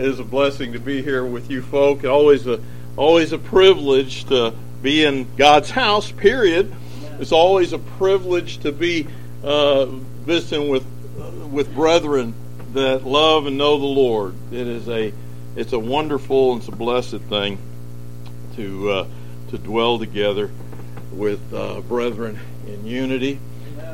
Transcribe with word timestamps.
it 0.00 0.06
is 0.06 0.18
a 0.18 0.24
blessing 0.24 0.72
to 0.72 0.78
be 0.78 1.02
here 1.02 1.26
with 1.26 1.50
you 1.50 1.60
folk. 1.60 2.04
Always 2.04 2.46
a 2.46 2.58
always 2.96 3.32
a 3.32 3.38
privilege 3.38 4.24
to 4.26 4.54
be 4.80 5.04
in 5.04 5.36
God's 5.36 5.68
house. 5.68 6.10
Period. 6.10 6.74
It's 7.18 7.32
always 7.32 7.74
a 7.74 7.78
privilege 7.78 8.60
to 8.60 8.72
be 8.72 9.06
uh, 9.44 9.84
visiting 9.84 10.70
with 10.70 10.86
uh, 11.20 11.46
with 11.48 11.74
brethren 11.74 12.32
that 12.72 13.04
love 13.04 13.44
and 13.44 13.58
know 13.58 13.78
the 13.78 13.84
Lord. 13.84 14.34
It 14.50 14.66
is 14.66 14.88
a 14.88 15.12
it's 15.54 15.74
a 15.74 15.78
wonderful 15.78 16.52
and 16.52 16.62
it's 16.62 16.68
a 16.68 16.76
blessed 16.76 17.20
thing 17.28 17.58
to 18.56 18.90
uh, 18.90 19.06
to 19.50 19.58
dwell 19.58 19.98
together 19.98 20.50
with 21.12 21.52
uh, 21.52 21.82
brethren 21.82 22.40
in 22.66 22.86
unity 22.86 23.38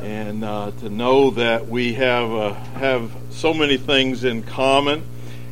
and 0.03 0.45
uh, 0.45 0.71
to 0.79 0.89
know 0.89 1.31
that 1.31 1.67
we 1.67 1.95
have 1.95 2.55
have 2.75 3.11
so 3.31 3.53
many 3.53 3.77
things 3.77 4.23
in 4.23 4.45
common. 4.45 5.03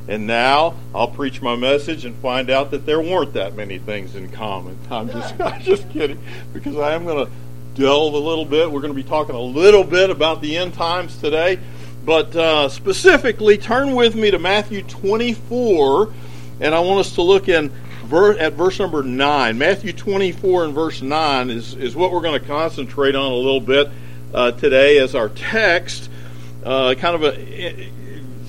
And 0.07 0.27
now 0.27 0.75
I'll 0.95 1.09
preach 1.09 1.41
my 1.41 1.57
message 1.57 2.05
and 2.05 2.15
find 2.17 2.51
out 2.51 2.71
that 2.73 2.85
there 2.85 3.01
weren't 3.01 3.33
that 3.35 3.55
many 3.55 3.79
things 3.79 4.15
in 4.15 4.31
common. 4.31 4.79
I'm 4.91 5.09
just 5.09 5.41
I'm 5.41 5.63
just 5.63 5.89
kidding 5.91 6.23
because 6.53 6.77
I 6.77 6.95
am 6.95 7.05
going 7.05 7.27
to 7.27 7.33
delve 7.75 8.15
a 8.15 8.19
little 8.19 8.45
bit. 8.45 8.71
We're 8.71 8.81
going 8.81 8.93
to 8.93 9.03
be 9.03 9.09
talking 9.09 9.35
a 9.35 9.41
little 9.41 9.85
bit 9.85 10.11
about 10.11 10.41
the 10.41 10.57
end 10.57 10.75
times 10.75 11.19
today, 11.19 11.59
but 12.05 12.35
uh, 12.37 12.69
specifically, 12.69 13.57
turn 13.57 13.95
with 13.95 14.15
me 14.15 14.31
to 14.31 14.39
Matthew 14.39 14.83
24, 14.83 16.13
and 16.61 16.75
I 16.75 16.81
want 16.81 17.01
us 17.01 17.15
to 17.15 17.23
look 17.23 17.49
in 17.49 17.71
ver- 18.05 18.39
at 18.39 18.53
verse 18.53 18.79
number 18.79 19.03
9. 19.03 19.59
Matthew 19.59 19.93
24 19.93 20.67
and 20.67 20.75
verse 20.75 21.03
9 21.03 21.51
is, 21.51 21.75
is 21.75 21.97
what 21.97 22.13
we're 22.13 22.21
going 22.21 22.41
to 22.41 22.47
concentrate 22.47 23.15
on 23.15 23.33
a 23.33 23.35
little 23.35 23.61
bit 23.61 23.89
uh, 24.33 24.53
today 24.53 24.99
as 24.99 25.15
our 25.15 25.31
text. 25.31 26.11
Uh, 26.63 26.95
kind 26.95 27.15
of 27.15 27.25
a 27.25 27.91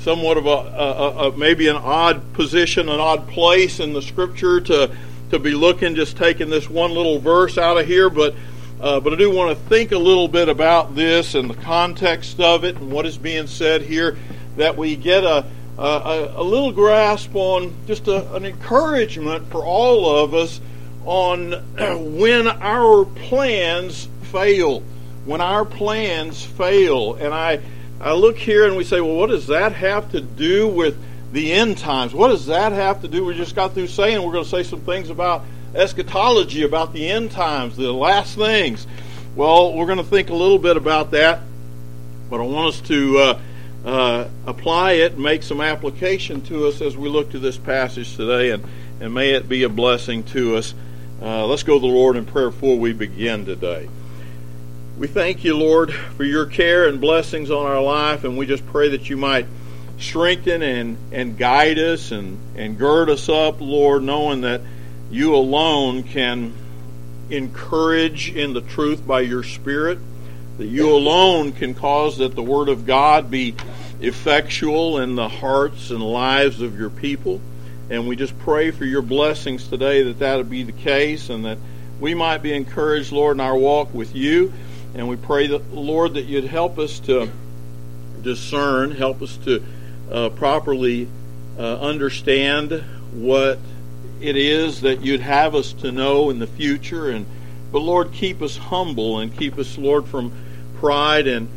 somewhat 0.05 0.37
of 0.37 0.45
a, 0.45 0.49
a, 0.49 1.29
a, 1.29 1.37
maybe 1.37 1.67
an 1.67 1.75
odd 1.75 2.31
position, 2.33 2.89
an 2.89 2.99
odd 2.99 3.27
place 3.27 3.79
in 3.79 3.91
the 3.91 4.01
scripture 4.03 4.61
to 4.61 4.95
to 5.31 5.39
be 5.39 5.55
looking, 5.55 5.95
just 5.95 6.15
taking 6.15 6.51
this 6.51 6.69
one 6.69 6.91
little 6.91 7.19
verse 7.19 7.57
out 7.57 7.77
of 7.77 7.85
here, 7.85 8.09
but. 8.09 8.33
Uh, 8.77 8.99
but 8.99 9.13
I 9.13 9.15
do 9.15 9.31
want 9.31 9.57
to 9.57 9.65
think 9.69 9.93
a 9.93 9.97
little 9.97 10.27
bit 10.27 10.49
about 10.49 10.95
this 10.95 11.33
and 11.33 11.49
the 11.49 11.55
context 11.55 12.41
of 12.41 12.65
it 12.65 12.75
and 12.75 12.91
what 12.91 13.05
is 13.05 13.17
being 13.17 13.47
said 13.47 13.81
here, 13.81 14.17
that 14.57 14.75
we 14.75 14.97
get 14.97 15.23
a, 15.23 15.45
a, 15.77 16.33
a 16.35 16.43
little 16.43 16.73
grasp 16.73 17.33
on 17.35 17.73
just 17.87 18.09
a, 18.09 18.35
an 18.35 18.45
encouragement 18.45 19.49
for 19.49 19.63
all 19.63 20.17
of 20.17 20.33
us 20.33 20.59
on 21.05 21.51
when 22.17 22.49
our 22.49 23.05
plans 23.05 24.09
fail. 24.23 24.81
When 25.23 25.39
our 25.39 25.63
plans 25.63 26.43
fail. 26.43 27.15
And 27.15 27.33
I, 27.33 27.61
I 27.99 28.13
look 28.13 28.37
here 28.37 28.65
and 28.65 28.75
we 28.75 28.83
say, 28.83 29.01
well, 29.01 29.15
what 29.15 29.29
does 29.29 29.47
that 29.47 29.73
have 29.73 30.11
to 30.11 30.21
do 30.21 30.67
with 30.67 30.97
the 31.31 31.53
end 31.53 31.77
times? 31.77 32.13
What 32.13 32.29
does 32.29 32.47
that 32.47 32.71
have 32.71 33.01
to 33.01 33.07
do? 33.07 33.25
We 33.25 33.35
just 33.35 33.55
got 33.55 33.73
through 33.73 33.87
saying 33.87 34.21
we're 34.21 34.33
going 34.33 34.43
to 34.43 34.49
say 34.49 34.63
some 34.63 34.81
things 34.81 35.09
about 35.09 35.43
eschatology, 35.73 36.63
about 36.63 36.93
the 36.93 37.07
end 37.07 37.31
times, 37.31 37.77
the 37.77 37.91
last 37.91 38.35
things. 38.35 38.85
Well, 39.35 39.73
we're 39.73 39.85
going 39.85 39.97
to 39.97 40.03
think 40.03 40.29
a 40.29 40.35
little 40.35 40.59
bit 40.59 40.77
about 40.77 41.11
that, 41.11 41.41
but 42.29 42.39
I 42.39 42.43
want 42.43 42.75
us 42.75 42.81
to. 42.81 43.17
Uh, 43.17 43.39
uh, 43.85 44.27
apply 44.47 44.93
it, 44.93 45.17
make 45.17 45.43
some 45.43 45.61
application 45.61 46.41
to 46.41 46.67
us 46.67 46.81
as 46.81 46.97
we 46.97 47.07
look 47.07 47.31
to 47.31 47.39
this 47.39 47.55
passage 47.55 48.15
today, 48.15 48.49
and, 48.49 48.65
and 48.99 49.13
may 49.13 49.31
it 49.31 49.47
be 49.47 49.61
a 49.63 49.69
blessing 49.69 50.23
to 50.23 50.55
us. 50.55 50.73
Uh, 51.21 51.45
let's 51.45 51.63
go 51.63 51.75
to 51.75 51.79
the 51.79 51.85
Lord 51.85 52.15
in 52.15 52.25
prayer 52.25 52.49
before 52.49 52.77
we 52.77 52.93
begin 52.93 53.45
today. 53.45 53.87
We 54.97 55.07
thank 55.07 55.43
you, 55.43 55.57
Lord, 55.57 55.93
for 55.93 56.23
your 56.23 56.45
care 56.45 56.87
and 56.87 57.01
blessings 57.01 57.51
on 57.51 57.65
our 57.65 57.81
life, 57.81 58.23
and 58.23 58.37
we 58.37 58.45
just 58.45 58.65
pray 58.67 58.89
that 58.89 59.09
you 59.09 59.17
might 59.17 59.45
strengthen 59.99 60.61
and, 60.61 60.97
and 61.11 61.37
guide 61.37 61.77
us 61.77 62.11
and, 62.11 62.39
and 62.55 62.77
gird 62.77 63.09
us 63.09 63.27
up, 63.27 63.59
Lord, 63.59 64.03
knowing 64.03 64.41
that 64.41 64.61
you 65.11 65.35
alone 65.35 66.03
can 66.03 66.53
encourage 67.29 68.33
in 68.35 68.53
the 68.53 68.61
truth 68.61 69.05
by 69.05 69.21
your 69.21 69.43
Spirit 69.43 69.99
that 70.57 70.65
you 70.65 70.93
alone 70.93 71.51
can 71.51 71.73
cause 71.73 72.17
that 72.17 72.33
the 72.35 72.43
Word 72.43 72.69
of 72.69 72.85
God 72.85 73.29
be 73.29 73.55
effectual 73.99 74.99
in 74.99 75.15
the 75.15 75.27
hearts 75.27 75.91
and 75.91 76.01
lives 76.01 76.61
of 76.61 76.79
your 76.79 76.89
people. 76.89 77.41
And 77.89 78.07
we 78.07 78.15
just 78.15 78.37
pray 78.39 78.71
for 78.71 78.85
your 78.85 79.01
blessings 79.01 79.67
today 79.67 80.03
that 80.03 80.19
that 80.19 80.37
would 80.37 80.49
be 80.49 80.63
the 80.63 80.71
case 80.71 81.29
and 81.29 81.45
that 81.45 81.57
we 81.99 82.13
might 82.13 82.37
be 82.39 82.53
encouraged, 82.53 83.11
Lord, 83.11 83.37
in 83.37 83.41
our 83.41 83.57
walk 83.57 83.93
with 83.93 84.15
you. 84.15 84.53
And 84.95 85.09
we 85.09 85.17
pray 85.17 85.47
that, 85.47 85.73
Lord, 85.73 86.13
that 86.13 86.23
you'd 86.23 86.45
help 86.45 86.79
us 86.79 86.99
to 87.01 87.29
discern, 88.21 88.91
help 88.91 89.21
us 89.21 89.35
to 89.37 89.63
uh, 90.09 90.29
properly 90.29 91.09
uh, 91.59 91.79
understand 91.79 92.83
what 93.13 93.59
it 94.21 94.37
is 94.37 94.81
that 94.81 95.01
you'd 95.01 95.19
have 95.19 95.53
us 95.53 95.73
to 95.73 95.91
know 95.91 96.29
in 96.29 96.39
the 96.39 96.47
future. 96.47 97.09
And 97.09 97.25
but 97.71 97.79
Lord, 97.79 98.13
keep 98.13 98.41
us 98.41 98.55
humble 98.55 99.19
and 99.19 99.35
keep 99.35 99.57
us, 99.57 99.77
Lord, 99.77 100.05
from 100.05 100.31
pride 100.79 101.27
and 101.27 101.49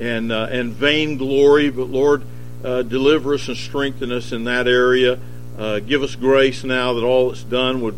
and 0.00 0.32
uh, 0.32 0.48
and 0.50 0.72
vainglory. 0.72 1.68
But 1.68 1.88
Lord, 1.88 2.22
uh, 2.64 2.82
deliver 2.82 3.34
us 3.34 3.46
and 3.48 3.56
strengthen 3.56 4.10
us 4.10 4.32
in 4.32 4.44
that 4.44 4.66
area. 4.66 5.18
Uh, 5.58 5.80
give 5.80 6.02
us 6.02 6.14
grace 6.14 6.64
now 6.64 6.94
that 6.94 7.04
all 7.04 7.28
that's 7.28 7.42
done 7.42 7.82
would 7.82 7.96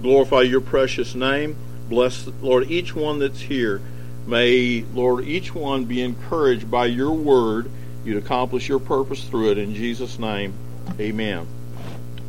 glorify 0.00 0.42
your 0.42 0.60
precious 0.60 1.14
name. 1.14 1.56
Bless, 1.88 2.26
Lord, 2.40 2.70
each 2.70 2.94
one 2.94 3.18
that's 3.18 3.40
here. 3.40 3.82
May, 4.26 4.84
Lord, 4.94 5.24
each 5.24 5.54
one 5.54 5.84
be 5.84 6.02
encouraged 6.02 6.70
by 6.70 6.86
your 6.86 7.12
word. 7.12 7.70
You'd 8.04 8.18
accomplish 8.18 8.68
your 8.68 8.78
purpose 8.78 9.24
through 9.24 9.50
it. 9.50 9.58
In 9.58 9.74
Jesus' 9.74 10.18
name, 10.18 10.54
amen. 10.98 11.46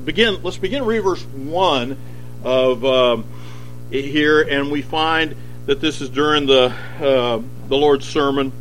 Begin. 0.04 0.42
Let's 0.42 0.58
begin 0.58 0.86
read 0.86 1.02
verse 1.02 1.24
1 1.24 1.98
of 2.44 2.84
um, 2.86 3.26
here, 3.92 4.42
and 4.42 4.72
we 4.72 4.82
find 4.82 5.36
that 5.66 5.80
this 5.80 6.02
is 6.02 6.10
during 6.10 6.48
the 6.48 6.74
uh, 7.00 7.42
the 7.68 7.78
Lord's 7.78 8.08
sermon 8.08 8.52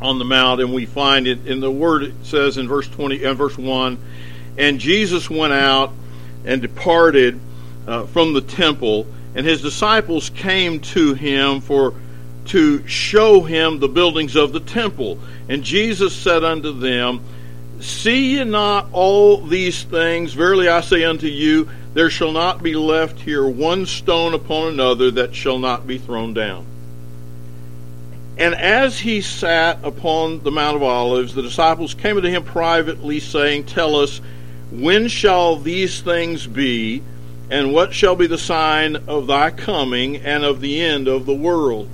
on 0.00 0.18
the 0.18 0.24
mount, 0.24 0.60
and 0.60 0.74
we 0.74 0.84
find 0.84 1.26
it 1.26 1.46
in 1.46 1.60
the 1.60 1.70
word 1.70 2.02
it 2.02 2.14
says 2.24 2.58
in 2.58 2.68
verse 2.68 2.88
twenty 2.88 3.16
and 3.16 3.26
uh, 3.26 3.34
verse 3.34 3.56
one, 3.56 3.98
and 4.58 4.78
Jesus 4.78 5.30
went 5.30 5.52
out 5.52 5.92
and 6.44 6.60
departed 6.60 7.40
uh, 7.86 8.06
from 8.06 8.32
the 8.32 8.40
temple, 8.40 9.06
and 9.34 9.46
his 9.46 9.62
disciples 9.62 10.30
came 10.30 10.80
to 10.80 11.14
him 11.14 11.60
for 11.60 11.94
to 12.46 12.86
show 12.86 13.42
him 13.42 13.78
the 13.78 13.88
buildings 13.88 14.36
of 14.36 14.52
the 14.52 14.60
temple. 14.60 15.18
And 15.48 15.62
Jesus 15.62 16.14
said 16.14 16.44
unto 16.44 16.72
them, 16.72 17.20
See 17.80 18.36
ye 18.36 18.44
not 18.44 18.88
all 18.92 19.38
these 19.38 19.82
things? 19.82 20.34
Verily 20.34 20.68
I 20.68 20.82
say 20.82 21.04
unto 21.04 21.26
you, 21.26 21.68
there 21.94 22.10
shall 22.10 22.32
not 22.32 22.62
be 22.62 22.74
left 22.74 23.20
here 23.20 23.46
one 23.46 23.86
stone 23.86 24.34
upon 24.34 24.68
another 24.68 25.10
that 25.12 25.34
shall 25.34 25.58
not 25.58 25.86
be 25.86 25.98
thrown 25.98 26.32
down. 26.32 26.66
And 28.38 28.54
as 28.54 28.98
he 28.98 29.20
sat 29.20 29.80
upon 29.82 30.42
the 30.42 30.50
Mount 30.50 30.76
of 30.76 30.82
Olives, 30.82 31.34
the 31.34 31.42
disciples 31.42 31.92
came 31.94 32.16
unto 32.16 32.28
him 32.28 32.44
privately, 32.44 33.20
saying, 33.20 33.66
Tell 33.66 33.96
us, 33.96 34.20
when 34.70 35.08
shall 35.08 35.56
these 35.56 36.00
things 36.00 36.46
be, 36.46 37.02
and 37.50 37.74
what 37.74 37.92
shall 37.92 38.16
be 38.16 38.26
the 38.26 38.38
sign 38.38 38.96
of 39.06 39.26
thy 39.26 39.50
coming 39.50 40.16
and 40.16 40.44
of 40.44 40.62
the 40.62 40.80
end 40.80 41.08
of 41.08 41.26
the 41.26 41.34
world? 41.34 41.88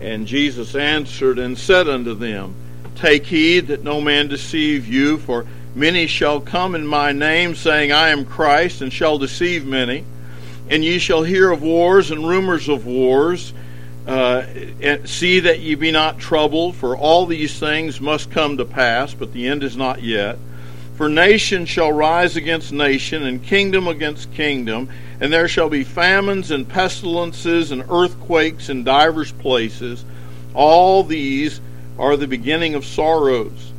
And 0.00 0.26
Jesus 0.26 0.74
answered 0.74 1.38
and 1.38 1.58
said 1.58 1.88
unto 1.88 2.14
them, 2.14 2.54
Take 2.94 3.26
heed 3.26 3.68
that 3.68 3.82
no 3.82 4.00
man 4.00 4.28
deceive 4.28 4.86
you, 4.86 5.18
for 5.18 5.46
many 5.74 6.06
shall 6.06 6.40
come 6.40 6.74
in 6.74 6.86
my 6.86 7.12
name, 7.12 7.54
saying, 7.54 7.92
I 7.92 8.08
am 8.08 8.24
Christ, 8.24 8.80
and 8.80 8.92
shall 8.92 9.18
deceive 9.18 9.64
many. 9.64 10.04
And 10.68 10.84
ye 10.84 10.98
shall 10.98 11.22
hear 11.22 11.50
of 11.50 11.62
wars 11.62 12.10
and 12.10 12.28
rumors 12.28 12.68
of 12.68 12.86
wars. 12.86 13.52
Uh, 14.06 14.44
see 15.04 15.40
that 15.40 15.60
ye 15.60 15.74
be 15.74 15.90
not 15.90 16.18
troubled, 16.18 16.74
for 16.76 16.96
all 16.96 17.26
these 17.26 17.58
things 17.58 18.00
must 18.00 18.30
come 18.30 18.56
to 18.56 18.64
pass, 18.64 19.14
but 19.14 19.32
the 19.32 19.46
end 19.46 19.62
is 19.62 19.76
not 19.76 20.02
yet. 20.02 20.38
For 20.98 21.08
nation 21.08 21.64
shall 21.64 21.92
rise 21.92 22.34
against 22.34 22.72
nation, 22.72 23.22
and 23.22 23.40
kingdom 23.40 23.86
against 23.86 24.34
kingdom, 24.34 24.88
and 25.20 25.32
there 25.32 25.46
shall 25.46 25.68
be 25.68 25.84
famines 25.84 26.50
and 26.50 26.68
pestilences 26.68 27.70
and 27.70 27.84
earthquakes 27.88 28.68
in 28.68 28.82
divers 28.82 29.30
places. 29.30 30.04
All 30.54 31.04
these 31.04 31.60
are 32.00 32.16
the 32.16 32.26
beginning 32.26 32.74
of 32.74 32.84
sorrows. 32.84 33.72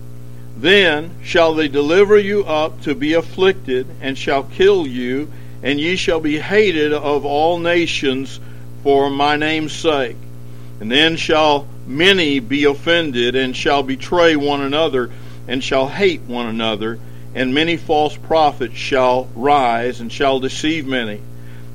Then 0.56 1.14
shall 1.22 1.54
they 1.56 1.68
deliver 1.68 2.18
you 2.18 2.46
up 2.46 2.80
to 2.84 2.96
be 2.96 3.16
afflicted, 3.16 3.86
and 4.00 4.18
shall 4.18 4.44
kill 4.44 4.88
you, 4.88 5.30
and 5.62 5.78
ye 5.78 5.98
shall 5.98 6.22
be 6.22 6.40
hated 6.40 6.94
of 6.94 7.26
all 7.26 7.60
nations 7.60 8.40
for 8.82 9.10
my 9.10 9.36
name's 9.36 9.74
sake. 9.74 10.16
And 10.80 10.90
then 10.90 11.18
shall 11.18 11.68
many 11.86 12.40
be 12.40 12.64
offended, 12.64 13.36
and 13.36 13.54
shall 13.54 13.84
betray 13.84 14.38
one 14.38 14.62
another, 14.62 15.12
and 15.50 15.62
shall 15.62 15.90
hate 15.90 16.22
one 16.22 16.46
another, 16.46 16.98
and 17.36 17.54
many 17.54 17.78
false 17.78 18.18
prophets 18.18 18.76
shall 18.76 19.30
rise, 19.36 20.00
and 20.02 20.12
shall 20.12 20.40
deceive 20.40 20.86
many. 20.86 21.22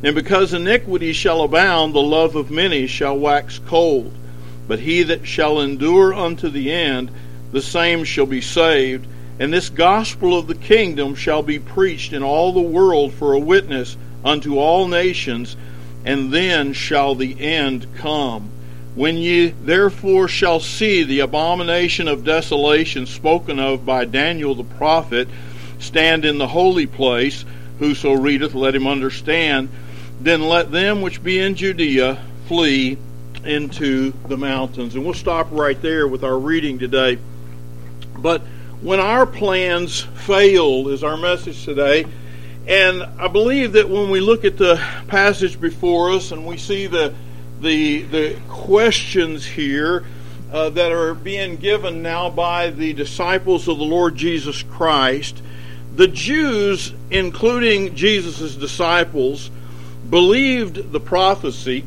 And 0.02 0.14
because 0.14 0.52
iniquity 0.52 1.12
shall 1.12 1.42
abound, 1.42 1.94
the 1.94 2.02
love 2.02 2.36
of 2.36 2.50
many 2.50 2.86
shall 2.86 3.16
wax 3.16 3.58
cold. 3.66 4.12
But 4.66 4.80
he 4.80 5.02
that 5.04 5.26
shall 5.26 5.60
endure 5.60 6.12
unto 6.12 6.48
the 6.48 6.72
end, 6.72 7.10
the 7.52 7.62
same 7.62 8.04
shall 8.04 8.26
be 8.26 8.40
saved. 8.40 9.06
And 9.38 9.52
this 9.52 9.70
gospel 9.70 10.38
of 10.38 10.46
the 10.46 10.54
kingdom 10.54 11.14
shall 11.14 11.42
be 11.42 11.58
preached 11.58 12.12
in 12.12 12.22
all 12.22 12.52
the 12.52 12.60
world 12.60 13.12
for 13.14 13.32
a 13.32 13.38
witness 13.38 13.96
unto 14.24 14.58
all 14.58 14.88
nations, 14.88 15.56
and 16.04 16.32
then 16.32 16.72
shall 16.72 17.14
the 17.14 17.40
end 17.40 17.86
come. 17.96 18.50
When 18.94 19.16
ye 19.16 19.48
therefore 19.48 20.28
shall 20.28 20.60
see 20.60 21.02
the 21.02 21.20
abomination 21.20 22.06
of 22.06 22.24
desolation 22.24 23.06
spoken 23.06 23.58
of 23.58 23.84
by 23.84 24.04
Daniel 24.04 24.54
the 24.54 24.64
prophet 24.64 25.28
stand 25.80 26.24
in 26.24 26.38
the 26.38 26.46
holy 26.46 26.86
place, 26.86 27.44
whoso 27.78 28.12
readeth, 28.12 28.54
let 28.54 28.74
him 28.74 28.86
understand, 28.86 29.68
then 30.20 30.42
let 30.42 30.70
them 30.70 31.02
which 31.02 31.22
be 31.22 31.40
in 31.40 31.56
Judea 31.56 32.22
flee 32.46 32.96
into 33.44 34.12
the 34.28 34.36
mountains. 34.36 34.94
And 34.94 35.04
we'll 35.04 35.14
stop 35.14 35.48
right 35.50 35.80
there 35.82 36.06
with 36.06 36.22
our 36.24 36.38
reading 36.38 36.78
today. 36.78 37.18
But 38.16 38.42
when 38.80 39.00
our 39.00 39.26
plans 39.26 40.02
fail, 40.02 40.88
is 40.88 41.02
our 41.02 41.16
message 41.16 41.64
today. 41.64 42.06
And 42.66 43.02
I 43.02 43.28
believe 43.28 43.72
that 43.72 43.88
when 43.88 44.08
we 44.08 44.20
look 44.20 44.44
at 44.44 44.56
the 44.56 44.76
passage 45.08 45.60
before 45.60 46.12
us 46.12 46.32
and 46.32 46.46
we 46.46 46.56
see 46.56 46.86
the 46.86 47.12
the 47.60 48.02
the 48.02 48.36
questions 48.48 49.44
here 49.44 50.04
uh, 50.52 50.70
that 50.70 50.92
are 50.92 51.14
being 51.14 51.56
given 51.56 52.02
now 52.02 52.30
by 52.30 52.70
the 52.70 52.92
disciples 52.92 53.66
of 53.66 53.78
the 53.78 53.84
Lord 53.84 54.14
Jesus 54.16 54.62
Christ, 54.62 55.42
the 55.96 56.06
Jews, 56.08 56.92
including 57.10 57.94
Jesus' 57.94 58.54
disciples, 58.54 59.50
believed 60.08 60.92
the 60.92 61.00
prophecy 61.00 61.84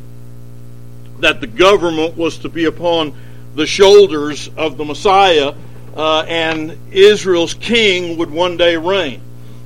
that 1.19 1.41
the 1.41 1.47
government 1.47 2.17
was 2.17 2.37
to 2.39 2.49
be 2.49 2.65
upon 2.65 3.15
the 3.55 3.65
shoulders 3.65 4.49
of 4.57 4.77
the 4.77 4.85
Messiah 4.85 5.53
uh, 5.95 6.25
and 6.27 6.77
Israel's 6.91 7.55
king 7.55 8.17
would 8.17 8.29
one 8.29 8.57
day 8.57 8.77
reign. 8.77 9.21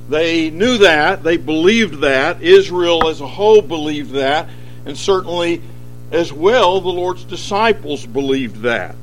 They 0.08 0.50
knew 0.50 0.78
that, 0.78 1.22
they 1.22 1.36
believed 1.36 2.00
that, 2.00 2.42
Israel 2.42 3.08
as 3.08 3.20
a 3.20 3.26
whole 3.26 3.62
believed 3.62 4.12
that, 4.12 4.48
and 4.86 4.96
certainly 4.96 5.62
as 6.12 6.32
well 6.32 6.80
the 6.80 6.88
Lord's 6.88 7.24
disciples 7.24 8.06
believed 8.06 8.62
that. 8.62 8.94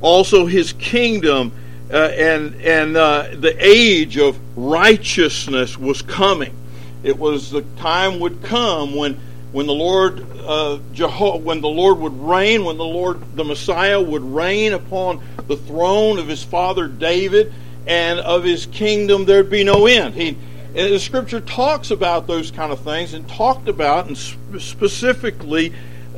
Also, 0.00 0.46
his 0.46 0.72
kingdom 0.74 1.52
uh, 1.90 1.96
and, 1.96 2.54
and 2.60 2.96
uh, 2.96 3.28
the 3.32 3.56
age 3.58 4.18
of 4.18 4.38
righteousness 4.56 5.78
was 5.78 6.02
coming. 6.02 6.54
It 7.02 7.18
was 7.18 7.50
the 7.50 7.62
time 7.78 8.20
would 8.20 8.42
come 8.42 8.94
when 8.94 9.20
when 9.52 9.66
the 9.66 9.74
Lord 9.74 10.20
uh, 10.20 10.78
Jeho- 10.92 11.40
when 11.40 11.60
the 11.60 11.68
Lord 11.68 11.98
would 11.98 12.20
reign, 12.20 12.64
when 12.64 12.76
the 12.76 12.84
Lord 12.84 13.36
the 13.36 13.44
Messiah 13.44 14.00
would 14.00 14.22
reign 14.22 14.74
upon 14.74 15.22
the 15.46 15.56
throne 15.56 16.18
of 16.18 16.28
his 16.28 16.44
father 16.44 16.86
David 16.86 17.52
and 17.86 18.20
of 18.20 18.44
his 18.44 18.66
kingdom, 18.66 19.24
there'd 19.24 19.48
be 19.48 19.64
no 19.64 19.86
end. 19.86 20.14
He, 20.14 20.36
the 20.74 20.98
Scripture 20.98 21.40
talks 21.40 21.90
about 21.90 22.26
those 22.26 22.50
kind 22.50 22.70
of 22.70 22.80
things 22.80 23.14
and 23.14 23.26
talked 23.26 23.68
about 23.68 24.06
and 24.06 24.18
specifically, 24.18 25.70
uh, 25.70 25.74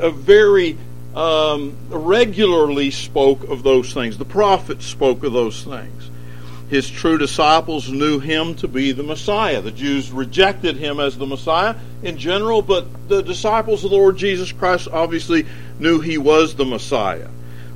very 0.08 0.78
um, 1.14 1.76
regularly 1.90 2.90
spoke 2.90 3.44
of 3.44 3.62
those 3.62 3.92
things. 3.92 4.16
The 4.16 4.24
prophets 4.24 4.86
spoke 4.86 5.22
of 5.24 5.34
those 5.34 5.62
things 5.62 6.10
his 6.70 6.88
true 6.88 7.18
disciples 7.18 7.90
knew 7.90 8.20
him 8.20 8.54
to 8.54 8.68
be 8.68 8.92
the 8.92 9.02
Messiah. 9.02 9.60
The 9.60 9.72
Jews 9.72 10.12
rejected 10.12 10.76
him 10.76 11.00
as 11.00 11.18
the 11.18 11.26
Messiah 11.26 11.74
in 12.04 12.16
general, 12.16 12.62
but 12.62 13.08
the 13.08 13.22
disciples 13.22 13.82
of 13.82 13.90
the 13.90 13.96
Lord 13.96 14.16
Jesus 14.16 14.52
Christ 14.52 14.86
obviously 14.90 15.46
knew 15.80 15.98
he 15.98 16.16
was 16.16 16.54
the 16.54 16.64
Messiah. 16.64 17.28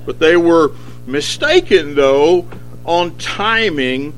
But 0.06 0.20
they 0.20 0.36
were 0.36 0.72
mistaken, 1.08 1.96
though, 1.96 2.48
on 2.84 3.18
timing 3.18 4.14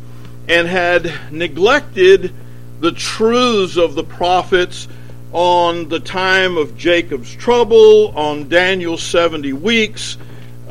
and 0.47 0.69
had 0.69 1.11
neglected 1.33 2.35
the 2.81 2.93
truths 2.93 3.79
of 3.79 3.95
the 3.95 4.05
prophets 4.05 4.89
on 5.37 5.87
the 5.91 6.01
time 6.01 6.57
of 6.57 6.79
Jacob's 6.79 7.31
trouble, 7.35 8.09
on 8.17 8.49
Daniel's 8.49 9.03
70 9.03 9.53
weeks, 9.53 10.17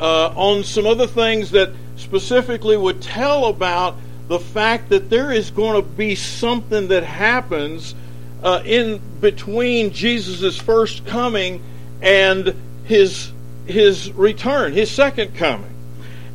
uh, 0.00 0.32
on 0.34 0.64
some 0.64 0.88
other 0.88 1.06
things 1.06 1.52
that 1.52 1.70
specifically 1.94 2.76
would 2.76 3.00
tell 3.00 3.44
about 3.44 3.94
the 4.26 4.40
fact 4.40 4.88
that 4.88 5.08
there 5.08 5.30
is 5.30 5.52
going 5.52 5.80
to 5.80 5.88
be 5.88 6.16
something 6.16 6.88
that 6.88 7.04
happens 7.04 7.94
uh, 8.42 8.60
in 8.64 9.00
between 9.20 9.92
Jesus' 9.92 10.58
first 10.58 11.06
coming 11.06 11.62
and 12.02 12.52
his 12.86 13.30
his 13.66 14.10
return, 14.14 14.72
his 14.72 14.90
second 14.90 15.36
coming. 15.36 15.74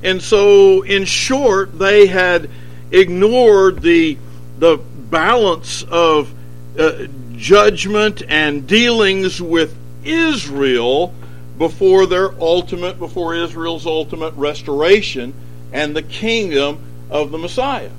And 0.04 0.22
so, 0.22 0.84
in 0.84 1.04
short, 1.04 1.78
they 1.78 2.08
had 2.08 2.50
ignored 2.92 3.82
the 3.82 4.18
the 4.58 4.78
balance 4.78 5.84
of 5.84 6.34
uh, 6.80 7.08
judgment 7.42 8.22
and 8.28 8.68
dealings 8.68 9.42
with 9.42 9.76
Israel 10.04 11.12
before 11.58 12.06
their 12.06 12.32
ultimate, 12.40 13.00
before 13.00 13.34
Israel's 13.34 13.88
ultimate 13.88 14.34
restoration 14.36 15.34
and 15.74 15.96
the 15.96 16.04
kingdom 16.04 16.80
of 17.10 17.32
the 17.32 17.40
Messiah. 17.40 17.90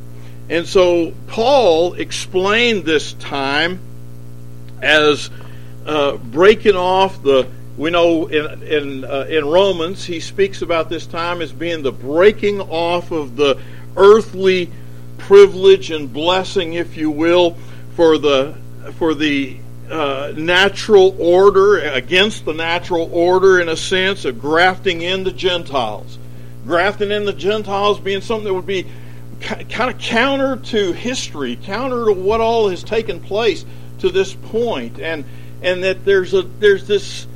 And 0.48 0.64
so 0.66 1.12
Paul 1.26 1.94
explained 1.94 2.84
this 2.84 3.14
time 3.14 3.80
as 4.80 5.28
uh, 5.84 6.16
breaking 6.16 6.76
off 6.76 7.20
the. 7.22 7.48
We 7.76 7.90
know 7.90 8.26
in 8.26 8.62
in 8.62 9.04
uh, 9.04 9.26
in 9.28 9.44
Romans 9.46 10.04
he 10.04 10.20
speaks 10.20 10.62
about 10.62 10.88
this 10.88 11.06
time 11.06 11.40
as 11.40 11.52
being 11.52 11.82
the 11.82 11.90
breaking 11.90 12.60
off 12.60 13.10
of 13.10 13.34
the 13.34 13.58
earthly 13.96 14.70
privilege 15.18 15.90
and 15.90 16.12
blessing, 16.12 16.74
if 16.74 16.96
you 16.96 17.10
will, 17.10 17.56
for 17.96 18.18
the 18.18 18.61
for 18.92 19.14
the 19.14 19.56
uh, 19.90 20.32
natural 20.36 21.14
order 21.18 21.78
against 21.78 22.44
the 22.44 22.54
natural 22.54 23.10
order 23.12 23.60
in 23.60 23.68
a 23.68 23.76
sense 23.76 24.24
of 24.24 24.40
grafting 24.40 25.02
in 25.02 25.24
the 25.24 25.32
Gentiles 25.32 26.18
grafting 26.66 27.10
in 27.10 27.24
the 27.24 27.32
Gentiles 27.32 27.98
being 27.98 28.20
something 28.20 28.44
that 28.44 28.54
would 28.54 28.66
be 28.66 28.86
kind 29.40 29.90
of 29.90 29.98
counter 29.98 30.56
to 30.56 30.92
history, 30.92 31.58
counter 31.62 32.06
to 32.06 32.12
what 32.12 32.40
all 32.40 32.68
has 32.68 32.84
taken 32.84 33.20
place 33.20 33.64
to 33.98 34.10
this 34.10 34.34
point, 34.34 35.00
and 35.00 35.24
and 35.62 35.82
that 35.84 36.04
there's 36.04 36.34
a 36.34 36.42
there's 36.42 36.86
this 36.86 37.26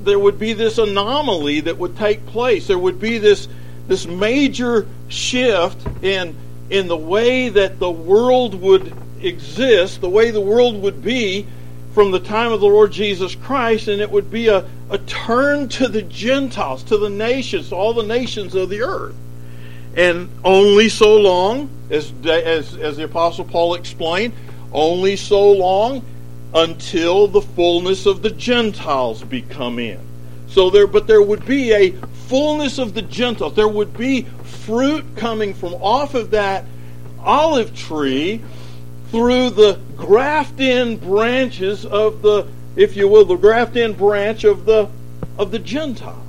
there 0.00 0.18
would 0.18 0.38
be 0.38 0.52
this 0.52 0.78
anomaly 0.78 1.60
that 1.60 1.78
would 1.78 1.96
take 1.96 2.24
place. 2.26 2.66
There 2.66 2.78
would 2.78 3.00
be 3.00 3.18
this 3.18 3.48
this 3.86 4.06
major 4.06 4.86
shift 5.08 5.86
in 6.02 6.36
in 6.68 6.88
the 6.88 6.96
way 6.96 7.48
that 7.48 7.78
the 7.78 7.90
world 7.90 8.54
would 8.54 8.92
exist, 9.20 10.00
the 10.00 10.10
way 10.10 10.30
the 10.30 10.40
world 10.40 10.80
would 10.82 11.02
be 11.02 11.46
from 11.94 12.10
the 12.10 12.20
time 12.20 12.52
of 12.52 12.60
the 12.60 12.66
Lord 12.66 12.92
Jesus 12.92 13.34
Christ, 13.34 13.88
and 13.88 14.02
it 14.02 14.10
would 14.10 14.30
be 14.30 14.48
a, 14.48 14.68
a 14.90 14.98
turn 14.98 15.68
to 15.70 15.88
the 15.88 16.02
Gentiles, 16.02 16.82
to 16.84 16.98
the 16.98 17.08
nations, 17.08 17.70
to 17.70 17.74
all 17.74 17.94
the 17.94 18.02
nations 18.02 18.54
of 18.54 18.68
the 18.68 18.82
earth. 18.82 19.14
And 19.96 20.28
only 20.44 20.90
so 20.90 21.16
long, 21.16 21.70
as, 21.88 22.12
as, 22.26 22.76
as 22.76 22.98
the 22.98 23.04
Apostle 23.04 23.46
Paul 23.46 23.74
explained, 23.74 24.34
only 24.72 25.16
so 25.16 25.52
long 25.52 26.04
until 26.54 27.28
the 27.28 27.40
fullness 27.40 28.04
of 28.04 28.20
the 28.22 28.30
Gentiles 28.30 29.22
be 29.22 29.40
come 29.40 29.78
in. 29.78 30.00
So 30.48 30.70
there, 30.70 30.86
but 30.86 31.06
there 31.06 31.22
would 31.22 31.46
be 31.46 31.72
a 31.72 31.92
fullness 32.28 32.78
of 32.78 32.94
the 32.94 33.02
Gentiles. 33.02 33.54
There 33.54 33.68
would 33.68 33.96
be 33.96 34.22
fruit 34.22 35.04
coming 35.16 35.54
from 35.54 35.74
off 35.74 36.14
of 36.14 36.30
that 36.32 36.64
olive 37.20 37.74
tree 37.74 38.42
through 39.10 39.50
the 39.50 39.80
graft 39.96 40.60
in 40.60 40.96
branches 40.96 41.86
of 41.86 42.22
the, 42.22 42.46
if 42.74 42.96
you 42.96 43.08
will, 43.08 43.24
the 43.24 43.36
graft 43.36 43.76
in 43.76 43.92
branch 43.94 44.44
of 44.44 44.64
the 44.64 44.88
of 45.38 45.50
the 45.50 45.58
Gentiles. 45.58 46.22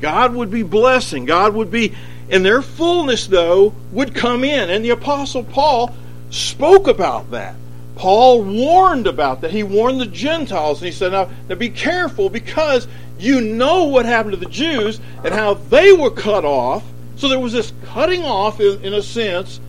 God 0.00 0.34
would 0.34 0.50
be 0.50 0.62
blessing. 0.62 1.24
God 1.24 1.54
would 1.54 1.70
be, 1.70 1.94
in 2.28 2.42
their 2.42 2.62
fullness, 2.62 3.26
though, 3.26 3.74
would 3.92 4.14
come 4.14 4.44
in. 4.44 4.70
And 4.70 4.84
the 4.84 4.90
Apostle 4.90 5.44
Paul 5.44 5.94
spoke 6.30 6.86
about 6.88 7.30
that. 7.32 7.54
Paul 7.96 8.42
warned 8.42 9.06
about 9.06 9.42
that. 9.42 9.50
He 9.50 9.62
warned 9.62 10.00
the 10.00 10.06
Gentiles. 10.06 10.80
And 10.80 10.86
he 10.86 10.92
said, 10.92 11.12
now, 11.12 11.28
now 11.48 11.54
be 11.54 11.68
careful 11.68 12.30
because 12.30 12.88
you 13.18 13.42
know 13.42 13.84
what 13.84 14.06
happened 14.06 14.32
to 14.32 14.38
the 14.38 14.46
Jews 14.46 15.00
and 15.22 15.34
how 15.34 15.54
they 15.54 15.92
were 15.92 16.10
cut 16.10 16.46
off. 16.46 16.82
So 17.16 17.28
there 17.28 17.38
was 17.38 17.52
this 17.52 17.74
cutting 17.84 18.24
off, 18.24 18.58
in, 18.60 18.82
in 18.82 18.94
a 18.94 19.02
sense, 19.02 19.60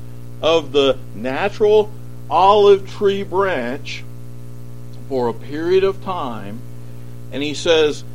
of 0.41 0.71
the 0.71 0.98
natural 1.13 1.91
olive 2.31 2.89
tree 2.89 3.23
branch 3.23 4.03
for 5.09 5.27
a 5.27 5.33
period 5.33 5.83
of 5.83 6.01
time, 6.03 6.59
and 7.33 7.43
he 7.43 7.53
says 7.53 8.05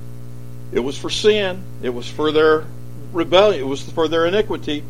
it 0.73 0.81
was 0.81 0.97
for 0.97 1.11
sin, 1.11 1.63
it 1.83 1.91
was 1.91 2.09
for 2.09 2.33
their 2.33 2.65
rebellion, 3.13 3.61
it 3.61 3.67
was 3.67 3.83
for 3.83 4.09
their 4.09 4.25
iniquity. 4.25 4.83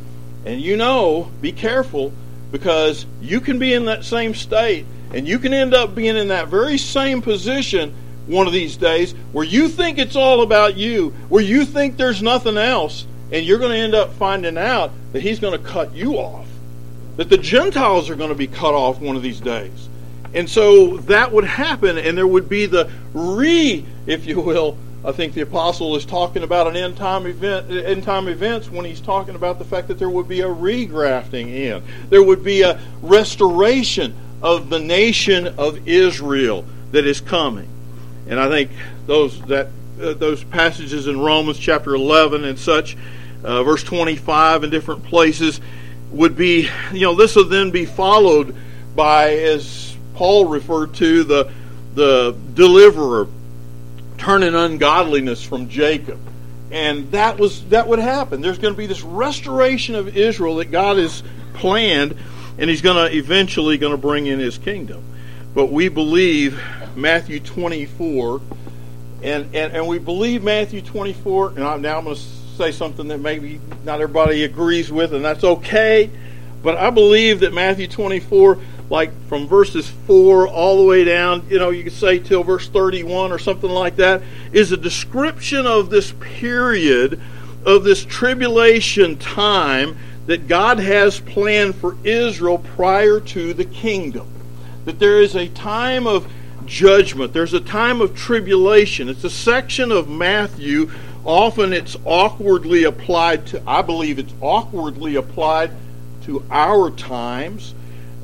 And 0.45 0.61
you 0.61 0.77
know, 0.77 1.29
be 1.41 1.51
careful 1.51 2.13
because 2.53 3.05
you 3.21 3.41
can 3.41 3.59
be 3.59 3.75
in 3.75 3.87
that 3.87 4.05
same 4.05 4.35
state 4.35 4.87
and 5.13 5.27
you 5.27 5.41
can 5.41 5.53
end 5.53 5.75
up 5.75 5.95
being 5.95 6.17
in 6.17 6.29
that 6.29 6.47
very 6.49 6.79
same 6.79 7.21
position 7.21 7.95
one 8.27 8.47
of 8.47 8.53
these 8.53 8.77
days 8.77 9.13
where 9.33 9.45
you 9.45 9.69
think 9.69 9.99
it's 9.99 10.17
all 10.17 10.43
about 10.43 10.77
you, 10.77 11.11
where 11.29 11.43
you 11.43 11.65
think 11.65 11.97
there's 11.97 12.23
nothing 12.23 12.57
else, 12.57 13.07
and 13.33 13.45
you're 13.45 13.59
going 13.59 13.73
to 13.73 13.79
end 13.79 13.95
up 13.95 14.13
finding 14.15 14.57
out 14.57 14.93
that 15.13 15.23
he's 15.23 15.41
going 15.41 15.53
to 15.53 15.65
cut 15.65 15.93
you 15.93 16.15
off 16.15 16.46
that 17.17 17.29
the 17.29 17.39
Gentiles 17.39 18.11
are 18.11 18.17
going 18.17 18.31
to 18.31 18.37
be 18.37 18.47
cut 18.47 18.75
off 18.75 19.01
one 19.01 19.17
of 19.17 19.23
these 19.23 19.41
days. 19.41 19.89
And 20.35 20.49
so 20.49 20.99
that 20.99 21.33
would 21.33 21.45
happen, 21.45 21.97
and 21.97 22.17
there 22.17 22.27
would 22.27 22.49
be 22.49 22.67
the 22.67 22.91
re, 23.15 23.85
if 24.07 24.27
you 24.27 24.41
will. 24.41 24.77
I 25.05 25.13
think 25.13 25.35
the 25.35 25.43
apostle 25.43 25.95
is 25.95 26.05
talking 26.05 26.43
about 26.43 26.67
an 26.67 26.77
end 26.77 26.97
time 26.97 27.27
event, 27.27 27.71
end 27.71 28.03
time 28.03 28.27
events 28.29 28.69
when 28.69 28.85
he's 28.85 29.01
talking 29.01 29.37
about 29.37 29.59
the 29.59 29.65
fact 29.65 29.89
that 29.89 29.99
there 29.99 30.11
would 30.11 30.27
be 30.27 30.41
a 30.41 30.49
regrafting 30.49 31.49
in. 31.49 31.83
There 32.11 32.23
would 32.23 32.43
be 32.43 32.63
a 32.63 32.81
restoration 33.03 34.15
of 34.43 34.69
the 34.69 34.81
nation 34.81 35.47
of 35.59 35.87
Israel 35.87 36.65
that 36.91 37.07
is 37.07 37.21
coming. 37.21 37.69
And 38.29 38.41
I 38.41 38.49
think 38.49 38.71
those 39.07 39.41
that 39.43 39.69
uh, 40.01 40.13
those 40.15 40.45
passages 40.45 41.07
in 41.07 41.21
Romans 41.21 41.59
chapter 41.59 41.95
11 41.95 42.45
and 42.45 42.59
such, 42.59 42.97
uh, 43.45 43.63
verse 43.63 43.83
25 43.83 44.65
in 44.65 44.71
different 44.71 45.05
places, 45.05 45.61
would 46.17 46.37
be, 46.37 46.69
you 46.93 47.01
know, 47.01 47.15
this 47.15 47.37
would 47.37 47.51
then 47.51 47.71
be 47.71 47.85
followed 47.85 48.55
by, 48.95 49.35
as 49.35 49.95
Paul 50.15 50.47
referred 50.47 50.95
to, 50.95 51.25
the 51.25 51.53
the 51.95 52.37
deliverer 52.55 53.27
turning 54.19 54.55
ungodliness 54.55 55.43
from 55.43 55.69
Jacob. 55.69 56.21
And 56.71 57.11
that 57.13 57.39
was 57.39 57.65
that 57.69 57.89
would 57.89 57.99
happen. 57.99 58.41
There's 58.41 58.59
going 58.59 58.75
to 58.75 58.79
be 58.79 58.87
this 58.87 59.03
restoration 59.03 59.95
of 59.95 60.17
Israel 60.17 60.57
that 60.57 60.67
God 60.67 60.99
has 60.99 61.23
planned, 61.55 62.17
and 62.59 62.69
He's 62.69 62.83
going 62.83 62.97
to 62.97 63.17
eventually 63.17 63.79
going 63.79 63.93
to 63.93 63.99
bring 63.99 64.27
in 64.27 64.39
His 64.39 64.59
kingdom. 64.59 65.03
But 65.55 65.67
we 65.67 65.89
believe 65.89 66.61
Matthew 66.97 67.41
24, 67.41 68.41
and, 69.23 69.55
and, 69.55 69.73
and 69.73 69.87
we 69.87 69.99
believe 69.99 70.43
Matthew 70.43 70.83
24, 70.83 71.51
and 71.51 71.65
I'm, 71.65 71.81
now 71.81 71.99
I'm 71.99 72.05
going 72.05 72.17
to 72.17 72.23
say 72.57 72.73
something 72.73 73.09
that 73.09 73.19
maybe 73.19 73.61
not 73.85 74.01
everybody 74.01 74.45
agrees 74.45 74.91
with, 74.91 75.15
and 75.15 75.25
that's 75.25 75.45
okay. 75.45 76.11
But 76.63 76.77
I 76.77 76.91
believe 76.91 77.41
that 77.41 77.53
Matthew 77.53 77.87
24, 77.87 78.59
like 78.91 79.11
from 79.29 79.47
verses 79.47 79.89
4 80.07 80.49
all 80.49 80.79
the 80.79 80.85
way 80.85 81.05
down, 81.05 81.47
you 81.49 81.59
know, 81.59 81.71
you 81.71 81.85
could 81.85 81.93
say 81.93 82.19
till 82.19 82.43
verse 82.43 82.69
31 82.69 83.33
or 83.33 83.39
something 83.39 83.71
like 83.71 83.97
that, 83.97 84.23
is 84.53 84.73
a 84.73 84.77
description 84.77 85.67
of 85.67 85.91
this 85.91 86.13
period 86.21 87.21
of 87.65 87.85
this 87.85 88.05
tribulation 88.05 89.17
time 89.19 89.97
that 90.27 90.49
God 90.49 90.79
has 90.79 91.21
planned 91.21 91.75
for 91.75 91.97
Israel 92.05 92.59
prior 92.59 93.21
to 93.21 93.55
the 93.55 93.65
kingdom. 93.65 94.29
That 94.85 94.99
there 94.99 95.21
is 95.21 95.35
a 95.35 95.49
time 95.49 96.07
of 96.07 96.31
judgment. 96.65 97.33
There's 97.33 97.55
a 97.55 97.61
time 97.61 98.01
of 98.01 98.17
tribulation. 98.17 99.09
It's 99.09 99.25
a 99.25 99.31
section 99.31 99.91
of 99.93 100.09
Matthew. 100.09 100.91
Often 101.27 101.73
it's 101.73 101.97
awkwardly 102.05 102.85
applied 102.85 103.49
to, 103.49 103.63
I 103.67 103.83
believe 103.83 104.21
it's 104.21 104.33
awkwardly 104.41 105.17
applied 105.17 105.73
to 106.23 106.45
our 106.51 106.91
times 106.93 107.75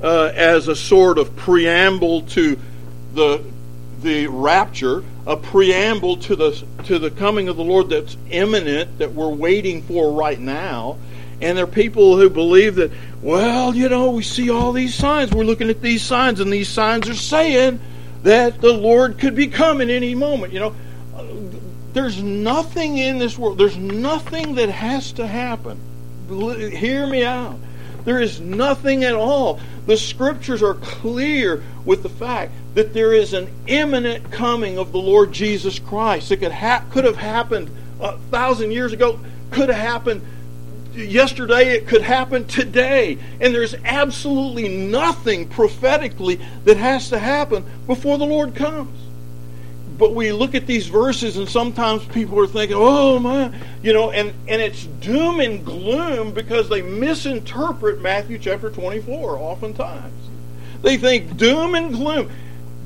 uh, 0.03 0.31
as 0.35 0.69
a 0.69 0.77
sort 0.77 1.19
of 1.19 1.35
preamble 1.35 2.23
to 2.23 2.59
the 3.13 3.45
the 4.03 4.27
rapture, 4.27 5.05
a 5.27 5.37
preamble 5.37 6.17
to 6.19 6.37
the 6.37 6.65
to 6.85 6.99
the 7.01 7.11
coming 7.11 7.49
of 7.49 7.57
the 7.57 7.65
Lord 7.65 7.89
that's 7.89 8.17
imminent 8.31 8.99
that 8.99 9.13
we're 9.13 9.29
waiting 9.29 9.83
for 9.83 10.13
right 10.13 10.39
now. 10.39 10.97
And 11.41 11.59
there 11.59 11.65
are 11.65 11.69
people 11.69 12.17
who 12.17 12.31
believe 12.31 12.77
that, 12.77 12.93
well, 13.21 13.75
you 13.75 13.89
know, 13.89 14.13
we 14.13 14.23
see 14.23 14.49
all 14.49 14.73
these 14.73 14.95
signs. 14.95 15.33
We're 15.33 15.43
looking 15.43 15.71
at 15.71 15.83
these 15.83 16.03
signs, 16.03 16.39
and 16.39 16.53
these 16.53 16.69
signs 16.69 17.09
are 17.09 17.15
saying 17.15 17.81
that 18.23 18.61
the 18.61 18.73
Lord 18.73 19.19
could 19.19 19.35
be 19.35 19.49
coming 19.49 19.91
any 19.91 20.15
moment. 20.15 20.53
You 20.53 20.61
know, 20.61 20.75
there's 21.93 22.23
nothing 22.23 22.99
in 22.99 23.19
this 23.19 23.39
world, 23.39 23.59
there's 23.59 23.77
nothing 23.77 24.57
that 24.57 24.69
has 24.69 25.13
to 25.13 25.27
happen. 25.27 25.79
Hear 26.29 27.07
me 27.07 27.25
out. 27.25 27.59
There 28.05 28.21
is 28.21 28.41
nothing 28.41 29.05
at 29.05 29.15
all. 29.15 29.61
The 29.87 29.97
scriptures 29.97 30.63
are 30.63 30.75
clear 30.75 31.63
with 31.85 32.03
the 32.03 32.09
fact 32.09 32.53
that 32.75 32.95
there 32.95 33.13
is 33.13 33.33
an 33.33 33.49
imminent 33.67 34.31
coming 34.31 34.79
of 34.79 34.93
the 34.93 34.99
Lord 34.99 35.33
Jesus 35.33 35.79
Christ. 35.79 36.33
It 36.33 36.39
could, 36.39 36.53
ha- 36.53 36.85
could 36.91 37.05
have 37.05 37.17
happened 37.17 37.71
a 38.01 38.17
thousand 38.19 38.73
years 38.73 38.93
ago, 38.93 39.21
could 39.51 39.69
have 39.69 39.79
happened 39.79 40.23
yesterday, 40.95 41.75
it 41.77 41.87
could 41.87 42.03
happen 42.03 42.47
today. 42.47 43.19
And 43.41 43.55
there's 43.55 43.75
absolutely 43.85 44.69
nothing 44.69 45.49
prophetically 45.49 46.41
that 46.65 46.77
has 46.77 47.11
to 47.11 47.19
happen 47.19 47.65
before 47.87 48.19
the 48.19 48.27
Lord 48.27 48.55
comes. 48.55 48.99
But 49.99 50.15
we 50.15 50.33
look 50.33 50.55
at 50.55 50.67
these 50.67 50.87
verses, 50.87 51.37
and 51.37 51.49
sometimes 51.49 52.05
people 52.07 52.39
are 52.41 52.47
thinking, 52.47 52.77
oh, 52.79 53.19
my, 53.19 53.53
you 53.83 53.93
know, 53.93 54.11
and, 54.11 54.33
and 54.49 54.63
it's 54.63 54.85
doom 54.85 55.41
and 55.41 55.65
gloom 55.65 56.33
because 56.33 56.69
they 56.69 56.83
misinterpret 56.83 58.01
Matthew 58.01 58.39
chapter 58.39 58.71
24 58.71 59.39
oftentimes. 59.39 60.15
They 60.83 60.97
think 60.97 61.37
doom 61.37 61.75
and 61.75 61.93
gloom. 61.93 62.31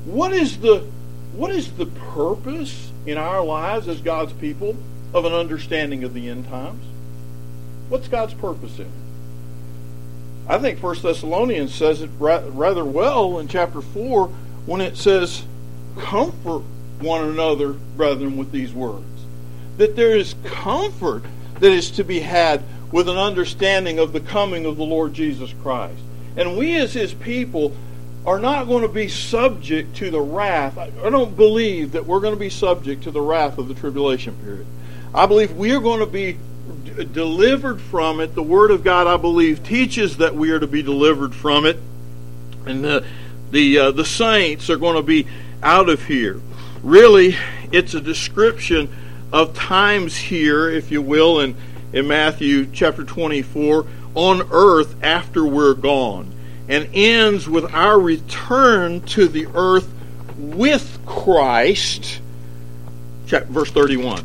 What 0.05 0.33
is 0.33 0.59
the 0.59 0.87
what 1.35 1.51
is 1.51 1.73
the 1.73 1.87
purpose 1.87 2.91
in 3.05 3.19
our 3.19 3.45
lives 3.45 3.89
as 3.89 4.01
God's 4.01 4.33
people 4.33 4.75
of 5.13 5.27
an 5.27 5.35
understanding 5.35 6.03
of 6.03 6.15
the 6.15 6.29
end 6.31 6.49
times? 6.49 6.83
What's 7.89 8.09
God's 8.09 8.35
purpose 8.35 8.79
in 8.79 8.87
it? 8.87 8.93
I 10.49 10.59
think 10.59 10.79
First 10.79 11.03
Thessalonians 11.03 11.75
says 11.75 12.01
it 12.01 12.11
rather 12.19 12.85
well 12.85 13.39
in 13.39 13.49
chapter 13.49 13.81
4 13.81 14.29
when 14.65 14.81
it 14.81 14.97
says, 14.97 15.45
Comfort 15.99 16.63
one 17.01 17.29
another, 17.29 17.73
brethren, 17.73 18.37
with 18.37 18.53
these 18.53 18.73
words. 18.73 19.05
That 19.77 19.97
there 19.97 20.17
is 20.17 20.35
comfort 20.45 21.23
that 21.61 21.73
is 21.73 21.91
to 21.93 22.05
be 22.05 22.21
had 22.21 22.63
with 22.93 23.09
an 23.09 23.19
understanding 23.19 23.99
of 23.99 24.13
the 24.13 24.21
coming 24.21 24.67
of 24.67 24.77
the 24.77 24.85
Lord 24.85 25.13
Jesus 25.15 25.53
Christ. 25.63 26.01
And 26.37 26.57
we 26.57 26.77
as 26.77 26.93
his 26.93 27.15
people 27.15 27.73
are 28.27 28.39
not 28.39 28.67
going 28.67 28.83
to 28.83 28.89
be 28.89 29.09
subject 29.09 29.97
to 29.97 30.11
the 30.11 30.21
wrath. 30.21 30.77
I 30.79 30.91
don't 31.11 31.37
believe 31.37 31.93
that 31.93 32.07
we're 32.07 32.21
going 32.21 32.35
to 32.35 32.41
be 32.41 32.51
subject 32.51 33.05
to 33.05 33.11
the 33.11 33.21
wrath 33.21 33.59
of 33.59 33.69
the 33.69 33.75
tribulation 33.75 34.35
period. 34.43 34.67
I 35.15 35.27
believe 35.27 35.57
we 35.57 35.73
are 35.73 35.81
going 35.81 36.01
to 36.01 36.07
be 36.07 36.37
delivered 37.05 37.81
from 37.81 38.21
it. 38.21 38.35
The 38.35 38.43
Word 38.43 38.71
of 38.71 38.83
God, 38.83 39.07
I 39.07 39.17
believe, 39.17 39.63
teaches 39.63 40.17
that 40.17 40.35
we 40.35 40.51
are 40.51 40.59
to 40.59 40.67
be 40.67 40.83
delivered 40.83 41.35
from 41.35 41.67
it, 41.67 41.79
and 42.67 42.85
the 42.85 43.05
the 43.51 43.79
uh, 43.79 43.91
the 43.93 44.05
saints 44.05 44.69
are 44.71 44.77
going 44.77 44.97
to 44.97 45.03
be 45.03 45.27
out 45.63 45.89
of 45.89 46.05
here. 46.05 46.41
Really, 46.87 47.37
it's 47.73 47.95
a 47.95 48.01
description 48.01 48.89
of 49.33 49.55
times 49.55 50.17
here, 50.17 50.71
if 50.71 50.93
you 50.93 51.03
will, 51.03 51.41
in 51.41 51.57
in 51.93 52.07
Matthew 52.07 52.67
chapter 52.73 53.03
24 53.03 53.85
on 54.15 54.49
earth 54.53 54.95
after 55.03 55.45
we're 55.45 55.75
gone, 55.75 56.33
and 56.69 56.89
ends 56.95 57.49
with 57.49 57.75
our 57.75 57.99
return 57.99 59.01
to 59.01 59.27
the 59.27 59.49
earth 59.53 59.93
with 60.39 61.01
Christ. 61.05 62.21
Verse 63.27 63.73
31. 63.73 64.25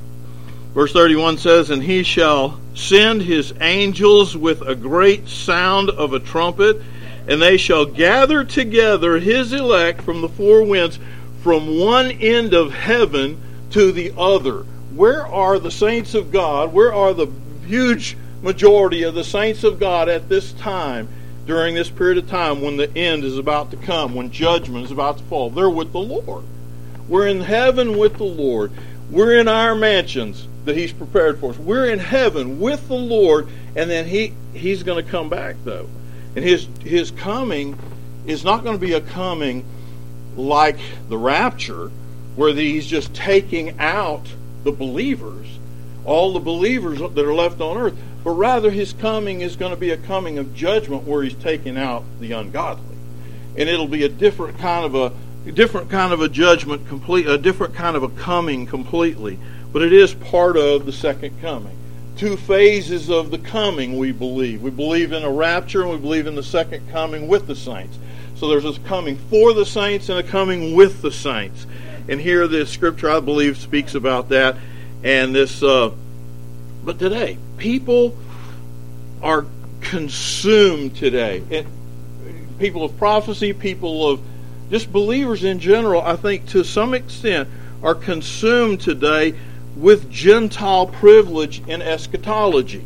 Verse 0.75 0.93
31 0.93 1.39
says, 1.39 1.71
And 1.71 1.81
he 1.81 2.03
shall 2.03 2.59
send 2.75 3.23
his 3.23 3.55
angels 3.59 4.37
with 4.37 4.61
a 4.61 4.75
great 4.75 5.27
sound 5.27 5.89
of 5.89 6.13
a 6.13 6.19
trumpet, 6.19 6.79
and 7.27 7.41
they 7.41 7.57
shall 7.57 7.85
gather 7.85 8.43
together 8.43 9.17
his 9.17 9.51
elect 9.51 10.03
from 10.03 10.21
the 10.21 10.29
four 10.29 10.61
winds, 10.63 10.99
from 11.41 11.79
one 11.79 12.11
end 12.11 12.53
of 12.53 12.71
heaven 12.71 13.41
to 13.71 13.91
the 13.91 14.13
other. 14.17 14.63
Where 14.95 15.25
are 15.25 15.59
the 15.59 15.71
saints 15.71 16.13
of 16.13 16.31
God? 16.31 16.73
Where 16.73 16.93
are 16.93 17.13
the 17.13 17.27
huge 17.65 18.17
majority 18.41 19.03
of 19.03 19.15
the 19.15 19.23
saints 19.23 19.63
of 19.63 19.79
God 19.79 20.09
at 20.09 20.29
this 20.29 20.53
time, 20.53 21.07
during 21.45 21.75
this 21.75 21.89
period 21.89 22.17
of 22.17 22.29
time 22.29 22.61
when 22.61 22.77
the 22.77 22.95
end 22.95 23.23
is 23.23 23.37
about 23.37 23.71
to 23.71 23.77
come, 23.77 24.13
when 24.13 24.31
judgment 24.31 24.85
is 24.85 24.91
about 24.91 25.17
to 25.17 25.23
fall? 25.25 25.49
They're 25.49 25.69
with 25.69 25.91
the 25.91 25.99
Lord. 25.99 26.43
We're 27.07 27.27
in 27.27 27.41
heaven 27.41 27.97
with 27.97 28.17
the 28.17 28.23
Lord. 28.23 28.71
We're 29.09 29.39
in 29.39 29.47
our 29.47 29.75
mansions 29.75 30.47
that 30.65 30.77
He's 30.77 30.93
prepared 30.93 31.39
for 31.39 31.51
us. 31.51 31.57
We're 31.57 31.89
in 31.89 31.99
heaven 31.99 32.59
with 32.59 32.87
the 32.87 32.95
Lord, 32.95 33.47
and 33.75 33.89
then 33.89 34.05
He 34.05 34.33
He's 34.53 34.83
going 34.83 35.03
to 35.03 35.11
come 35.11 35.27
back 35.29 35.55
though, 35.63 35.89
and 36.35 36.45
His 36.45 36.67
His 36.81 37.11
coming 37.11 37.77
is 38.27 38.43
not 38.43 38.63
going 38.63 38.77
to 38.79 38.85
be 38.85 38.93
a 38.93 39.01
coming 39.01 39.65
like 40.41 40.77
the 41.09 41.17
rapture, 41.17 41.91
where 42.35 42.53
He's 42.53 42.87
just 42.87 43.13
taking 43.13 43.79
out 43.79 44.25
the 44.63 44.71
believers, 44.71 45.47
all 46.05 46.33
the 46.33 46.39
believers 46.39 46.99
that 46.99 47.17
are 47.17 47.33
left 47.33 47.61
on 47.61 47.77
earth, 47.77 47.95
but 48.23 48.31
rather 48.31 48.71
His 48.71 48.93
coming 48.93 49.41
is 49.41 49.55
going 49.55 49.71
to 49.71 49.79
be 49.79 49.91
a 49.91 49.97
coming 49.97 50.37
of 50.37 50.53
judgment, 50.53 51.03
where 51.03 51.23
He's 51.23 51.35
taking 51.35 51.77
out 51.77 52.03
the 52.19 52.31
ungodly, 52.31 52.97
and 53.57 53.69
it'll 53.69 53.87
be 53.87 54.03
a 54.03 54.09
different 54.09 54.57
kind 54.59 54.85
of 54.85 54.95
a 54.95 55.51
different 55.51 55.89
kind 55.89 56.13
of 56.13 56.21
a 56.21 56.29
judgment, 56.29 56.87
complete 56.87 57.27
a 57.27 57.37
different 57.37 57.73
kind 57.73 57.95
of 57.95 58.03
a 58.03 58.09
coming 58.09 58.65
completely 58.65 59.39
but 59.71 59.81
it 59.81 59.93
is 59.93 60.13
part 60.13 60.57
of 60.57 60.85
the 60.85 60.91
second 60.91 61.39
coming. 61.41 61.75
Two 62.17 62.35
phases 62.35 63.09
of 63.09 63.31
the 63.31 63.37
coming, 63.37 63.97
we 63.97 64.11
believe. 64.11 64.61
We 64.61 64.69
believe 64.69 65.13
in 65.13 65.23
a 65.23 65.31
rapture 65.31 65.81
and 65.81 65.91
we 65.91 65.97
believe 65.97 66.27
in 66.27 66.35
the 66.35 66.43
second 66.43 66.89
coming 66.91 67.27
with 67.27 67.47
the 67.47 67.55
saints. 67.55 67.97
So 68.41 68.47
there's 68.47 68.65
a 68.65 68.73
coming 68.79 69.17
for 69.29 69.53
the 69.53 69.67
saints 69.67 70.09
and 70.09 70.17
a 70.17 70.23
coming 70.23 70.73
with 70.73 71.03
the 71.03 71.11
saints. 71.11 71.67
And 72.09 72.19
here 72.19 72.47
the 72.47 72.65
scripture, 72.65 73.07
I 73.07 73.19
believe, 73.19 73.55
speaks 73.55 73.93
about 73.93 74.29
that. 74.29 74.57
And 75.03 75.35
this, 75.35 75.61
uh, 75.61 75.91
but 76.83 76.97
today, 76.97 77.37
people 77.57 78.17
are 79.21 79.45
consumed 79.81 80.95
today. 80.95 81.67
People 82.57 82.83
of 82.83 82.97
prophecy, 82.97 83.53
people 83.53 84.09
of 84.09 84.21
just 84.71 84.91
believers 84.91 85.43
in 85.43 85.59
general, 85.59 86.01
I 86.01 86.15
think 86.15 86.47
to 86.47 86.63
some 86.63 86.95
extent 86.95 87.47
are 87.83 87.93
consumed 87.93 88.81
today 88.81 89.35
with 89.77 90.09
Gentile 90.09 90.87
privilege 90.87 91.61
in 91.67 91.83
eschatology. 91.83 92.83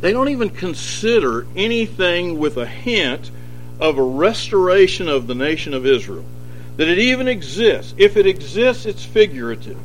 They 0.00 0.14
don't 0.14 0.30
even 0.30 0.48
consider 0.48 1.46
anything 1.54 2.38
with 2.38 2.56
a 2.56 2.64
hint 2.64 3.30
of 3.80 3.98
a 3.98 4.02
restoration 4.02 5.08
of 5.08 5.26
the 5.26 5.34
nation 5.34 5.74
of 5.74 5.86
Israel. 5.86 6.24
That 6.76 6.88
it 6.88 6.98
even 6.98 7.28
exists. 7.28 7.94
If 7.96 8.16
it 8.16 8.26
exists, 8.26 8.86
it's 8.86 9.04
figurative. 9.04 9.78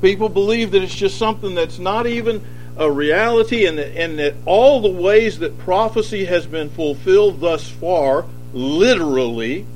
People 0.00 0.28
believe 0.28 0.70
that 0.72 0.82
it's 0.82 0.94
just 0.94 1.18
something 1.18 1.54
that's 1.54 1.78
not 1.78 2.06
even 2.06 2.44
a 2.76 2.90
reality 2.90 3.66
and 3.66 3.78
that, 3.78 3.96
and 3.96 4.18
that 4.18 4.34
all 4.46 4.80
the 4.80 4.88
ways 4.88 5.40
that 5.40 5.58
prophecy 5.58 6.24
has 6.26 6.46
been 6.46 6.70
fulfilled 6.70 7.40
thus 7.40 7.68
far, 7.68 8.24
literally, 8.52 9.66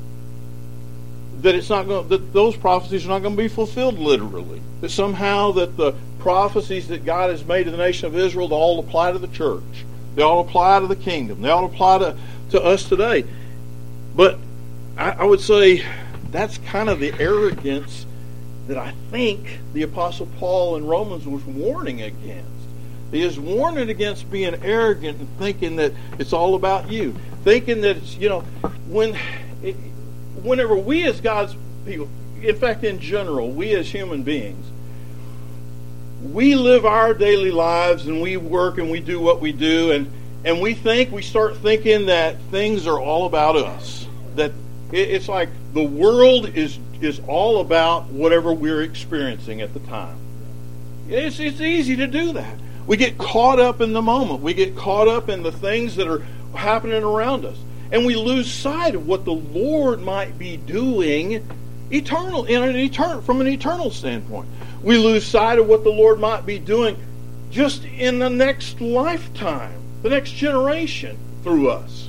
that 1.40 1.56
it's 1.56 1.68
not 1.68 1.88
going 1.88 2.08
that 2.08 2.32
those 2.32 2.56
prophecies 2.56 3.04
are 3.04 3.08
not 3.08 3.22
going 3.22 3.36
to 3.36 3.42
be 3.42 3.48
fulfilled 3.48 3.98
literally. 3.98 4.60
That 4.80 4.90
somehow 4.90 5.52
that 5.52 5.76
the 5.76 5.94
prophecies 6.20 6.88
that 6.88 7.04
God 7.04 7.30
has 7.30 7.44
made 7.44 7.64
to 7.64 7.72
the 7.72 7.76
nation 7.76 8.06
of 8.06 8.16
Israel 8.16 8.48
they 8.48 8.54
all 8.54 8.78
apply 8.78 9.12
to 9.12 9.18
the 9.18 9.28
church. 9.28 9.84
They 10.14 10.22
all 10.22 10.40
apply 10.40 10.80
to 10.80 10.86
the 10.86 10.96
kingdom. 10.96 11.42
They 11.42 11.50
all 11.50 11.64
apply 11.64 11.98
to, 11.98 12.16
to 12.50 12.62
us 12.62 12.84
today. 12.84 13.24
But 14.14 14.38
I, 14.96 15.10
I 15.12 15.24
would 15.24 15.40
say 15.40 15.84
that's 16.30 16.58
kind 16.58 16.88
of 16.88 17.00
the 17.00 17.12
arrogance 17.18 18.06
that 18.68 18.78
I 18.78 18.92
think 19.10 19.58
the 19.72 19.82
Apostle 19.82 20.28
Paul 20.38 20.76
in 20.76 20.86
Romans 20.86 21.26
was 21.26 21.42
warning 21.44 22.02
against. 22.02 22.48
He 23.10 23.22
is 23.22 23.38
warning 23.38 23.90
against 23.90 24.30
being 24.30 24.54
arrogant 24.62 25.18
and 25.18 25.28
thinking 25.38 25.76
that 25.76 25.92
it's 26.18 26.32
all 26.32 26.54
about 26.54 26.90
you. 26.90 27.14
Thinking 27.44 27.82
that 27.82 27.98
it's, 27.98 28.16
you 28.16 28.28
know, 28.28 28.40
when 28.88 29.18
it, 29.62 29.74
whenever 30.42 30.74
we 30.76 31.04
as 31.04 31.20
God's 31.20 31.54
people, 31.84 32.08
in 32.40 32.56
fact, 32.56 32.84
in 32.84 32.98
general, 33.00 33.50
we 33.50 33.74
as 33.74 33.90
human 33.90 34.22
beings, 34.22 34.64
we 36.22 36.54
live 36.54 36.86
our 36.86 37.12
daily 37.12 37.50
lives 37.50 38.06
and 38.06 38.22
we 38.22 38.36
work 38.36 38.78
and 38.78 38.90
we 38.90 39.00
do 39.00 39.20
what 39.20 39.40
we 39.40 39.52
do 39.52 39.90
and 39.90 40.10
and 40.44 40.60
we 40.60 40.74
think 40.74 41.12
we 41.12 41.22
start 41.22 41.56
thinking 41.58 42.06
that 42.06 42.36
things 42.50 42.86
are 42.86 42.98
all 42.98 43.26
about 43.26 43.56
us. 43.56 44.06
That 44.36 44.52
it's 44.92 45.28
like 45.28 45.48
the 45.72 45.84
world 45.84 46.56
is 46.56 46.78
is 47.00 47.20
all 47.26 47.60
about 47.60 48.06
whatever 48.06 48.52
we're 48.52 48.82
experiencing 48.82 49.60
at 49.60 49.74
the 49.74 49.80
time. 49.80 50.16
It's, 51.08 51.40
it's 51.40 51.60
easy 51.60 51.96
to 51.96 52.06
do 52.06 52.32
that. 52.34 52.56
We 52.86 52.96
get 52.96 53.18
caught 53.18 53.58
up 53.58 53.80
in 53.80 53.92
the 53.92 54.02
moment. 54.02 54.40
We 54.40 54.54
get 54.54 54.76
caught 54.76 55.08
up 55.08 55.28
in 55.28 55.42
the 55.42 55.50
things 55.50 55.96
that 55.96 56.06
are 56.06 56.24
happening 56.54 57.02
around 57.02 57.44
us. 57.44 57.56
And 57.90 58.06
we 58.06 58.14
lose 58.14 58.50
sight 58.50 58.94
of 58.94 59.06
what 59.06 59.24
the 59.24 59.32
lord 59.32 60.00
might 60.00 60.38
be 60.38 60.56
doing 60.56 61.44
eternal 61.92 62.44
in 62.46 62.62
an 62.62 62.76
eternal 62.76 63.20
from 63.20 63.40
an 63.40 63.48
eternal 63.48 63.90
standpoint. 63.90 64.48
We 64.82 64.98
lose 64.98 65.24
sight 65.24 65.58
of 65.58 65.68
what 65.68 65.84
the 65.84 65.90
Lord 65.90 66.18
might 66.18 66.44
be 66.44 66.58
doing 66.58 66.96
just 67.50 67.84
in 67.84 68.18
the 68.18 68.30
next 68.30 68.80
lifetime, 68.80 69.81
the 70.02 70.10
next 70.10 70.32
generation 70.32 71.16
through 71.42 71.70
us. 71.70 72.08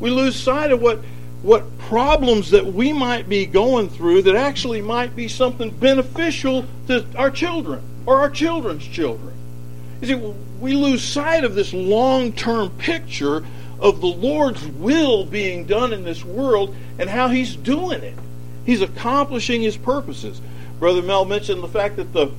We 0.00 0.10
lose 0.10 0.36
sight 0.36 0.70
of 0.70 0.80
what 0.80 1.00
what 1.42 1.78
problems 1.78 2.50
that 2.50 2.66
we 2.66 2.92
might 2.92 3.28
be 3.28 3.46
going 3.46 3.88
through 3.88 4.22
that 4.22 4.34
actually 4.34 4.82
might 4.82 5.14
be 5.14 5.28
something 5.28 5.70
beneficial 5.70 6.64
to 6.88 7.04
our 7.14 7.30
children 7.30 7.82
or 8.04 8.18
our 8.18 8.30
children's 8.30 8.84
children. 8.84 9.34
You 10.00 10.06
see, 10.08 10.14
we 10.60 10.72
lose 10.74 11.04
sight 11.04 11.44
of 11.44 11.54
this 11.54 11.72
long 11.72 12.32
term 12.32 12.70
picture 12.70 13.44
of 13.78 14.00
the 14.00 14.06
Lord's 14.06 14.66
will 14.66 15.24
being 15.24 15.66
done 15.66 15.92
in 15.92 16.04
this 16.04 16.24
world 16.24 16.74
and 16.98 17.08
how 17.08 17.28
He's 17.28 17.54
doing 17.54 18.02
it. 18.02 18.18
He's 18.64 18.82
accomplishing 18.82 19.62
His 19.62 19.76
purposes. 19.76 20.40
Brother 20.78 21.02
Mel 21.02 21.24
mentioned 21.24 21.62
the 21.62 21.68
fact 21.68 21.96
that 21.96 22.12
the 22.12 22.30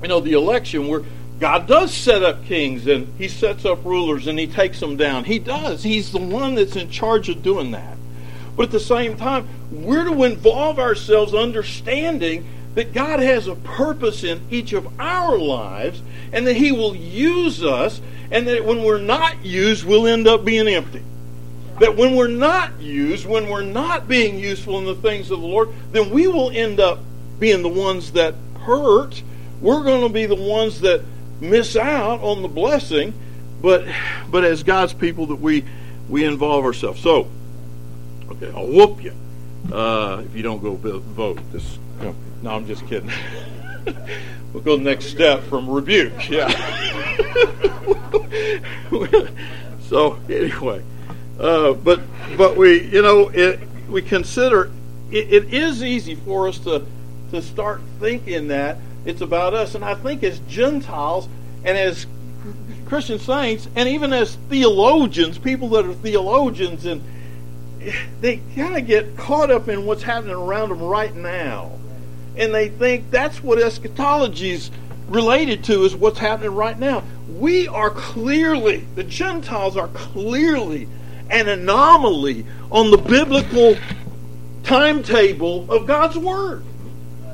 you 0.00 0.08
know 0.08 0.20
the 0.20 0.32
election 0.32 0.88
where 0.88 1.02
God 1.42 1.66
does 1.66 1.92
set 1.92 2.22
up 2.22 2.44
kings 2.44 2.86
and 2.86 3.12
he 3.18 3.26
sets 3.26 3.64
up 3.64 3.84
rulers 3.84 4.28
and 4.28 4.38
he 4.38 4.46
takes 4.46 4.78
them 4.78 4.96
down. 4.96 5.24
He 5.24 5.40
does. 5.40 5.82
He's 5.82 6.12
the 6.12 6.20
one 6.20 6.54
that's 6.54 6.76
in 6.76 6.88
charge 6.88 7.28
of 7.28 7.42
doing 7.42 7.72
that. 7.72 7.96
But 8.54 8.66
at 8.66 8.70
the 8.70 8.78
same 8.78 9.16
time, 9.16 9.48
we're 9.72 10.04
to 10.04 10.22
involve 10.22 10.78
ourselves 10.78 11.34
understanding 11.34 12.46
that 12.76 12.92
God 12.92 13.18
has 13.18 13.48
a 13.48 13.56
purpose 13.56 14.22
in 14.22 14.40
each 14.52 14.72
of 14.72 15.00
our 15.00 15.36
lives 15.36 16.00
and 16.32 16.46
that 16.46 16.54
he 16.54 16.70
will 16.70 16.94
use 16.94 17.64
us 17.64 18.00
and 18.30 18.46
that 18.46 18.64
when 18.64 18.84
we're 18.84 19.00
not 19.00 19.44
used, 19.44 19.84
we'll 19.84 20.06
end 20.06 20.28
up 20.28 20.44
being 20.44 20.68
empty. 20.68 21.02
That 21.80 21.96
when 21.96 22.14
we're 22.14 22.28
not 22.28 22.80
used, 22.80 23.26
when 23.26 23.48
we're 23.48 23.62
not 23.62 24.06
being 24.06 24.38
useful 24.38 24.78
in 24.78 24.84
the 24.84 24.94
things 24.94 25.32
of 25.32 25.40
the 25.40 25.46
Lord, 25.48 25.70
then 25.90 26.10
we 26.10 26.28
will 26.28 26.50
end 26.50 26.78
up 26.78 27.00
being 27.40 27.62
the 27.62 27.68
ones 27.68 28.12
that 28.12 28.36
hurt. 28.60 29.20
We're 29.60 29.82
going 29.82 30.02
to 30.02 30.08
be 30.08 30.26
the 30.26 30.36
ones 30.36 30.80
that 30.82 31.02
miss 31.42 31.76
out 31.76 32.20
on 32.20 32.40
the 32.40 32.48
blessing. 32.48 33.12
But 33.60 33.84
but 34.30 34.44
as 34.44 34.62
God's 34.62 34.94
people, 34.94 35.26
that 35.26 35.36
we 35.36 35.64
we 36.08 36.24
involve 36.24 36.64
ourselves. 36.64 37.00
So, 37.00 37.28
okay, 38.30 38.50
I'll 38.54 38.66
whoop 38.66 39.02
you 39.02 39.14
uh, 39.72 40.22
if 40.24 40.34
you 40.34 40.42
don't 40.42 40.62
go 40.62 40.74
vote. 40.74 41.38
This, 41.52 41.78
no, 42.42 42.50
I'm 42.50 42.66
just 42.66 42.86
kidding. 42.86 43.10
we'll 44.52 44.62
go 44.62 44.76
next 44.76 45.06
step 45.06 45.42
from 45.44 45.68
rebuke. 45.68 46.28
Yeah. 46.28 46.48
so 49.88 50.18
anyway, 50.28 50.82
uh, 51.38 51.72
but 51.74 52.00
but 52.36 52.56
we 52.56 52.82
you 52.82 53.02
know 53.02 53.28
it, 53.28 53.60
we 53.88 54.02
consider 54.02 54.72
it, 55.10 55.32
it 55.32 55.54
is 55.54 55.84
easy 55.84 56.16
for 56.16 56.48
us 56.48 56.58
to 56.60 56.84
to 57.30 57.42
start 57.42 57.80
thinking 58.00 58.48
that 58.48 58.78
it's 59.04 59.20
about 59.20 59.54
us. 59.54 59.74
And 59.74 59.84
I 59.84 59.94
think 59.94 60.22
as 60.22 60.38
Gentiles 60.40 61.28
and 61.64 61.76
as 61.76 62.06
Christian 62.86 63.18
saints, 63.18 63.68
and 63.74 63.88
even 63.88 64.12
as 64.12 64.36
theologians, 64.48 65.38
people 65.38 65.68
that 65.70 65.86
are 65.86 65.94
theologians, 65.94 66.84
and 66.84 67.02
they 68.20 68.40
kind 68.54 68.76
of 68.76 68.86
get 68.86 69.16
caught 69.16 69.50
up 69.50 69.68
in 69.68 69.86
what's 69.86 70.02
happening 70.02 70.34
around 70.34 70.68
them 70.68 70.82
right 70.82 71.14
now. 71.14 71.72
And 72.36 72.54
they 72.54 72.68
think 72.68 73.10
that's 73.10 73.42
what 73.42 73.58
eschatology 73.58 74.50
is 74.50 74.70
related 75.08 75.64
to, 75.64 75.84
is 75.84 75.94
what's 75.94 76.18
happening 76.18 76.54
right 76.54 76.78
now. 76.78 77.02
We 77.28 77.68
are 77.68 77.90
clearly, 77.90 78.86
the 78.94 79.04
Gentiles 79.04 79.76
are 79.76 79.88
clearly 79.88 80.88
an 81.30 81.48
anomaly 81.48 82.46
on 82.70 82.90
the 82.90 82.98
biblical 82.98 83.76
timetable 84.64 85.70
of 85.70 85.86
God's 85.86 86.16
Word. 86.16 86.64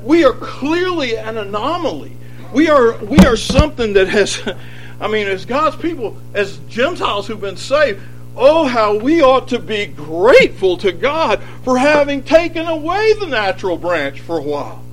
We 0.03 0.23
are 0.23 0.33
clearly 0.33 1.17
an 1.17 1.37
anomaly. 1.37 2.15
We 2.53 2.69
are 2.69 2.97
we 2.97 3.19
are 3.19 3.37
something 3.37 3.93
that 3.93 4.07
has 4.09 4.41
I 5.01 5.07
mean, 5.07 5.27
as 5.27 5.45
God's 5.45 5.77
people, 5.77 6.17
as 6.33 6.57
Gentiles 6.67 7.27
who've 7.27 7.39
been 7.39 7.57
saved, 7.57 8.01
oh 8.35 8.65
how 8.65 8.97
we 8.97 9.21
ought 9.21 9.47
to 9.49 9.59
be 9.59 9.85
grateful 9.85 10.77
to 10.77 10.91
God 10.91 11.41
for 11.63 11.77
having 11.77 12.23
taken 12.23 12.67
away 12.67 13.13
the 13.13 13.27
natural 13.27 13.77
branch 13.77 14.19
for 14.19 14.37
a 14.37 14.41
while. 14.41 14.83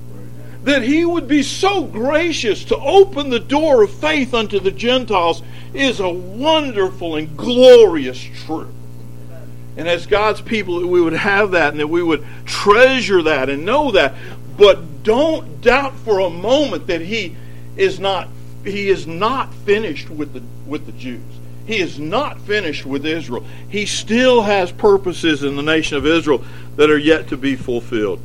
That 0.63 0.81
he 0.81 1.05
would 1.05 1.27
be 1.27 1.43
so 1.43 1.83
gracious 1.83 2.65
to 2.65 2.77
open 2.77 3.29
the 3.29 3.39
door 3.39 3.83
of 3.83 3.91
faith 3.91 4.33
unto 4.33 4.59
the 4.59 4.71
Gentiles 4.71 5.41
is 5.73 5.99
a 5.99 6.09
wonderful 6.09 7.15
and 7.15 7.35
glorious 7.37 8.21
truth. 8.45 8.73
And 9.77 9.87
as 9.87 10.07
God's 10.07 10.41
people, 10.41 10.85
we 10.87 10.99
would 10.99 11.13
have 11.13 11.51
that 11.51 11.71
and 11.71 11.79
that 11.79 11.87
we 11.87 12.01
would 12.01 12.25
treasure 12.45 13.21
that 13.23 13.49
and 13.49 13.65
know 13.65 13.91
that. 13.91 14.15
But 14.57 15.03
don't 15.03 15.61
doubt 15.61 15.95
for 15.99 16.19
a 16.19 16.29
moment 16.29 16.87
that 16.87 17.01
he 17.01 17.35
is 17.75 17.99
not 17.99 18.27
he 18.63 18.89
is 18.89 19.07
not 19.07 19.53
finished 19.53 20.09
with 20.09 20.33
the 20.33 20.41
with 20.65 20.85
the 20.85 20.91
Jews. 20.93 21.21
He 21.65 21.79
is 21.79 21.99
not 21.99 22.39
finished 22.41 22.85
with 22.85 23.05
Israel. 23.05 23.45
He 23.69 23.85
still 23.85 24.41
has 24.41 24.71
purposes 24.71 25.43
in 25.43 25.57
the 25.57 25.61
nation 25.61 25.97
of 25.97 26.05
Israel 26.05 26.43
that 26.77 26.89
are 26.89 26.97
yet 26.97 27.27
to 27.29 27.37
be 27.37 27.55
fulfilled. 27.55 28.21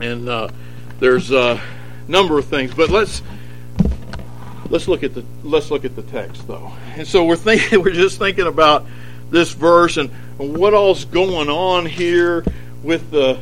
And 0.00 0.28
uh, 0.28 0.48
there's 1.00 1.30
a 1.30 1.60
number 2.08 2.38
of 2.38 2.44
things, 2.46 2.74
but 2.74 2.90
let's 2.90 3.22
let's 4.68 4.86
look 4.86 5.02
at 5.02 5.14
the 5.14 5.24
let's 5.42 5.70
look 5.70 5.84
at 5.84 5.96
the 5.96 6.02
text 6.02 6.46
though. 6.46 6.72
And 6.96 7.06
so 7.06 7.24
we're 7.24 7.36
thinking 7.36 7.82
we're 7.82 7.92
just 7.92 8.18
thinking 8.18 8.46
about 8.46 8.86
this 9.30 9.52
verse 9.52 9.96
and 9.96 10.10
what 10.36 10.74
all's 10.74 11.04
going 11.06 11.48
on 11.48 11.86
here 11.86 12.44
with 12.82 13.10
the 13.10 13.38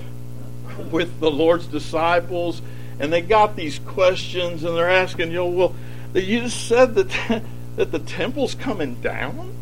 with 0.93 1.21
the 1.21 1.31
Lord's 1.31 1.67
disciples, 1.67 2.63
and 2.99 3.13
they 3.13 3.23
got 3.23 3.57
these 3.57 3.79
questions, 3.79 4.65
and 4.65 4.77
they're 4.77 4.91
asking, 4.91 5.29
you 5.29 5.37
know, 5.37 5.47
well, 5.47 5.75
you 6.15 6.41
just 6.41 6.69
said 6.69 6.95
that 6.97 7.43
that 7.77 7.93
the 7.93 7.99
temple's 7.99 8.55
coming 8.55 8.97
down. 8.97 9.55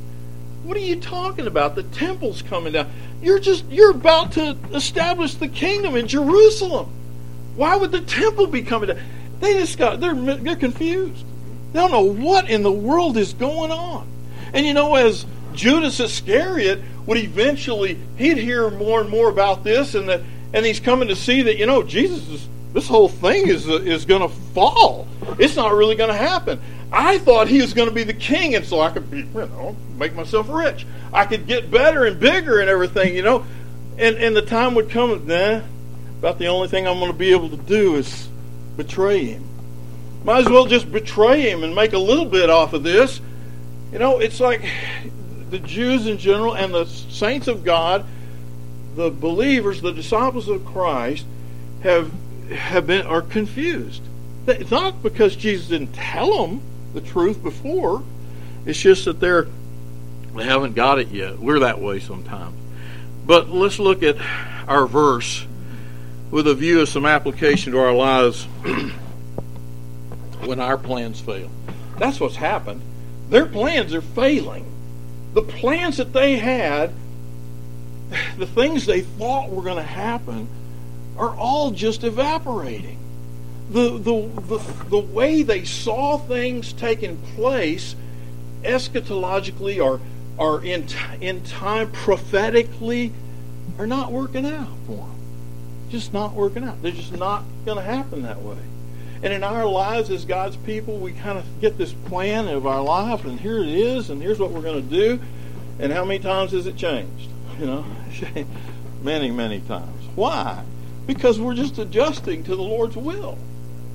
What 0.65 0.77
are 0.77 0.81
you 0.81 1.01
talking 1.01 1.47
about? 1.47 1.75
The 1.75 1.83
temple's 1.85 2.43
coming 2.43 2.73
down. 2.73 2.91
You're 3.23 3.39
just 3.39 3.65
you're 3.67 3.91
about 3.91 4.33
to 4.33 4.57
establish 4.73 5.35
the 5.35 5.49
kingdom 5.49 5.97
in 5.97 6.09
Jerusalem. 6.09 6.91
Why 7.57 7.77
would 7.77 7.93
the 7.93 8.01
temple 8.01 8.47
be 8.47 8.63
coming 8.63 8.89
down? 8.89 9.01
They 9.41 9.55
just 9.55 9.79
got 9.79 10.01
they're 10.01 10.15
they're 10.15 10.57
confused. 10.57 11.25
They 11.73 11.81
don't 11.81 11.91
know 11.91 12.03
what 12.03 12.49
in 12.49 12.63
the 12.63 12.73
world 12.73 13.17
is 13.17 13.35
going 13.35 13.71
on. 13.71 14.09
And 14.53 14.67
you 14.67 14.75
know, 14.75 14.95
as 14.95 15.27
Judas 15.53 16.01
Iscariot 16.01 16.81
would 17.07 17.19
eventually, 17.19 17.99
he'd 18.17 18.39
hear 18.39 18.71
more 18.71 19.01
and 19.01 19.11
more 19.11 19.29
about 19.29 19.65
this, 19.65 19.95
and 19.95 20.09
that, 20.09 20.21
and 20.53 20.65
he's 20.65 20.81
coming 20.81 21.09
to 21.09 21.17
see 21.17 21.43
that 21.43 21.57
you 21.57 21.67
know 21.67 21.83
Jesus 21.83 22.29
is 22.29 22.49
this 22.73 22.87
whole 22.87 23.09
thing 23.09 23.49
is 23.49 23.67
is 23.67 24.05
going 24.05 24.23
to 24.23 24.29
fall. 24.29 25.07
It's 25.39 25.57
not 25.57 25.73
really 25.73 25.97
going 25.97 26.11
to 26.11 26.17
happen. 26.17 26.61
I 26.91 27.19
thought 27.19 27.49
he 27.49 27.61
was 27.61 27.75
going 27.75 27.89
to 27.89 27.95
be 27.95 28.05
the 28.05 28.15
king, 28.15 28.55
and 28.55 28.65
so 28.65 28.81
I 28.81 28.91
could 28.91 29.11
be, 29.11 29.19
you 29.19 29.27
know, 29.35 29.77
make 29.97 30.15
myself 30.15 30.49
rich. 30.49 30.87
I 31.13 31.27
could 31.27 31.47
get 31.47 31.71
better 31.71 32.05
and 32.05 32.19
bigger 32.19 32.61
and 32.61 32.69
everything, 32.69 33.15
you 33.15 33.23
know. 33.23 33.45
And 33.99 34.17
and 34.17 34.35
the 34.37 34.43
time 34.43 34.75
would 34.75 34.91
come, 34.91 35.27
nah, 35.27 35.63
about 36.19 36.39
the 36.39 36.47
only 36.47 36.69
thing 36.69 36.87
I'm 36.87 36.99
going 36.99 37.13
to 37.13 37.19
be 37.19 37.33
able 37.33 37.51
to 37.51 37.57
do 37.57 37.97
is 37.97 38.29
betray 38.77 39.25
him. 39.25 39.45
Might 40.25 40.41
as 40.41 40.49
well 40.49 40.67
just 40.67 40.91
betray 40.91 41.51
him 41.51 41.63
and 41.63 41.75
make 41.75 41.93
a 41.93 41.99
little 41.99 42.27
bit 42.27 42.51
off 42.51 42.73
of 42.73 42.83
this. 42.83 43.21
You 43.93 43.99
know, 43.99 44.19
it's 44.19 44.41
like 44.41 44.65
the 45.51 45.59
Jews 45.59 46.07
in 46.07 46.19
general 46.19 46.55
and 46.55 46.75
the 46.75 46.85
saints 46.87 47.49
of 47.49 47.65
God, 47.65 48.05
the 48.99 49.11
believers, 49.11 49.81
the 49.81 49.93
disciples 49.93 50.49
of 50.49 50.67
Christ, 50.67 51.25
have 51.85 52.13
have 52.51 52.87
been 52.89 53.07
are 53.07 53.23
confused. 53.23 54.03
It's 54.49 54.73
not 54.73 55.03
because 55.03 55.37
Jesus 55.37 55.69
didn't 55.69 55.93
tell 55.93 56.43
them 56.43 56.61
the 56.95 57.01
truth 57.01 57.41
before. 57.41 58.03
It's 58.67 58.81
just 58.81 59.05
that 59.05 59.21
they're 59.21 59.47
they 60.35 60.43
haven't 60.43 60.75
got 60.75 60.99
it 60.99 61.09
yet. 61.09 61.39
We're 61.39 61.61
that 61.61 61.81
way 61.81 62.01
sometimes. 62.01 62.57
But 63.25 63.49
let's 63.49 63.79
look 63.79 64.03
at 64.03 64.17
our 64.67 64.87
verse 64.87 65.47
with 66.33 66.49
a 66.49 66.55
view 66.55 66.81
of 66.81 66.89
some 66.89 67.07
application 67.07 67.73
to 67.75 67.79
our 67.79 67.95
lives 67.95 68.45
when 70.45 70.59
our 70.61 70.77
plans 70.77 71.21
fail. 71.21 71.51
That's 71.99 72.19
what's 72.19 72.37
happened. 72.37 72.83
Their 73.31 73.47
plans 73.47 73.95
are 73.95 74.03
failing. 74.03 74.67
The 75.35 75.43
plans 75.43 75.99
that 75.99 76.13
they 76.13 76.39
had, 76.39 76.93
the 78.39 78.47
things 78.47 78.87
they 78.87 79.01
thought 79.01 79.51
were 79.51 79.63
going 79.63 79.77
to 79.77 79.83
happen, 79.83 80.49
are 81.17 81.35
all 81.37 81.73
just 81.73 82.05
evaporating. 82.05 82.99
The, 83.71 83.99
the, 83.99 84.29
the, 84.41 84.59
the 84.89 84.99
way 84.99 85.43
they 85.43 85.65
saw 85.65 86.17
things 86.17 86.73
taking 86.73 87.19
place 87.35 87.95
eschatologically 88.63 89.83
or, 89.85 90.01
or 90.39 90.65
in, 90.65 90.87
in 91.21 91.43
time 91.43 91.91
prophetically 91.91 93.13
are 93.79 93.87
not 93.87 94.11
working 94.11 94.47
out 94.47 94.69
for 94.87 94.97
them. 94.97 95.15
Just 95.91 96.13
not 96.13 96.33
working 96.33 96.65
out. 96.65 96.81
They're 96.83 96.93
just 96.93 97.17
not 97.17 97.45
going 97.65 97.79
to 97.79 97.85
happen 97.85 98.23
that 98.23 98.41
way. 98.41 98.59
And 99.23 99.33
in 99.33 99.43
our 99.43 99.67
lives 99.67 100.11
as 100.11 100.25
God's 100.25 100.57
people, 100.57 100.97
we 100.99 101.13
kind 101.13 101.39
of 101.39 101.45
get 101.61 101.77
this 101.77 101.93
plan 101.93 102.47
of 102.47 102.67
our 102.67 102.83
life, 102.83 103.25
and 103.25 103.41
here 103.41 103.59
it 103.59 103.69
is, 103.69 104.11
and 104.11 104.23
here's 104.23 104.39
what 104.39 104.53
we're 104.53 104.63
going 104.63 104.89
to 104.89 104.95
do. 104.95 105.21
And 105.81 105.93
how 105.93 106.05
many 106.05 106.21
times 106.21 106.53
has 106.53 106.67
it 106.67 106.77
changed? 106.77 107.29
You 107.59 107.67
know, 107.67 107.85
many, 109.03 109.31
many 109.31 109.61
times. 109.61 110.05
Why? 110.15 110.65
because 111.09 111.41
we're 111.41 111.55
just 111.55 111.79
adjusting 111.79 112.45
to 112.45 112.55
the 112.55 112.63
Lord's 112.63 112.95
will. 112.95 113.39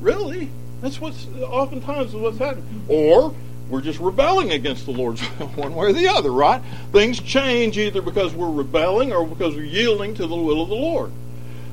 Really, 0.02 0.50
that's 0.82 1.00
what's 1.00 1.28
oftentimes 1.42 2.14
what's 2.14 2.40
happening. 2.40 2.84
Or 2.90 3.34
we're 3.70 3.82
just 3.82 4.00
rebelling 4.00 4.52
against 4.52 4.86
the 4.86 4.92
Lord's 4.92 5.22
will, 5.22 5.48
one 5.56 5.76
way 5.76 5.88
or 5.88 5.94
the 5.94 6.08
other, 6.08 6.32
right? 6.32 6.62
Things 6.92 7.22
change 7.22 7.78
either 7.78 8.02
because 8.02 8.34
we're 8.34 8.50
rebelling 8.50 9.14
or 9.14 9.26
because 9.28 9.56
we're 9.56 9.64
yielding 9.64 10.16
to 10.16 10.26
the 10.26 10.36
will 10.36 10.64
of 10.64 10.70
the 10.70 10.76
Lord. 10.76 11.12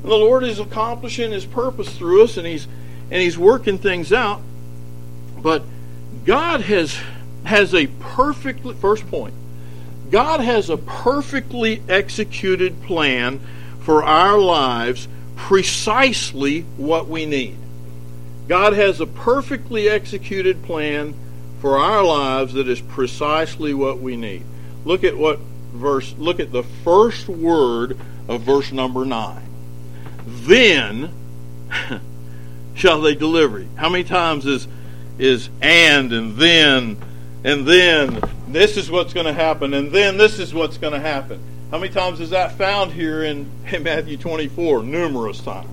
And 0.02 0.12
the 0.12 0.16
Lord 0.16 0.44
is 0.44 0.60
accomplishing 0.60 1.32
His 1.32 1.46
purpose 1.46 1.96
through 1.96 2.24
us, 2.24 2.36
and 2.36 2.46
He's 2.46 2.68
and 3.10 3.22
He's 3.22 3.38
working 3.38 3.78
things 3.78 4.12
out. 4.12 4.42
But 5.38 5.62
God 6.26 6.60
has 6.60 6.98
has 7.44 7.74
a 7.74 7.86
perfectly 7.86 8.74
first 8.74 9.08
point. 9.10 9.32
God 10.10 10.40
has 10.40 10.68
a 10.68 10.76
perfectly 10.76 11.82
executed 11.88 12.82
plan 12.82 13.40
for 13.80 14.02
our 14.02 14.38
lives 14.38 15.08
precisely 15.36 16.62
what 16.76 17.08
we 17.08 17.26
need. 17.26 17.56
God 18.48 18.72
has 18.72 19.00
a 19.00 19.06
perfectly 19.06 19.88
executed 19.88 20.62
plan 20.64 21.14
for 21.60 21.78
our 21.78 22.02
lives 22.02 22.54
that 22.54 22.68
is 22.68 22.80
precisely 22.80 23.72
what 23.72 24.00
we 24.00 24.16
need. 24.16 24.44
Look 24.84 25.04
at 25.04 25.16
what 25.16 25.38
verse 25.72 26.14
look 26.18 26.40
at 26.40 26.50
the 26.50 26.64
first 26.64 27.28
word 27.28 27.96
of 28.28 28.42
verse 28.42 28.72
number 28.72 29.04
9. 29.04 29.40
Then 30.26 31.12
shall 32.74 33.00
they 33.00 33.14
deliver. 33.14 33.60
you. 33.60 33.68
How 33.76 33.88
many 33.88 34.04
times 34.04 34.46
is 34.46 34.66
is 35.18 35.48
and 35.60 36.12
and 36.12 36.36
then 36.36 36.96
and 37.44 37.66
then 37.66 38.20
this 38.54 38.76
is 38.76 38.90
what's 38.90 39.12
going 39.12 39.26
to 39.26 39.32
happen 39.32 39.74
and 39.74 39.92
then 39.92 40.16
this 40.16 40.38
is 40.38 40.52
what's 40.52 40.78
going 40.78 40.92
to 40.92 41.00
happen. 41.00 41.42
How 41.70 41.78
many 41.78 41.92
times 41.92 42.20
is 42.20 42.30
that 42.30 42.52
found 42.52 42.92
here 42.92 43.22
in, 43.22 43.50
in 43.72 43.82
Matthew 43.82 44.16
24? 44.16 44.82
Numerous 44.82 45.40
times. 45.40 45.68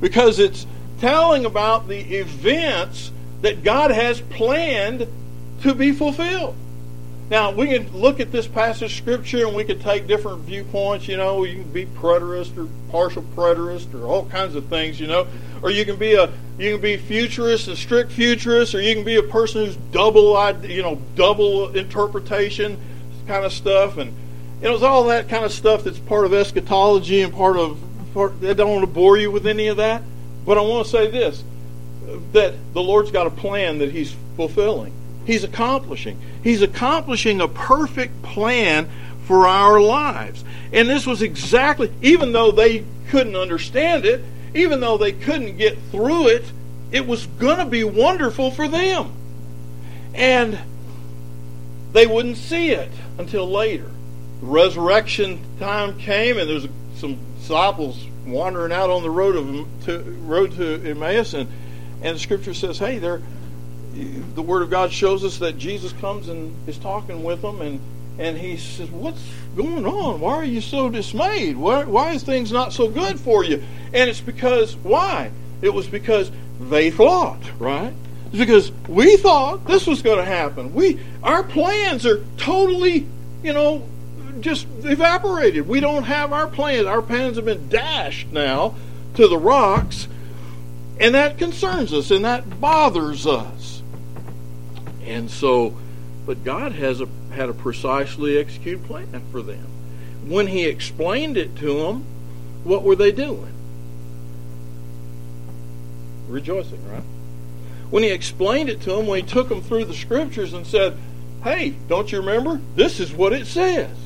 Because 0.00 0.38
it's 0.38 0.66
telling 1.00 1.44
about 1.44 1.88
the 1.88 1.98
events 2.16 3.10
that 3.42 3.62
God 3.62 3.90
has 3.90 4.20
planned 4.20 5.06
to 5.62 5.74
be 5.74 5.92
fulfilled. 5.92 6.56
Now, 7.30 7.50
we 7.52 7.68
can 7.68 7.90
look 7.96 8.20
at 8.20 8.30
this 8.30 8.46
passage 8.46 8.82
of 8.82 8.92
Scripture 8.92 9.46
and 9.46 9.56
we 9.56 9.64
could 9.64 9.80
take 9.80 10.06
different 10.06 10.40
viewpoints. 10.42 11.08
You 11.08 11.16
know, 11.16 11.44
you 11.44 11.62
can 11.62 11.72
be 11.72 11.86
preterist 11.86 12.56
or 12.58 12.68
partial 12.90 13.22
preterist 13.34 13.94
or 13.94 14.06
all 14.06 14.26
kinds 14.26 14.54
of 14.54 14.66
things, 14.66 15.00
you 15.00 15.06
know. 15.06 15.26
Or 15.64 15.70
you 15.70 15.86
can 15.86 15.96
be 15.96 16.12
a 16.12 16.30
you 16.58 16.72
can 16.72 16.80
be 16.82 16.98
futurist, 16.98 17.68
a 17.68 17.74
strict 17.74 18.12
futurist, 18.12 18.74
or 18.74 18.82
you 18.82 18.94
can 18.94 19.02
be 19.02 19.16
a 19.16 19.22
person 19.22 19.64
who's 19.64 19.76
double, 19.76 20.38
you 20.60 20.82
know, 20.82 21.00
double 21.16 21.74
interpretation 21.74 22.78
kind 23.26 23.46
of 23.46 23.52
stuff. 23.52 23.96
And 23.96 24.12
you 24.60 24.68
know, 24.68 24.74
it's 24.74 24.82
all 24.82 25.04
that 25.04 25.30
kind 25.30 25.42
of 25.42 25.52
stuff 25.52 25.84
that's 25.84 25.98
part 25.98 26.26
of 26.26 26.34
eschatology 26.34 27.22
and 27.22 27.32
part 27.32 27.56
of. 27.56 27.80
Part, 28.12 28.34
I 28.44 28.52
don't 28.52 28.70
want 28.70 28.82
to 28.82 28.86
bore 28.86 29.16
you 29.16 29.32
with 29.32 29.46
any 29.46 29.66
of 29.68 29.78
that, 29.78 30.02
but 30.44 30.58
I 30.58 30.60
want 30.60 30.84
to 30.84 30.90
say 30.92 31.10
this: 31.10 31.42
that 32.32 32.52
the 32.74 32.82
Lord's 32.82 33.10
got 33.10 33.26
a 33.26 33.30
plan 33.30 33.78
that 33.78 33.90
He's 33.90 34.14
fulfilling. 34.36 34.92
He's 35.24 35.44
accomplishing. 35.44 36.20
He's 36.42 36.60
accomplishing 36.60 37.40
a 37.40 37.48
perfect 37.48 38.22
plan 38.22 38.90
for 39.24 39.46
our 39.46 39.80
lives. 39.80 40.44
And 40.74 40.90
this 40.90 41.06
was 41.06 41.22
exactly, 41.22 41.90
even 42.02 42.32
though 42.32 42.50
they 42.50 42.84
couldn't 43.08 43.34
understand 43.34 44.04
it, 44.04 44.22
even 44.54 44.80
though 44.80 44.96
they 44.96 45.12
couldn't 45.12 45.56
get 45.56 45.76
through 45.90 46.28
it, 46.28 46.44
it 46.92 47.06
was 47.06 47.26
going 47.26 47.58
to 47.58 47.66
be 47.66 47.84
wonderful 47.84 48.50
for 48.50 48.68
them. 48.68 49.12
And 50.14 50.58
they 51.92 52.06
wouldn't 52.06 52.36
see 52.36 52.70
it 52.70 52.90
until 53.18 53.48
later 53.50 53.90
resurrection 54.44 55.40
time 55.58 55.98
came, 55.98 56.38
and 56.38 56.48
there's 56.48 56.66
some 56.96 57.18
disciples 57.38 58.06
wandering 58.26 58.72
out 58.72 58.90
on 58.90 59.02
the 59.02 59.10
road 59.10 59.36
of 59.36 59.84
to, 59.84 60.00
road 60.22 60.52
to 60.56 60.90
Emmaus, 60.90 61.34
and 61.34 61.48
and 62.02 62.16
the 62.16 62.20
Scripture 62.20 62.52
says, 62.52 62.78
hey, 62.78 62.98
there, 62.98 63.22
the 64.34 64.42
Word 64.42 64.62
of 64.62 64.70
God 64.70 64.92
shows 64.92 65.24
us 65.24 65.38
that 65.38 65.56
Jesus 65.56 65.92
comes 65.94 66.28
and 66.28 66.54
is 66.68 66.78
talking 66.78 67.24
with 67.24 67.42
them, 67.42 67.60
and 67.60 67.80
and 68.18 68.38
he 68.38 68.56
says, 68.56 68.88
what's 68.90 69.22
going 69.56 69.86
on? 69.86 70.20
Why 70.20 70.34
are 70.34 70.44
you 70.44 70.60
so 70.60 70.88
dismayed? 70.88 71.56
Why 71.56 71.84
why 71.84 72.12
is 72.12 72.22
things 72.22 72.52
not 72.52 72.72
so 72.72 72.88
good 72.88 73.18
for 73.18 73.44
you? 73.44 73.62
And 73.94 74.10
it's 74.10 74.20
because 74.20 74.76
why? 74.76 75.30
It 75.62 75.72
was 75.72 75.86
because 75.86 76.30
they 76.60 76.90
thought, 76.90 77.40
right? 77.58 77.94
It's 78.26 78.38
because 78.38 78.72
we 78.88 79.16
thought 79.16 79.66
this 79.66 79.86
was 79.86 80.02
going 80.02 80.18
to 80.18 80.24
happen. 80.24 80.74
We 80.74 80.98
our 81.22 81.44
plans 81.44 82.04
are 82.04 82.22
totally, 82.36 83.06
you 83.42 83.52
know, 83.52 83.86
just 84.40 84.66
evaporated. 84.82 85.68
We 85.68 85.78
don't 85.78 86.02
have 86.02 86.32
our 86.32 86.48
plans. 86.48 86.86
Our 86.86 87.00
plans 87.00 87.36
have 87.36 87.44
been 87.44 87.68
dashed 87.68 88.32
now 88.32 88.74
to 89.14 89.28
the 89.28 89.38
rocks, 89.38 90.08
and 90.98 91.14
that 91.14 91.38
concerns 91.38 91.92
us 91.92 92.10
and 92.10 92.24
that 92.24 92.60
bothers 92.60 93.26
us. 93.26 93.82
And 95.04 95.30
so, 95.30 95.76
but 96.26 96.42
God 96.44 96.72
has 96.72 97.00
a, 97.00 97.08
had 97.32 97.48
a 97.48 97.54
precisely 97.54 98.38
executed 98.38 98.84
plan 98.86 99.22
for 99.30 99.40
them. 99.42 99.66
When 100.26 100.48
He 100.48 100.64
explained 100.64 101.36
it 101.36 101.54
to 101.56 101.82
them, 101.82 102.04
what 102.64 102.82
were 102.82 102.96
they 102.96 103.12
doing? 103.12 103.52
Rejoicing, 106.34 106.90
right? 106.90 107.04
When 107.90 108.02
He 108.02 108.10
explained 108.10 108.68
it 108.68 108.80
to 108.82 108.90
them, 108.90 109.06
when 109.06 109.22
He 109.22 109.28
took 109.28 109.48
them 109.48 109.62
through 109.62 109.84
the 109.84 109.94
scriptures 109.94 110.52
and 110.52 110.66
said, 110.66 110.96
Hey, 111.44 111.76
don't 111.88 112.10
you 112.10 112.18
remember? 112.18 112.60
This 112.74 112.98
is 112.98 113.12
what 113.12 113.32
it 113.32 113.46
says. 113.46 113.96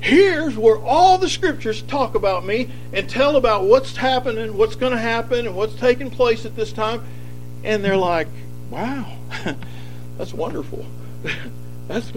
Here's 0.00 0.56
where 0.56 0.78
all 0.78 1.18
the 1.18 1.28
scriptures 1.28 1.82
talk 1.82 2.16
about 2.16 2.44
me 2.44 2.68
and 2.92 3.08
tell 3.08 3.36
about 3.36 3.64
what's 3.64 3.96
happening, 3.96 4.56
what's 4.56 4.74
going 4.74 4.90
to 4.90 4.98
happen, 4.98 5.46
and 5.46 5.54
what's 5.54 5.74
taking 5.76 6.10
place 6.10 6.44
at 6.44 6.56
this 6.56 6.72
time. 6.72 7.04
And 7.62 7.84
they're 7.84 7.96
like, 7.96 8.26
wow, 8.70 9.16
that's 10.18 10.34
wonderful. 10.34 10.84
that's 11.88 12.12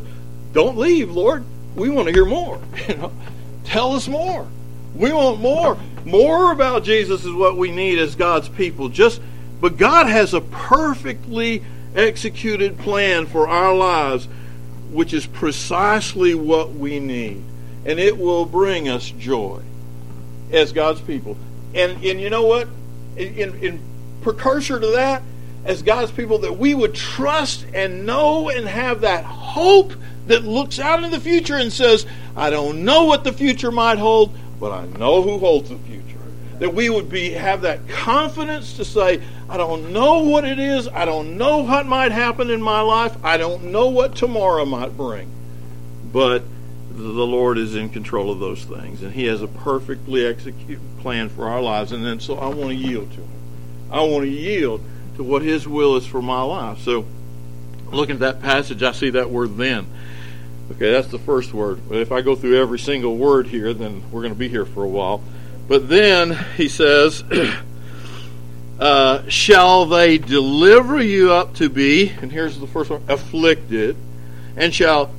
don't 0.54 0.78
leave, 0.78 1.12
Lord. 1.12 1.46
We 1.76 1.90
want 1.90 2.08
to 2.08 2.14
hear 2.14 2.26
more. 2.26 2.60
You 2.88 2.96
know, 2.96 3.12
tell 3.64 3.94
us 3.94 4.08
more. 4.08 4.48
We 4.96 5.14
want 5.14 5.40
more. 5.40 5.78
More 6.04 6.52
about 6.52 6.84
Jesus 6.84 7.24
is 7.24 7.32
what 7.32 7.58
we 7.58 7.72
need 7.72 8.00
as 8.00 8.16
God's 8.16 8.50
people. 8.50 8.90
Just 8.90 9.22
but 9.62 9.78
God 9.78 10.08
has 10.08 10.34
a 10.34 10.42
perfectly 10.42 11.64
executed 11.96 12.78
plan 12.80 13.28
for 13.28 13.48
our 13.48 13.76
lives 13.76 14.28
which 14.92 15.14
is 15.14 15.26
precisely 15.26 16.36
what 16.36 16.74
we 16.74 17.00
need. 17.00 17.42
And 17.86 18.00
it 18.00 18.18
will 18.18 18.46
bring 18.46 18.90
us 18.90 19.10
joy 19.10 19.62
as 20.52 20.74
God's 20.74 21.02
people. 21.02 21.38
And, 21.74 22.04
and 22.04 22.20
you 22.20 22.30
know 22.30 22.46
what? 22.46 22.68
In, 23.16 23.56
in 23.56 23.80
precursor 24.22 24.80
to 24.80 24.88
that, 24.88 25.24
as 25.64 25.82
God's 25.82 26.12
people, 26.12 26.40
that 26.40 26.58
we 26.58 26.74
would 26.74 26.94
trust 26.94 27.66
and 27.74 28.06
know 28.06 28.50
and 28.50 28.68
have 28.68 29.02
that 29.02 29.24
hope 29.24 29.94
that 30.28 30.44
looks 30.44 30.80
out 30.80 31.04
in 31.04 31.12
the 31.12 31.20
future 31.20 31.56
and 31.56 31.72
says, 31.72 32.06
I 32.36 32.50
don't 32.50 32.84
know 32.84 33.06
what 33.06 33.24
the 33.24 33.34
future 33.34 33.72
might 33.72 33.98
hold, 33.98 34.36
but 34.60 34.72
I 34.72 34.86
know 34.98 35.22
who 35.22 35.40
holds 35.40 35.70
the 35.70 35.78
future. 35.78 36.21
That 36.62 36.76
we 36.76 36.92
would 36.92 37.10
be 37.10 37.32
have 37.32 37.64
that 37.64 37.90
confidence 37.90 38.78
to 38.78 38.86
say, 38.86 39.20
I 39.50 39.58
don't 39.58 39.92
know 39.92 40.20
what 40.20 40.46
it 40.46 40.60
is, 40.60 40.88
I 40.88 41.06
don't 41.06 41.36
know 41.36 41.64
what 41.64 41.88
might 41.88 42.12
happen 42.12 42.52
in 42.52 42.62
my 42.62 42.82
life, 42.82 43.18
I 43.24 43.38
don't 43.38 43.72
know 43.72 43.88
what 43.88 44.16
tomorrow 44.16 44.64
might 44.64 44.96
bring. 44.96 45.28
But 46.14 46.44
the 46.92 47.26
Lord 47.26 47.58
is 47.58 47.74
in 47.74 47.90
control 47.90 48.30
of 48.30 48.38
those 48.38 48.64
things, 48.64 49.02
and 49.02 49.12
He 49.12 49.26
has 49.26 49.42
a 49.42 49.48
perfectly 49.48 50.24
executed 50.24 50.80
plan 51.00 51.30
for 51.30 51.48
our 51.48 51.62
lives. 51.62 51.94
And 51.94 52.06
then, 52.06 52.20
so 52.20 52.38
I 52.38 52.46
want 52.50 52.70
to 52.70 52.76
yield 52.76 53.10
to 53.14 53.22
Him. 53.22 53.30
I 53.90 54.04
want 54.04 54.26
to 54.26 54.30
yield 54.30 54.84
to 55.16 55.24
what 55.24 55.42
His 55.42 55.68
will 55.68 55.96
is 55.96 56.06
for 56.06 56.22
my 56.22 56.44
life. 56.44 56.78
So, 56.82 57.08
looking 57.92 58.18
at 58.18 58.20
that 58.20 58.40
passage, 58.40 58.84
I 58.84 58.92
see 58.92 59.10
that 59.10 59.32
word 59.32 59.58
then. 59.58 59.88
Okay, 60.74 60.92
that's 60.92 61.08
the 61.08 61.18
first 61.18 61.56
word. 61.56 61.82
But 61.90 61.98
if 61.98 62.12
I 62.12 62.22
go 62.22 62.36
through 62.36 62.62
every 62.62 62.78
single 62.78 63.18
word 63.18 63.48
here, 63.48 63.74
then 63.74 64.04
we're 64.12 64.22
going 64.22 64.34
to 64.34 64.40
be 64.40 64.48
here 64.48 64.66
for 64.66 64.84
a 64.84 64.88
while. 64.88 65.24
But 65.68 65.90
then 65.90 66.38
he 66.58 66.68
says, 66.68 67.24
uh, 68.80 69.28
Shall 69.30 69.86
they 69.86 70.18
deliver 70.18 71.02
you 71.02 71.32
up 71.32 71.56
to 71.56 71.70
be, 71.70 72.10
and 72.22 72.32
here's 72.32 72.60
the 72.60 72.68
first 72.68 72.90
one, 72.90 73.04
afflicted, 73.08 73.96
and 74.58 74.74
shall 74.74 75.12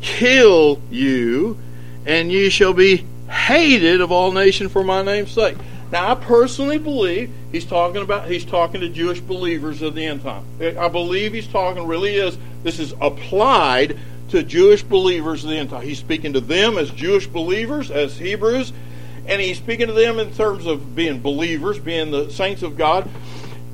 kill 0.00 0.80
you, 0.90 1.58
and 2.06 2.32
ye 2.32 2.50
shall 2.50 2.72
be 2.72 3.04
hated 3.28 4.00
of 4.00 4.10
all 4.10 4.32
nations 4.32 4.72
for 4.72 4.82
my 4.82 5.02
name's 5.02 5.30
sake. 5.30 5.56
Now, 5.92 6.12
I 6.12 6.14
personally 6.14 6.78
believe 6.78 7.32
he's 7.50 7.64
talking 7.64 8.02
about 8.02 8.28
he's 8.28 8.44
talking 8.44 8.80
to 8.80 8.88
Jewish 8.88 9.20
believers 9.20 9.82
of 9.82 9.94
the 9.94 10.04
end 10.04 10.22
time. 10.22 10.44
I 10.60 10.88
believe 10.88 11.32
he's 11.32 11.48
talking 11.48 11.86
really 11.86 12.14
is 12.14 12.38
this 12.62 12.78
is 12.78 12.94
applied 13.00 13.98
to 14.28 14.42
Jewish 14.44 14.84
believers 14.84 15.42
of 15.42 15.50
the 15.50 15.56
end 15.56 15.70
time. 15.70 15.82
He's 15.82 15.98
speaking 15.98 16.32
to 16.34 16.40
them 16.40 16.78
as 16.78 16.90
Jewish 16.90 17.26
believers, 17.26 17.90
as 17.90 18.16
Hebrews, 18.18 18.72
and 19.30 19.40
he's 19.40 19.58
speaking 19.58 19.86
to 19.86 19.92
them 19.92 20.18
in 20.18 20.34
terms 20.34 20.66
of 20.66 20.96
being 20.96 21.20
believers, 21.22 21.78
being 21.78 22.10
the 22.10 22.30
saints 22.30 22.62
of 22.62 22.76
God, 22.76 23.08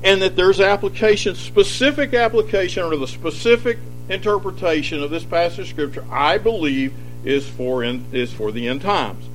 and 0.03 0.21
that 0.21 0.35
there's 0.35 0.61
application, 0.61 1.33
specific 1.33 2.13
application, 2.13 2.83
or 2.83 2.95
the 2.95 3.07
specific 3.07 3.79
interpretation 4.07 5.01
of 5.01 5.09
this 5.09 5.23
passage 5.23 5.59
of 5.61 5.67
Scripture. 5.67 6.05
I 6.11 6.37
believe 6.37 6.93
is 7.25 7.49
for 7.49 7.83
in, 7.83 8.05
is 8.13 8.31
for 8.31 8.51
the 8.51 8.67
end 8.67 8.83
times. 8.83 9.25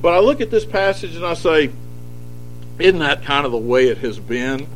But 0.00 0.14
I 0.14 0.20
look 0.20 0.40
at 0.40 0.50
this 0.50 0.64
passage 0.64 1.14
and 1.14 1.26
I 1.26 1.34
say, 1.34 1.70
isn't 2.78 3.00
that 3.00 3.22
kind 3.24 3.44
of 3.44 3.52
the 3.52 3.58
way 3.58 3.88
it 3.88 3.98
has 3.98 4.18
been 4.18 4.66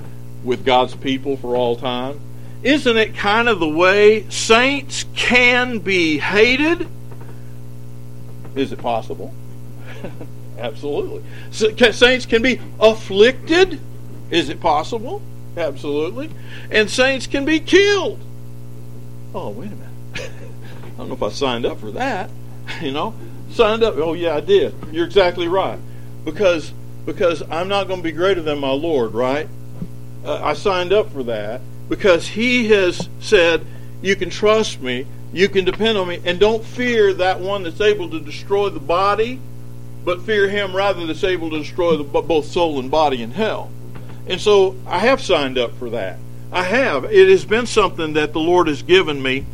with 0.44 0.66
God's 0.66 0.94
people 0.94 1.38
for 1.38 1.56
all 1.56 1.76
time? 1.76 2.20
Isn't 2.62 2.98
it 2.98 3.16
kind 3.16 3.48
of 3.48 3.58
the 3.58 3.68
way 3.68 4.28
saints 4.28 5.06
can 5.16 5.78
be 5.78 6.18
hated? 6.18 6.86
Is 8.54 8.70
it 8.70 8.80
possible? 8.80 9.32
Absolutely. 10.58 11.22
So, 11.50 11.74
saints 11.92 12.26
can 12.26 12.42
be 12.42 12.60
afflicted. 12.78 13.80
Is 14.30 14.48
it 14.48 14.60
possible? 14.60 15.22
Absolutely. 15.56 16.30
And 16.70 16.88
saints 16.88 17.26
can 17.26 17.44
be 17.44 17.60
killed. 17.60 18.20
Oh, 19.34 19.50
wait 19.50 19.70
a 19.70 19.74
minute. 19.74 19.88
I 20.94 20.98
don't 20.98 21.08
know 21.08 21.14
if 21.14 21.22
I 21.22 21.30
signed 21.30 21.66
up 21.66 21.80
for 21.80 21.90
that. 21.92 22.30
You 22.80 22.92
know, 22.92 23.14
signed 23.50 23.82
up. 23.82 23.96
Oh 23.96 24.14
yeah, 24.14 24.36
I 24.36 24.40
did. 24.40 24.72
You're 24.92 25.04
exactly 25.04 25.48
right. 25.48 25.78
Because 26.24 26.72
because 27.04 27.42
I'm 27.50 27.68
not 27.68 27.88
going 27.88 27.98
to 27.98 28.02
be 28.04 28.12
greater 28.12 28.40
than 28.40 28.60
my 28.60 28.70
Lord, 28.70 29.12
right? 29.12 29.48
Uh, 30.24 30.40
I 30.42 30.54
signed 30.54 30.92
up 30.92 31.12
for 31.12 31.24
that 31.24 31.60
because 31.88 32.28
He 32.28 32.68
has 32.68 33.08
said, 33.20 33.66
"You 34.00 34.14
can 34.14 34.30
trust 34.30 34.80
me, 34.80 35.06
you 35.32 35.48
can 35.48 35.64
depend 35.64 35.98
on 35.98 36.08
me, 36.08 36.20
and 36.24 36.38
don't 36.38 36.64
fear 36.64 37.12
that 37.14 37.40
one 37.40 37.64
that's 37.64 37.80
able 37.80 38.08
to 38.10 38.20
destroy 38.20 38.68
the 38.68 38.80
body, 38.80 39.40
but 40.04 40.22
fear 40.22 40.48
Him 40.48 40.74
rather 40.74 41.06
that's 41.06 41.24
able 41.24 41.50
to 41.50 41.58
destroy 41.58 41.96
the, 41.96 42.04
both 42.04 42.46
soul 42.46 42.78
and 42.78 42.90
body 42.90 43.22
in 43.22 43.32
hell." 43.32 43.70
And 44.26 44.40
so 44.40 44.76
I 44.86 44.98
have 44.98 45.20
signed 45.20 45.58
up 45.58 45.76
for 45.78 45.90
that. 45.90 46.18
I 46.52 46.64
have. 46.64 47.04
It 47.04 47.28
has 47.28 47.44
been 47.44 47.66
something 47.66 48.12
that 48.12 48.32
the 48.32 48.40
Lord 48.40 48.68
has 48.68 48.82
given 48.82 49.22
me 49.22 49.46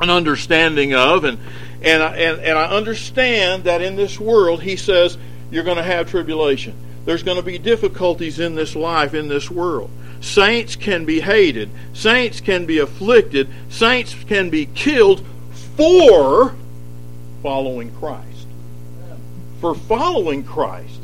an 0.00 0.10
understanding 0.10 0.94
of, 0.94 1.24
and 1.24 1.38
and 1.80 2.02
I, 2.02 2.16
and, 2.16 2.40
and 2.40 2.58
I 2.58 2.66
understand 2.66 3.64
that 3.64 3.82
in 3.82 3.96
this 3.96 4.18
world, 4.18 4.62
he 4.62 4.76
says, 4.76 5.16
you're 5.50 5.64
going 5.64 5.76
to 5.76 5.82
have 5.82 6.10
tribulation. 6.10 6.74
There's 7.04 7.22
going 7.22 7.36
to 7.36 7.42
be 7.42 7.56
difficulties 7.58 8.40
in 8.40 8.54
this 8.54 8.74
life, 8.74 9.14
in 9.14 9.28
this 9.28 9.50
world. 9.50 9.90
Saints 10.20 10.74
can 10.74 11.04
be 11.04 11.20
hated. 11.20 11.70
Saints 11.92 12.40
can 12.40 12.66
be 12.66 12.78
afflicted. 12.78 13.48
Saints 13.68 14.14
can 14.26 14.50
be 14.50 14.66
killed 14.66 15.24
for 15.76 16.56
following 17.42 17.94
Christ. 17.94 18.27
For 19.60 19.74
following 19.74 20.44
Christ. 20.44 21.00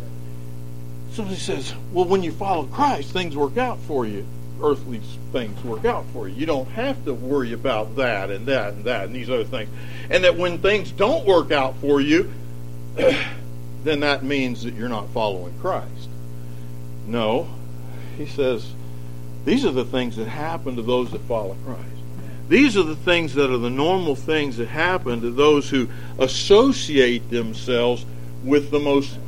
Somebody 1.12 1.36
says, 1.36 1.72
well, 1.92 2.06
when 2.06 2.22
you 2.22 2.32
follow 2.32 2.64
Christ, 2.66 3.12
things 3.12 3.36
work 3.36 3.56
out 3.56 3.78
for 3.80 4.04
you 4.04 4.26
earthly 4.62 5.00
things 5.32 5.62
work 5.64 5.84
out 5.84 6.04
for 6.12 6.28
you. 6.28 6.34
You 6.36 6.46
don't 6.46 6.68
have 6.70 7.04
to 7.04 7.14
worry 7.14 7.52
about 7.52 7.96
that 7.96 8.30
and 8.30 8.46
that 8.46 8.74
and 8.74 8.84
that 8.84 9.06
and 9.06 9.14
these 9.14 9.28
other 9.28 9.44
things. 9.44 9.68
And 10.10 10.24
that 10.24 10.36
when 10.36 10.58
things 10.58 10.90
don't 10.90 11.26
work 11.26 11.50
out 11.50 11.76
for 11.78 12.00
you, 12.00 12.32
then 12.94 14.00
that 14.00 14.22
means 14.22 14.64
that 14.64 14.74
you're 14.74 14.88
not 14.88 15.08
following 15.10 15.58
Christ. 15.58 16.08
No. 17.06 17.48
He 18.16 18.26
says, 18.26 18.72
these 19.44 19.64
are 19.64 19.72
the 19.72 19.84
things 19.84 20.16
that 20.16 20.28
happen 20.28 20.76
to 20.76 20.82
those 20.82 21.10
that 21.10 21.20
follow 21.22 21.56
Christ. 21.66 21.82
These 22.48 22.76
are 22.76 22.82
the 22.82 22.96
things 22.96 23.34
that 23.34 23.50
are 23.50 23.58
the 23.58 23.70
normal 23.70 24.14
things 24.14 24.58
that 24.58 24.68
happen 24.68 25.20
to 25.22 25.30
those 25.30 25.68
who 25.68 25.88
associate 26.18 27.28
themselves 27.30 28.04
with 28.44 28.70
the 28.70 28.78
most 28.78 29.18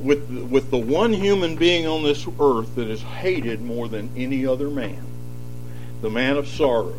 with 0.00 0.28
with 0.50 0.70
the 0.70 0.78
one 0.78 1.12
human 1.12 1.56
being 1.56 1.86
on 1.86 2.02
this 2.02 2.26
earth 2.40 2.74
that 2.74 2.88
is 2.88 3.02
hated 3.02 3.60
more 3.60 3.88
than 3.88 4.10
any 4.16 4.46
other 4.46 4.68
man, 4.68 5.04
the 6.00 6.10
man 6.10 6.36
of 6.36 6.48
sorrows. 6.48 6.96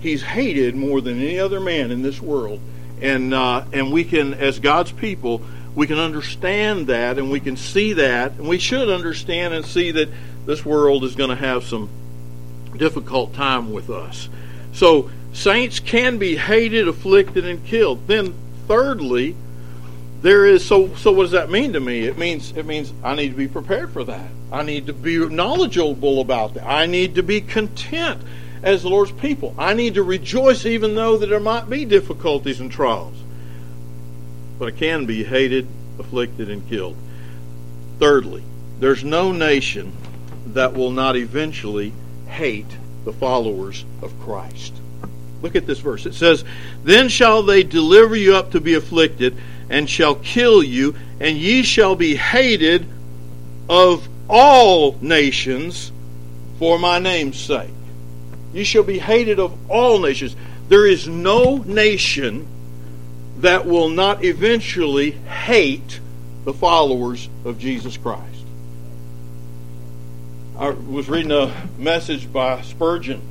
He's 0.00 0.22
hated 0.22 0.74
more 0.74 1.00
than 1.00 1.20
any 1.20 1.38
other 1.38 1.60
man 1.60 1.90
in 1.90 2.02
this 2.02 2.20
world, 2.20 2.60
and 3.00 3.32
uh, 3.34 3.64
and 3.72 3.92
we 3.92 4.04
can, 4.04 4.34
as 4.34 4.58
God's 4.58 4.92
people, 4.92 5.42
we 5.74 5.86
can 5.86 5.98
understand 5.98 6.88
that, 6.88 7.18
and 7.18 7.30
we 7.30 7.40
can 7.40 7.56
see 7.56 7.94
that, 7.94 8.32
and 8.32 8.48
we 8.48 8.58
should 8.58 8.88
understand 8.90 9.54
and 9.54 9.64
see 9.64 9.90
that 9.92 10.08
this 10.46 10.64
world 10.64 11.04
is 11.04 11.14
going 11.14 11.30
to 11.30 11.36
have 11.36 11.64
some 11.64 11.88
difficult 12.76 13.34
time 13.34 13.72
with 13.72 13.90
us. 13.90 14.28
So 14.72 15.10
saints 15.32 15.80
can 15.80 16.18
be 16.18 16.36
hated, 16.36 16.88
afflicted, 16.88 17.46
and 17.46 17.64
killed. 17.64 18.06
Then, 18.06 18.34
thirdly, 18.66 19.36
there 20.22 20.46
is 20.46 20.64
so 20.64 20.94
so 20.94 21.10
what 21.10 21.24
does 21.24 21.32
that 21.32 21.50
mean 21.50 21.72
to 21.72 21.80
me? 21.80 22.04
It 22.04 22.16
means 22.16 22.52
it 22.56 22.64
means 22.64 22.92
i 23.02 23.14
need 23.14 23.30
to 23.30 23.36
be 23.36 23.48
prepared 23.48 23.92
for 23.92 24.04
that. 24.04 24.30
I 24.52 24.62
need 24.62 24.86
to 24.86 24.92
be 24.92 25.18
knowledgeable 25.18 26.20
about 26.20 26.54
that. 26.54 26.64
I 26.64 26.86
need 26.86 27.16
to 27.16 27.22
be 27.22 27.40
content 27.40 28.22
as 28.62 28.82
the 28.82 28.88
lord's 28.88 29.10
people. 29.12 29.52
I 29.58 29.74
need 29.74 29.94
to 29.94 30.04
rejoice 30.04 30.64
even 30.64 30.94
though 30.94 31.16
that 31.16 31.26
there 31.26 31.40
might 31.40 31.68
be 31.68 31.84
difficulties 31.84 32.60
and 32.60 32.70
trials. 32.70 33.16
But 34.60 34.68
i 34.68 34.70
can 34.70 35.06
be 35.06 35.24
hated 35.24 35.66
afflicted 35.98 36.48
and 36.48 36.66
killed. 36.68 36.96
Thirdly 37.98 38.44
there's 38.78 39.02
no 39.02 39.32
nation 39.32 39.92
that 40.46 40.74
will 40.74 40.92
not 40.92 41.16
eventually 41.16 41.92
hate 42.28 42.76
the 43.04 43.12
followers 43.12 43.84
of 44.02 44.18
christ. 44.20 44.72
Look 45.40 45.56
at 45.56 45.66
this 45.66 45.80
verse. 45.80 46.06
It 46.06 46.14
says 46.14 46.44
then 46.84 47.08
shall 47.08 47.42
they 47.42 47.64
deliver 47.64 48.14
you 48.14 48.36
up 48.36 48.52
to 48.52 48.60
be 48.60 48.74
afflicted 48.74 49.36
and 49.72 49.88
shall 49.88 50.14
kill 50.16 50.62
you, 50.62 50.94
and 51.18 51.36
ye 51.36 51.62
shall 51.62 51.96
be 51.96 52.14
hated 52.14 52.86
of 53.70 54.06
all 54.28 54.98
nations 55.00 55.90
for 56.58 56.78
my 56.78 56.98
name's 56.98 57.40
sake. 57.40 57.70
Ye 58.52 58.64
shall 58.64 58.82
be 58.82 58.98
hated 58.98 59.40
of 59.40 59.58
all 59.70 59.98
nations. 59.98 60.36
There 60.68 60.86
is 60.86 61.08
no 61.08 61.56
nation 61.56 62.46
that 63.38 63.64
will 63.66 63.88
not 63.88 64.22
eventually 64.22 65.12
hate 65.12 66.00
the 66.44 66.52
followers 66.52 67.30
of 67.46 67.58
Jesus 67.58 67.96
Christ. 67.96 68.44
I 70.58 70.68
was 70.68 71.08
reading 71.08 71.32
a 71.32 71.50
message 71.78 72.30
by 72.30 72.60
Spurgeon, 72.60 73.22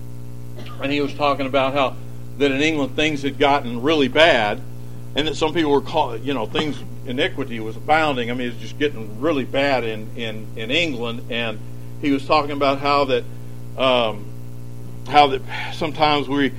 and 0.81 0.91
he 0.91 1.01
was 1.01 1.13
talking 1.13 1.45
about 1.45 1.73
how 1.73 1.95
that 2.39 2.51
in 2.51 2.61
England 2.61 2.95
things 2.95 3.21
had 3.21 3.37
gotten 3.37 3.83
really 3.83 4.07
bad 4.07 4.59
and 5.15 5.27
that 5.27 5.35
some 5.35 5.53
people 5.53 5.71
were 5.71 5.81
calling, 5.81 6.23
you 6.23 6.33
know, 6.33 6.45
things 6.45 6.81
iniquity 7.05 7.59
was 7.59 7.75
abounding. 7.75 8.31
I 8.31 8.33
mean, 8.33 8.47
it 8.47 8.53
was 8.53 8.61
just 8.61 8.79
getting 8.79 9.19
really 9.19 9.45
bad 9.45 9.83
in 9.83 10.15
in 10.15 10.47
in 10.55 10.71
England, 10.71 11.31
and 11.31 11.59
he 12.01 12.11
was 12.11 12.25
talking 12.25 12.51
about 12.51 12.79
how 12.79 13.05
that 13.05 13.23
um, 13.77 14.25
how 15.07 15.27
that 15.27 15.41
sometimes 15.73 16.29
we 16.29 16.53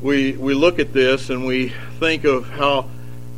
we 0.00 0.32
we 0.32 0.54
look 0.54 0.78
at 0.78 0.92
this 0.92 1.30
and 1.30 1.46
we 1.46 1.72
think 1.98 2.24
of 2.24 2.48
how 2.48 2.88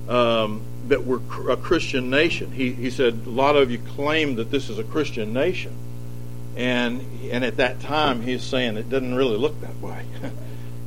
um, 0.09 0.63
that 0.89 1.05
we're 1.05 1.21
a 1.51 1.57
Christian 1.57 2.11
nation. 2.11 2.53
He 2.53 2.73
he 2.73 2.91
said 2.91 3.23
a 3.27 3.31
lot 3.31 3.57
of 3.57 3.71
you 3.71 3.79
claim 3.79 4.37
that 4.37 4.51
this 4.51 4.69
is 4.69 4.79
a 4.79 4.85
Christian 4.85 5.33
nation, 5.33 5.75
and 6.57 7.05
and 7.31 7.45
at 7.45 7.57
that 7.57 7.81
time 7.81 8.23
he's 8.23 8.43
saying 8.43 8.77
it 8.77 8.89
doesn't 8.89 9.15
really 9.15 9.37
look 9.37 9.61
that 9.61 9.81
way. 9.81 10.05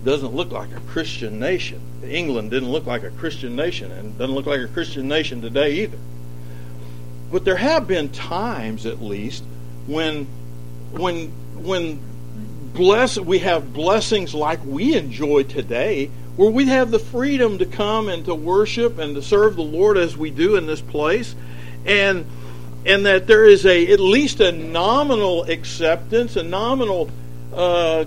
doesn't 0.05 0.33
look 0.33 0.51
like 0.51 0.71
a 0.71 0.79
Christian 0.81 1.39
nation. 1.39 1.81
England 2.07 2.51
didn't 2.51 2.71
look 2.71 2.85
like 2.85 3.03
a 3.03 3.09
Christian 3.09 3.55
nation, 3.55 3.91
and 3.91 4.17
doesn't 4.17 4.35
look 4.35 4.45
like 4.45 4.61
a 4.61 4.67
Christian 4.67 5.07
nation 5.07 5.41
today 5.41 5.73
either. 5.81 5.97
But 7.31 7.43
there 7.43 7.55
have 7.55 7.87
been 7.87 8.09
times, 8.09 8.85
at 8.85 9.01
least, 9.01 9.43
when 9.87 10.27
when 10.91 11.27
when 11.55 11.99
bless 12.73 13.17
we 13.17 13.39
have 13.39 13.73
blessings 13.73 14.33
like 14.33 14.63
we 14.65 14.95
enjoy 14.95 15.43
today 15.43 16.11
where 16.35 16.51
we 16.51 16.65
have 16.65 16.91
the 16.91 16.99
freedom 16.99 17.57
to 17.57 17.65
come 17.65 18.09
and 18.09 18.25
to 18.25 18.35
worship 18.35 18.99
and 18.99 19.15
to 19.15 19.21
serve 19.21 19.55
the 19.55 19.63
Lord 19.63 19.97
as 19.97 20.17
we 20.17 20.29
do 20.29 20.57
in 20.57 20.67
this 20.67 20.81
place 20.81 21.35
and 21.85 22.25
and 22.85 23.05
that 23.05 23.27
there 23.27 23.45
is 23.45 23.65
a 23.65 23.91
at 23.93 24.01
least 24.01 24.41
a 24.41 24.51
nominal 24.51 25.43
acceptance 25.45 26.35
a 26.35 26.43
nominal 26.43 27.09
uh, 27.53 28.03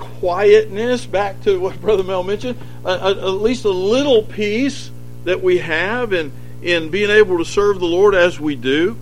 quietness 0.00 1.06
back 1.06 1.40
to 1.42 1.60
what 1.60 1.80
brother 1.80 2.02
Mel 2.02 2.22
mentioned 2.22 2.58
at 2.84 3.14
least 3.14 3.64
a 3.64 3.70
little 3.70 4.22
peace 4.22 4.90
that 5.24 5.42
we 5.42 5.58
have 5.58 6.12
in 6.12 6.32
in 6.62 6.90
being 6.90 7.10
able 7.10 7.38
to 7.38 7.44
serve 7.44 7.78
the 7.78 7.86
Lord 7.86 8.14
as 8.14 8.40
we 8.40 8.56
do 8.56 8.96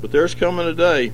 but 0.00 0.10
there's 0.10 0.34
coming 0.34 0.66
a 0.66 0.74
day 0.74 1.08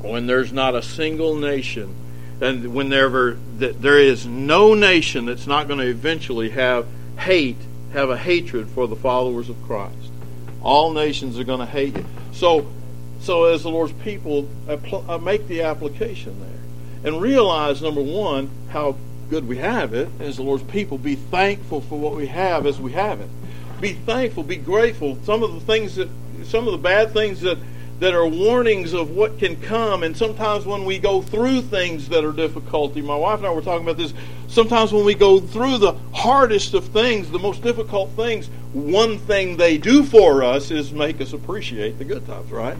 when 0.00 0.26
there's 0.26 0.52
not 0.52 0.74
a 0.74 0.82
single 0.82 1.36
nation 1.36 1.94
and 2.42 2.74
whenever 2.74 3.38
there 3.56 4.00
is 4.00 4.26
no 4.26 4.74
nation 4.74 5.26
that's 5.26 5.46
not 5.46 5.68
going 5.68 5.78
to 5.78 5.86
eventually 5.86 6.50
have 6.50 6.86
hate, 7.16 7.56
have 7.92 8.10
a 8.10 8.16
hatred 8.16 8.68
for 8.68 8.88
the 8.88 8.96
followers 8.96 9.48
of 9.48 9.62
Christ. 9.62 10.10
All 10.60 10.92
nations 10.92 11.38
are 11.38 11.44
going 11.44 11.60
to 11.60 11.66
hate 11.66 11.96
you. 11.96 12.04
So, 12.32 12.66
so 13.20 13.44
as 13.44 13.62
the 13.62 13.68
Lord's 13.68 13.92
people, 13.92 14.48
uh, 14.68 15.18
make 15.18 15.46
the 15.46 15.62
application 15.62 16.38
there 16.40 16.61
and 17.04 17.20
realize 17.20 17.82
number 17.82 18.02
one 18.02 18.50
how 18.70 18.96
good 19.30 19.48
we 19.48 19.56
have 19.58 19.94
it 19.94 20.08
as 20.20 20.36
the 20.36 20.42
Lord's 20.42 20.62
people. 20.64 20.98
Be 20.98 21.14
thankful 21.14 21.80
for 21.80 21.98
what 21.98 22.14
we 22.14 22.26
have 22.26 22.66
as 22.66 22.80
we 22.80 22.92
have 22.92 23.20
it. 23.20 23.28
Be 23.80 23.94
thankful. 23.94 24.42
Be 24.42 24.56
grateful. 24.56 25.18
Some 25.24 25.42
of 25.42 25.54
the 25.54 25.60
things 25.60 25.96
that, 25.96 26.08
some 26.44 26.66
of 26.66 26.72
the 26.72 26.78
bad 26.78 27.12
things 27.12 27.40
that 27.40 27.58
that 28.02 28.14
are 28.14 28.26
warnings 28.26 28.94
of 28.94 29.10
what 29.10 29.38
can 29.38 29.54
come. 29.62 30.02
And 30.02 30.16
sometimes 30.16 30.66
when 30.66 30.84
we 30.84 30.98
go 30.98 31.22
through 31.22 31.62
things 31.62 32.08
that 32.08 32.24
are 32.24 32.32
difficulty, 32.32 33.00
my 33.00 33.14
wife 33.14 33.38
and 33.38 33.46
I 33.46 33.50
were 33.52 33.62
talking 33.62 33.84
about 33.84 33.96
this. 33.96 34.12
Sometimes 34.48 34.92
when 34.92 35.04
we 35.04 35.14
go 35.14 35.38
through 35.38 35.78
the 35.78 35.92
hardest 36.12 36.74
of 36.74 36.84
things, 36.88 37.30
the 37.30 37.38
most 37.38 37.62
difficult 37.62 38.10
things, 38.10 38.48
one 38.72 39.20
thing 39.20 39.56
they 39.56 39.78
do 39.78 40.02
for 40.02 40.42
us 40.42 40.72
is 40.72 40.90
make 40.90 41.20
us 41.20 41.32
appreciate 41.32 41.96
the 41.98 42.04
good 42.04 42.26
times, 42.26 42.50
right? 42.50 42.76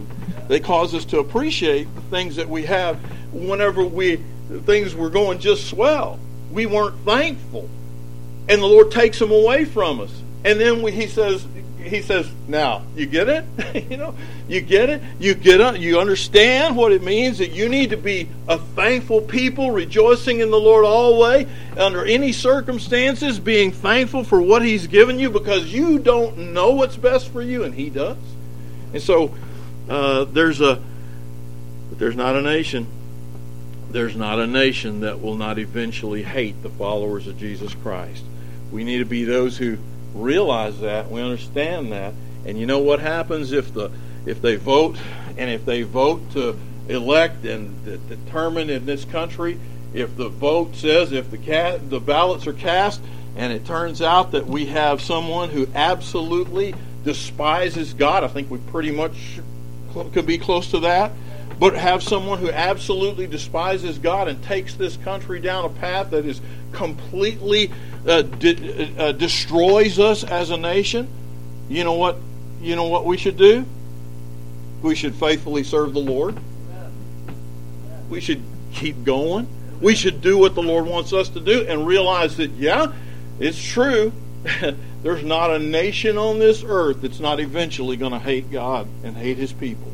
They 0.49 0.59
cause 0.59 0.93
us 0.93 1.05
to 1.05 1.21
appreciate 1.21 1.85
the 1.95 2.01
things 2.01 2.35
that 2.35 2.49
we 2.49 2.65
have 2.65 2.99
whenever 3.33 3.85
we 3.85 4.17
things 4.65 4.93
were 4.93 5.09
going 5.09 5.39
just 5.39 5.69
swell. 5.69 6.19
We 6.51 6.67
weren't 6.67 6.97
thankful. 7.05 7.69
And 8.49 8.61
the 8.61 8.67
Lord 8.67 8.91
takes 8.91 9.21
them 9.21 9.31
away 9.31 9.67
from 9.67 10.01
us. 10.01 10.11
And 10.45 10.59
then 10.59 10.83
we, 10.83 10.91
he 10.91 11.07
says, 11.07 11.47
he 11.85 12.03
says, 12.03 12.29
"Now 12.49 12.83
you 12.97 13.07
get 13.07 13.29
it. 13.29 13.45
you 13.90 13.97
know, 13.97 14.14
you 14.49 14.61
get 14.61 14.90
it. 14.90 15.03
You 15.18 15.35
get 15.35 15.61
it. 15.61 15.81
You 15.81 16.01
understand 16.01 16.77
what 16.77 16.92
it 16.92 17.03
means 17.03 17.38
that 17.38 17.53
you 17.53 17.68
need 17.68 17.90
to 17.90 17.97
be 17.97 18.29
a 18.49 18.59
thankful 18.59 19.21
people, 19.21 19.71
rejoicing 19.71 20.40
in 20.40 20.51
the 20.51 20.59
Lord 20.59 20.85
always, 20.85 21.47
under 21.77 22.05
any 22.05 22.33
circumstances, 22.33 23.38
being 23.38 23.73
thankful 23.73 24.25
for 24.25 24.40
what 24.40 24.62
He's 24.62 24.87
given 24.87 25.18
you, 25.18 25.31
because 25.31 25.73
you 25.73 25.99
don't 25.99 26.53
know 26.53 26.71
what's 26.71 26.97
best 26.97 27.31
for 27.31 27.42
you, 27.42 27.64
and 27.64 27.75
He 27.75 27.90
does. 27.90 28.18
And 28.92 29.03
so, 29.03 29.35
uh, 29.88 30.25
there's 30.25 30.61
a, 30.61 30.83
but 31.90 31.99
there's 31.99 32.16
not 32.16 32.37
a 32.37 32.42
nation. 32.42 32.87
There's 33.90 34.16
not 34.16 34.38
a 34.38 34.47
nation 34.47 35.01
that 35.01 35.21
will 35.21 35.37
not 35.37 35.59
eventually 35.59 36.23
hate 36.23 36.62
the 36.62 36.71
followers 36.71 37.27
of 37.27 37.38
Jesus 37.38 37.75
Christ. 37.75 38.25
We 38.71 38.85
need 38.85 38.99
to 38.99 39.05
be 39.05 39.25
those 39.25 39.59
who 39.59 39.77
realize 40.14 40.81
that, 40.81 41.11
we 41.11 41.20
understand 41.20 41.92
that, 41.92 42.14
and 42.44 42.59
you 42.59 42.66
know 42.66 42.79
what 42.79 43.01
happens 43.01 43.53
if 43.53 43.72
the 43.72 43.90
if 44.25 44.40
they 44.40 44.57
vote 44.57 44.96
and 45.37 45.51
if 45.51 45.64
they 45.64 45.83
vote 45.83 46.31
to 46.33 46.57
elect 46.88 47.44
and 47.44 47.85
determine 48.09 48.70
in 48.70 48.87
this 48.87 49.05
country, 49.05 49.59
if 49.94 50.16
the 50.16 50.29
vote 50.29 50.75
says 50.77 51.12
if 51.12 51.31
the 51.31 51.38
cat 51.38 51.90
the 51.90 52.01
ballots 52.01 52.46
are 52.46 52.53
cast 52.53 53.01
and 53.37 53.53
it 53.53 53.64
turns 53.64 54.03
out 54.03 54.33
that 54.33 54.46
we 54.46 54.66
have 54.66 55.01
someone 55.01 55.48
who 55.48 55.66
absolutely 55.75 56.75
despises 57.05 57.94
God, 57.94 58.25
I 58.25 58.29
think 58.29 58.51
we 58.51 58.59
pretty 58.59 58.90
much 58.90 59.40
could 60.12 60.27
be 60.27 60.38
close 60.38 60.70
to 60.70 60.81
that. 60.81 61.12
But 61.62 61.77
have 61.77 62.03
someone 62.03 62.40
who 62.40 62.51
absolutely 62.51 63.29
despises 63.29 63.96
God 63.96 64.27
and 64.27 64.42
takes 64.42 64.75
this 64.75 64.96
country 64.96 65.38
down 65.38 65.64
a 65.64 65.68
path 65.68 66.11
that 66.11 66.27
is 66.27 66.40
completely 66.72 67.70
uh, 68.05 68.22
de- 68.22 68.92
uh, 68.98 69.12
destroys 69.12 70.01
us 70.01 70.25
as 70.25 70.51
a 70.51 70.57
nation, 70.57 71.07
you 71.68 71.85
know 71.85 71.92
what? 71.92 72.16
You 72.61 72.75
know 72.75 72.88
what 72.88 73.05
we 73.05 73.16
should 73.16 73.37
do? 73.37 73.64
We 74.83 74.96
should 74.96 75.14
faithfully 75.14 75.62
serve 75.62 75.94
the 75.94 76.01
Lord. 76.01 76.37
We 78.11 78.20
should 78.20 78.42
keep 78.72 79.05
going. 79.05 79.46
We 79.81 79.94
should 79.94 80.20
do 80.20 80.37
what 80.38 80.57
the 80.57 80.64
Lord 80.64 80.87
wants 80.87 81.12
us 81.12 81.29
to 81.29 81.38
do 81.38 81.64
and 81.68 81.87
realize 81.87 82.38
that, 82.38 82.51
yeah, 82.51 82.92
it's 83.38 83.62
true. 83.64 84.12
There's 85.05 85.22
not 85.22 85.53
a 85.53 85.61
nation 85.61 86.18
on 86.18 86.40
this 86.40 86.64
earth 86.66 87.03
that's 87.03 87.20
not 87.20 87.38
eventually 87.38 87.96
going 87.96 88.11
to 88.11 88.18
hate 88.18 88.51
God 88.51 88.88
and 89.05 89.16
hate 89.16 89.37
His 89.37 89.53
people. 89.53 89.91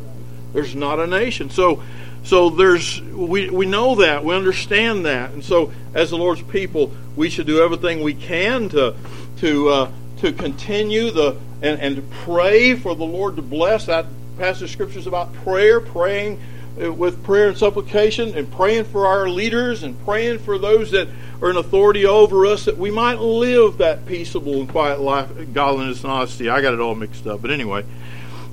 There's 0.52 0.74
not 0.74 0.98
a 0.98 1.06
nation. 1.06 1.50
So, 1.50 1.82
so 2.24 2.50
there's 2.50 3.00
we 3.00 3.50
we 3.50 3.66
know 3.66 3.96
that 3.96 4.24
we 4.24 4.34
understand 4.34 5.06
that, 5.06 5.30
and 5.30 5.44
so 5.44 5.72
as 5.94 6.10
the 6.10 6.16
Lord's 6.16 6.42
people, 6.42 6.92
we 7.16 7.30
should 7.30 7.46
do 7.46 7.62
everything 7.62 8.02
we 8.02 8.14
can 8.14 8.68
to 8.70 8.94
to 9.38 9.68
uh, 9.68 9.90
to 10.20 10.32
continue 10.32 11.10
the 11.10 11.36
and, 11.62 11.80
and 11.80 11.96
to 11.96 12.02
pray 12.24 12.74
for 12.74 12.94
the 12.94 13.04
Lord 13.04 13.36
to 13.36 13.42
bless. 13.42 13.86
That 13.86 14.06
passage 14.38 14.62
of 14.62 14.70
scriptures 14.70 15.06
about 15.06 15.32
prayer, 15.34 15.80
praying 15.80 16.40
uh, 16.80 16.92
with 16.92 17.24
prayer 17.24 17.48
and 17.48 17.58
supplication, 17.58 18.36
and 18.36 18.50
praying 18.52 18.84
for 18.84 19.06
our 19.06 19.28
leaders, 19.28 19.82
and 19.82 20.02
praying 20.04 20.38
for 20.38 20.58
those 20.58 20.92
that 20.92 21.08
are 21.40 21.50
in 21.50 21.56
authority 21.56 22.04
over 22.04 22.46
us, 22.46 22.64
that 22.64 22.76
we 22.76 22.90
might 22.90 23.18
live 23.18 23.78
that 23.78 24.06
peaceable 24.06 24.60
and 24.60 24.68
quiet 24.68 25.00
life, 25.00 25.28
godliness 25.52 26.02
and 26.02 26.12
honesty. 26.12 26.48
I 26.48 26.60
got 26.60 26.74
it 26.74 26.80
all 26.80 26.94
mixed 26.94 27.26
up, 27.26 27.42
but 27.42 27.50
anyway, 27.50 27.84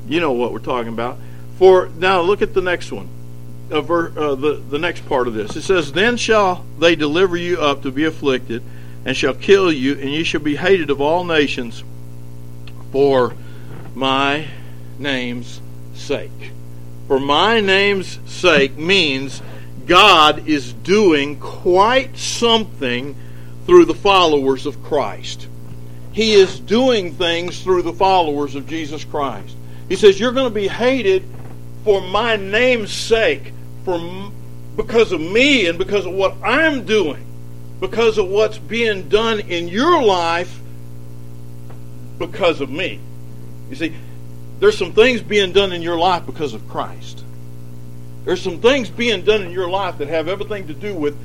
you 0.08 0.20
know 0.20 0.34
what 0.34 0.52
we're 0.52 0.60
talking 0.60 0.94
about. 0.94 1.18
For 1.58 1.90
now, 1.98 2.22
look 2.22 2.42
at 2.42 2.54
the 2.54 2.62
next 2.62 2.92
one 2.92 3.10
uh, 3.72 3.82
ver, 3.82 4.12
uh, 4.18 4.36
the, 4.36 4.54
the 4.56 4.80
next 4.80 5.08
part 5.08 5.28
of 5.28 5.34
this. 5.34 5.56
It 5.56 5.64
says, 5.64 5.92
Then 5.92 6.18
shall 6.18 6.66
they 6.80 6.96
deliver 6.96 7.38
you 7.38 7.60
up 7.60 7.82
to 7.84 7.92
be 7.92 8.04
afflicted, 8.04 8.64
and 9.06 9.16
shall 9.16 9.34
kill 9.34 9.72
you, 9.72 9.94
and 9.94 10.12
you 10.12 10.24
shall 10.24 10.42
be 10.42 10.56
hated 10.56 10.90
of 10.90 11.02
all 11.02 11.24
nations 11.24 11.84
for 12.92 13.34
my 13.94 14.48
name's 15.00 15.62
sake. 15.94 16.52
For 17.08 17.20
my 17.20 17.60
name's 17.60 18.20
sake 18.26 18.78
means 18.78 19.42
God 19.86 20.48
is 20.48 20.74
doing 20.74 21.40
quite 21.40 22.18
something 22.18 23.16
through 23.66 23.86
the 23.86 23.94
followers 23.94 24.66
of 24.66 24.82
Christ. 24.84 25.48
He 26.12 26.34
is 26.34 26.60
doing 26.60 27.14
things 27.14 27.62
through 27.62 27.82
the 27.84 27.94
followers 27.94 28.56
of 28.56 28.68
Jesus 28.68 29.04
Christ. 29.04 29.56
He 29.90 29.96
says, 29.96 30.20
You're 30.20 30.32
going 30.32 30.50
to 30.50 30.56
be 30.56 30.68
hated 30.68 31.24
for 31.86 32.02
my 32.02 32.36
name's 32.36 32.92
sake 32.92 33.54
for 33.86 34.32
because 34.76 35.12
of 35.12 35.22
me 35.22 35.68
and 35.68 35.78
because 35.78 36.06
of 36.06 36.14
what 36.14 36.36
I'm 36.44 36.84
doing, 36.84 37.24
because 37.80 38.18
of 38.18 38.28
what's 38.28 38.58
being 38.58 39.08
done 39.08 39.40
in 39.40 39.68
your 39.68 40.02
life 40.02 40.60
because 42.18 42.60
of 42.60 42.72
me. 42.72 43.00
You 43.70 43.76
see, 43.76 43.94
there's 44.60 44.78
some 44.78 44.94
things 44.94 45.22
being 45.22 45.54
done 45.54 45.72
in 45.72 45.84
your 45.84 45.98
life 45.98 46.26
because 46.26 46.54
of 46.56 46.68
Christ. 46.68 47.24
There's 48.26 48.42
some 48.42 48.60
things 48.60 48.90
being 48.90 49.24
done 49.24 49.44
in 49.44 49.52
your 49.52 49.70
life 49.70 50.00
that 50.00 50.08
have 50.08 50.28
everything 50.28 50.68
to 50.68 50.74
do 50.74 50.96
with 50.96 51.16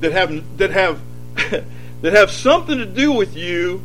that 0.00 0.10
have 0.12 0.58
that 0.58 0.70
have 0.70 1.00
that 2.02 2.12
have 2.12 2.32
something 2.32 2.78
to 2.78 2.86
do 2.86 3.12
with 3.12 3.36
you, 3.36 3.82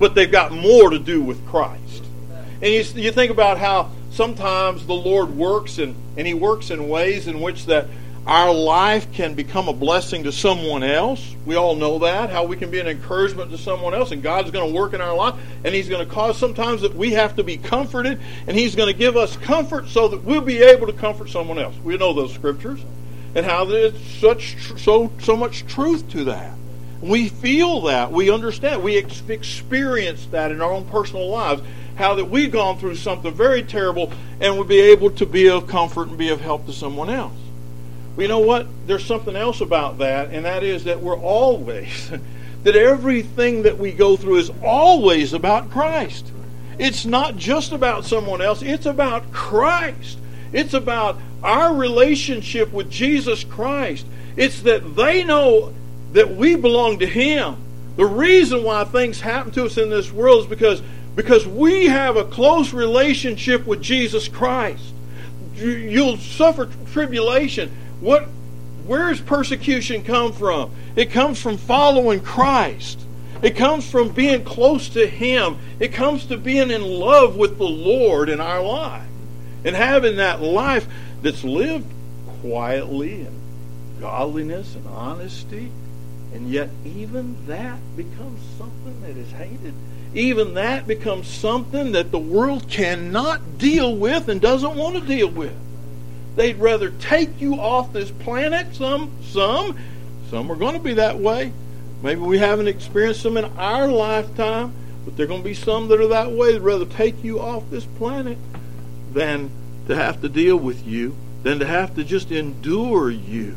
but 0.00 0.16
they've 0.16 0.30
got 0.30 0.50
more 0.50 0.90
to 0.90 0.98
do 0.98 1.22
with 1.22 1.46
Christ. 1.46 2.04
And 2.60 2.72
you, 2.72 2.82
you 3.00 3.12
think 3.12 3.30
about 3.30 3.58
how 3.58 3.90
sometimes 4.12 4.86
the 4.86 4.94
Lord 4.94 5.36
works 5.36 5.78
and, 5.78 5.96
and 6.16 6.26
He 6.26 6.34
works 6.34 6.70
in 6.70 6.88
ways 6.88 7.26
in 7.26 7.40
which 7.40 7.66
that 7.66 7.86
our 8.26 8.54
life 8.54 9.12
can 9.12 9.34
become 9.34 9.68
a 9.68 9.72
blessing 9.72 10.24
to 10.24 10.32
someone 10.32 10.84
else. 10.84 11.34
We 11.44 11.56
all 11.56 11.74
know 11.74 11.98
that, 12.00 12.30
how 12.30 12.44
we 12.44 12.56
can 12.56 12.70
be 12.70 12.78
an 12.78 12.86
encouragement 12.86 13.50
to 13.50 13.58
someone 13.58 13.94
else, 13.94 14.12
and 14.12 14.22
God's 14.22 14.52
going 14.52 14.72
to 14.72 14.78
work 14.78 14.92
in 14.92 15.00
our 15.00 15.14
life, 15.14 15.34
and 15.64 15.74
He's 15.74 15.88
going 15.88 16.06
to 16.06 16.12
cause 16.12 16.38
sometimes 16.38 16.82
that 16.82 16.94
we 16.94 17.10
have 17.12 17.34
to 17.36 17.42
be 17.42 17.56
comforted, 17.56 18.20
and 18.46 18.56
He's 18.56 18.76
going 18.76 18.92
to 18.92 18.96
give 18.96 19.16
us 19.16 19.36
comfort 19.36 19.88
so 19.88 20.06
that 20.08 20.22
we'll 20.22 20.40
be 20.40 20.62
able 20.62 20.86
to 20.86 20.92
comfort 20.92 21.30
someone 21.30 21.58
else. 21.58 21.74
We 21.82 21.96
know 21.96 22.12
those 22.12 22.32
scriptures, 22.32 22.80
and 23.34 23.44
how 23.44 23.64
there's 23.64 23.98
such 24.20 24.56
so 24.78 25.10
so 25.20 25.36
much 25.36 25.66
truth 25.66 26.08
to 26.10 26.24
that. 26.24 26.52
We 27.02 27.28
feel 27.28 27.82
that. 27.82 28.12
We 28.12 28.30
understand. 28.30 28.82
We 28.82 28.96
ex- 28.96 29.22
experience 29.28 30.26
that 30.26 30.52
in 30.52 30.62
our 30.62 30.70
own 30.70 30.84
personal 30.84 31.28
lives. 31.28 31.62
How 31.96 32.14
that 32.14 32.26
we've 32.26 32.50
gone 32.50 32.78
through 32.78 32.94
something 32.94 33.34
very 33.34 33.62
terrible 33.62 34.12
and 34.40 34.56
would 34.56 34.68
be 34.68 34.80
able 34.80 35.10
to 35.10 35.26
be 35.26 35.50
of 35.50 35.66
comfort 35.66 36.08
and 36.08 36.16
be 36.16 36.30
of 36.30 36.40
help 36.40 36.66
to 36.66 36.72
someone 36.72 37.10
else. 37.10 37.34
Well, 38.16 38.22
you 38.22 38.28
know 38.28 38.38
what? 38.38 38.66
There's 38.86 39.04
something 39.04 39.36
else 39.36 39.60
about 39.60 39.98
that, 39.98 40.30
and 40.30 40.44
that 40.44 40.62
is 40.62 40.84
that 40.84 41.00
we're 41.00 41.18
always, 41.18 42.10
that 42.62 42.76
everything 42.76 43.64
that 43.64 43.78
we 43.78 43.92
go 43.92 44.16
through 44.16 44.36
is 44.36 44.50
always 44.62 45.32
about 45.32 45.70
Christ. 45.70 46.30
It's 46.78 47.04
not 47.04 47.36
just 47.36 47.72
about 47.72 48.04
someone 48.04 48.40
else, 48.40 48.62
it's 48.62 48.86
about 48.86 49.32
Christ. 49.32 50.18
It's 50.52 50.74
about 50.74 51.18
our 51.42 51.74
relationship 51.74 52.72
with 52.72 52.90
Jesus 52.90 53.44
Christ. 53.44 54.06
It's 54.36 54.62
that 54.62 54.96
they 54.96 55.24
know 55.24 55.72
that 56.12 56.34
we 56.34 56.56
belong 56.56 56.98
to 57.00 57.06
Him. 57.06 57.56
The 57.96 58.06
reason 58.06 58.62
why 58.62 58.84
things 58.84 59.20
happen 59.20 59.52
to 59.52 59.64
us 59.64 59.76
in 59.76 59.90
this 59.90 60.10
world 60.10 60.44
is 60.44 60.46
because, 60.46 60.82
because 61.14 61.46
we 61.46 61.86
have 61.86 62.16
a 62.16 62.24
close 62.24 62.72
relationship 62.72 63.66
with 63.66 63.82
Jesus 63.82 64.28
Christ. 64.28 64.94
You'll 65.54 66.16
suffer 66.16 66.68
tribulation. 66.92 67.70
What, 68.00 68.26
where 68.86 69.10
does 69.10 69.20
persecution 69.20 70.02
come 70.04 70.32
from? 70.32 70.70
It 70.96 71.10
comes 71.10 71.40
from 71.40 71.58
following 71.58 72.20
Christ. 72.20 72.98
It 73.42 73.56
comes 73.56 73.88
from 73.88 74.10
being 74.10 74.44
close 74.44 74.88
to 74.90 75.06
Him. 75.06 75.58
It 75.80 75.92
comes 75.92 76.26
to 76.26 76.36
being 76.36 76.70
in 76.70 76.82
love 76.82 77.36
with 77.36 77.58
the 77.58 77.64
Lord 77.64 78.28
in 78.28 78.40
our 78.40 78.62
life. 78.62 79.06
And 79.64 79.76
having 79.76 80.16
that 80.16 80.40
life 80.40 80.86
that's 81.22 81.44
lived 81.44 81.86
quietly 82.40 83.22
and 83.22 84.00
godliness 84.00 84.74
and 84.74 84.86
honesty. 84.88 85.70
And 86.32 86.48
yet, 86.50 86.70
even 86.84 87.46
that 87.46 87.78
becomes 87.96 88.40
something 88.58 89.00
that 89.02 89.16
is 89.16 89.30
hated. 89.32 89.74
Even 90.14 90.54
that 90.54 90.86
becomes 90.86 91.26
something 91.26 91.92
that 91.92 92.10
the 92.10 92.18
world 92.18 92.68
cannot 92.68 93.58
deal 93.58 93.94
with 93.96 94.28
and 94.28 94.40
doesn't 94.40 94.74
want 94.74 94.96
to 94.96 95.00
deal 95.00 95.28
with. 95.28 95.54
They'd 96.36 96.56
rather 96.56 96.90
take 96.90 97.40
you 97.40 97.54
off 97.56 97.92
this 97.92 98.10
planet. 98.10 98.74
Some, 98.74 99.10
some, 99.22 99.78
some 100.30 100.50
are 100.50 100.56
going 100.56 100.74
to 100.74 100.80
be 100.80 100.94
that 100.94 101.18
way. 101.18 101.52
Maybe 102.02 102.20
we 102.20 102.38
haven't 102.38 102.68
experienced 102.68 103.22
them 103.22 103.36
in 103.36 103.44
our 103.56 103.86
lifetime, 103.88 104.72
but 105.04 105.16
there 105.16 105.24
are 105.24 105.28
going 105.28 105.42
to 105.42 105.48
be 105.48 105.54
some 105.54 105.88
that 105.88 106.00
are 106.00 106.08
that 106.08 106.32
way. 106.32 106.52
They'd 106.52 106.60
rather 106.60 106.86
take 106.86 107.22
you 107.22 107.40
off 107.40 107.68
this 107.70 107.84
planet 107.84 108.38
than 109.12 109.50
to 109.88 109.94
have 109.94 110.20
to 110.22 110.28
deal 110.28 110.56
with 110.56 110.86
you, 110.86 111.16
than 111.42 111.58
to 111.58 111.66
have 111.66 111.94
to 111.96 112.04
just 112.04 112.30
endure 112.30 113.10
you. 113.10 113.56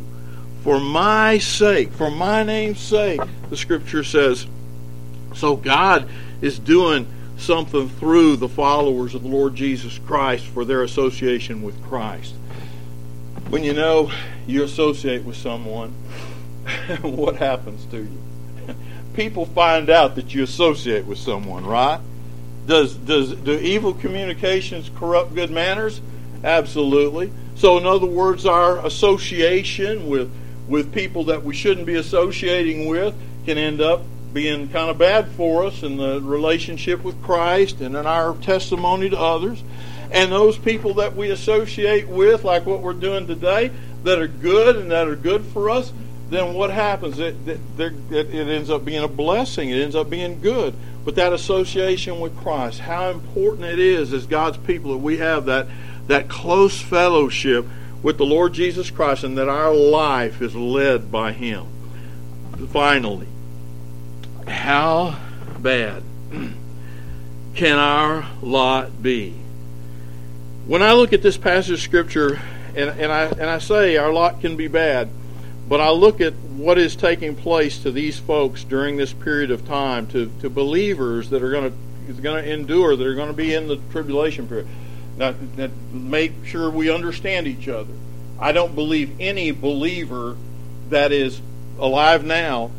For 0.65 0.79
my 0.79 1.37
sake, 1.37 1.91
for 1.91 2.09
my 2.09 2.41
name's 2.41 2.79
sake, 2.79 3.21
the 3.51 3.55
scripture 3.55 4.03
says. 4.03 4.47
So 5.35 5.55
God 5.55 6.09
is 6.41 6.57
doing 6.57 7.05
something 7.37 7.87
through 7.87 8.37
the 8.37 8.49
followers 8.49 9.13
of 9.13 9.21
the 9.21 9.27
Lord 9.27 9.53
Jesus 9.53 9.99
Christ 9.99 10.47
for 10.47 10.65
their 10.65 10.81
association 10.81 11.61
with 11.61 11.79
Christ. 11.83 12.33
When 13.49 13.63
you 13.63 13.73
know 13.73 14.11
you 14.47 14.63
associate 14.63 15.23
with 15.23 15.35
someone, 15.35 15.91
what 17.03 17.35
happens 17.35 17.85
to 17.91 17.97
you? 17.97 18.75
People 19.13 19.45
find 19.45 19.91
out 19.91 20.15
that 20.15 20.33
you 20.33 20.41
associate 20.41 21.05
with 21.05 21.19
someone, 21.19 21.63
right? 21.63 22.01
Does 22.65 22.95
does 22.95 23.35
do 23.35 23.51
evil 23.51 23.93
communications 23.93 24.89
corrupt 24.97 25.35
good 25.35 25.51
manners? 25.51 26.01
Absolutely. 26.43 27.31
So 27.53 27.77
in 27.77 27.85
other 27.85 28.07
words, 28.07 28.47
our 28.47 28.83
association 28.83 30.09
with 30.09 30.31
with 30.67 30.93
people 30.93 31.25
that 31.25 31.43
we 31.43 31.53
shouldn't 31.53 31.85
be 31.85 31.95
associating 31.95 32.87
with 32.87 33.15
can 33.45 33.57
end 33.57 33.81
up 33.81 34.01
being 34.33 34.67
kind 34.67 34.89
of 34.89 34.97
bad 34.97 35.29
for 35.29 35.65
us 35.65 35.81
in 35.81 35.97
the 35.97 36.19
relationship 36.21 37.03
with 37.03 37.21
Christ 37.23 37.79
and 37.79 37.95
in 37.95 38.05
our 38.05 38.35
testimony 38.35 39.09
to 39.09 39.17
others. 39.17 39.63
And 40.11 40.31
those 40.31 40.57
people 40.57 40.95
that 40.95 41.15
we 41.15 41.29
associate 41.31 42.07
with, 42.07 42.43
like 42.43 42.65
what 42.65 42.81
we're 42.81 42.93
doing 42.93 43.27
today, 43.27 43.71
that 44.03 44.19
are 44.19 44.27
good 44.27 44.75
and 44.75 44.91
that 44.91 45.07
are 45.07 45.15
good 45.15 45.45
for 45.45 45.69
us, 45.69 45.91
then 46.29 46.53
what 46.53 46.69
happens? 46.69 47.19
It, 47.19 47.35
it, 47.47 47.59
it, 48.11 48.33
ends 48.33 48.69
up 48.69 48.83
being 48.83 49.03
a 49.03 49.07
blessing. 49.07 49.69
It 49.69 49.81
ends 49.81 49.95
up 49.95 50.09
being 50.09 50.41
good. 50.41 50.73
But 51.05 51.15
that 51.15 51.33
association 51.33 52.19
with 52.19 52.35
Christ, 52.37 52.79
how 52.79 53.11
important 53.11 53.67
it 53.67 53.79
is 53.79 54.11
as 54.11 54.25
God's 54.25 54.57
people 54.57 54.91
that 54.91 54.97
we 54.97 55.17
have 55.17 55.45
that, 55.45 55.67
that 56.07 56.27
close 56.27 56.81
fellowship 56.81 57.65
with 58.05 58.19
the 58.19 58.25
Lord 58.25 58.53
Jesus 58.53 58.91
Christ 58.91 59.23
and 59.23 59.35
that 59.39 59.49
our 59.49 59.73
life 59.73 60.39
is 60.39 60.55
led 60.55 61.11
by 61.11 61.31
Him. 61.31 61.65
Finally, 62.69 63.25
how 64.47 65.17
bad 65.57 66.03
can 67.55 67.79
our 67.79 68.29
lot 68.43 69.01
be? 69.01 69.33
When 70.67 70.83
I 70.83 70.93
look 70.93 71.13
at 71.13 71.23
this 71.23 71.35
passage 71.35 71.71
of 71.71 71.79
Scripture, 71.79 72.39
and, 72.75 72.91
and, 72.91 73.11
I, 73.11 73.23
and 73.23 73.49
I 73.49 73.57
say 73.57 73.97
our 73.97 74.13
lot 74.13 74.39
can 74.39 74.55
be 74.55 74.67
bad, 74.67 75.09
but 75.67 75.81
I 75.81 75.89
look 75.89 76.21
at 76.21 76.35
what 76.35 76.77
is 76.77 76.95
taking 76.95 77.35
place 77.35 77.79
to 77.79 77.91
these 77.91 78.19
folks 78.19 78.63
during 78.63 78.97
this 78.97 79.13
period 79.13 79.49
of 79.49 79.65
time, 79.65 80.05
to, 80.09 80.31
to 80.41 80.49
believers 80.51 81.31
that 81.31 81.41
are 81.41 81.49
going 81.49 81.71
to 81.71 82.21
going 82.21 82.43
to 82.43 82.53
endure, 82.53 82.95
that 82.95 83.07
are 83.07 83.15
going 83.15 83.29
to 83.29 83.33
be 83.33 83.55
in 83.55 83.67
the 83.67 83.77
tribulation 83.89 84.47
period. 84.47 84.67
Now, 85.17 85.33
now, 85.57 85.69
make 85.91 86.33
sure 86.45 86.69
we 86.69 86.89
understand 86.89 87.47
each 87.47 87.67
other. 87.67 87.93
I 88.39 88.51
don't 88.51 88.75
believe 88.75 89.15
any 89.19 89.51
believer 89.51 90.35
that 90.89 91.11
is 91.11 91.41
alive 91.79 92.25
now 92.25 92.71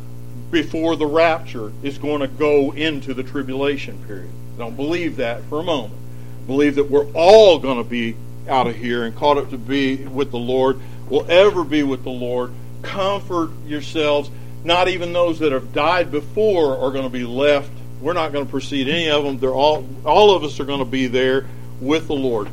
before 0.51 0.95
the 0.95 1.05
rapture 1.05 1.71
is 1.83 1.97
going 1.97 2.21
to 2.21 2.27
go 2.27 2.71
into 2.71 3.13
the 3.13 3.23
tribulation 3.23 4.03
period. 4.05 4.29
I 4.55 4.59
don't 4.59 4.75
believe 4.75 5.17
that 5.17 5.43
for 5.45 5.59
a 5.59 5.63
moment. 5.63 5.99
I 6.43 6.47
believe 6.47 6.75
that 6.75 6.89
we're 6.89 7.11
all 7.13 7.59
going 7.59 7.77
to 7.77 7.83
be 7.83 8.15
out 8.47 8.67
of 8.67 8.75
here 8.75 9.03
and 9.03 9.15
caught 9.15 9.37
up 9.37 9.49
to 9.49 9.57
be 9.57 9.97
with 10.05 10.31
the 10.31 10.37
Lord, 10.37 10.79
will 11.09 11.29
ever 11.29 11.63
be 11.63 11.83
with 11.83 12.03
the 12.03 12.11
Lord. 12.11 12.51
Comfort 12.81 13.49
yourselves. 13.65 14.29
Not 14.63 14.87
even 14.87 15.11
those 15.11 15.39
that 15.39 15.51
have 15.51 15.73
died 15.73 16.11
before 16.11 16.77
are 16.77 16.91
going 16.91 17.03
to 17.03 17.09
be 17.09 17.25
left. 17.25 17.71
We're 17.99 18.13
not 18.13 18.31
going 18.31 18.45
to 18.45 18.51
precede 18.51 18.87
any 18.87 19.09
of 19.09 19.23
them. 19.23 19.39
They're 19.39 19.49
all 19.53 19.87
all 20.05 20.35
of 20.35 20.43
us 20.43 20.59
are 20.59 20.65
going 20.65 20.79
to 20.79 20.85
be 20.85 21.07
there 21.07 21.47
with 21.81 22.07
the 22.07 22.15
Lord 22.15 22.49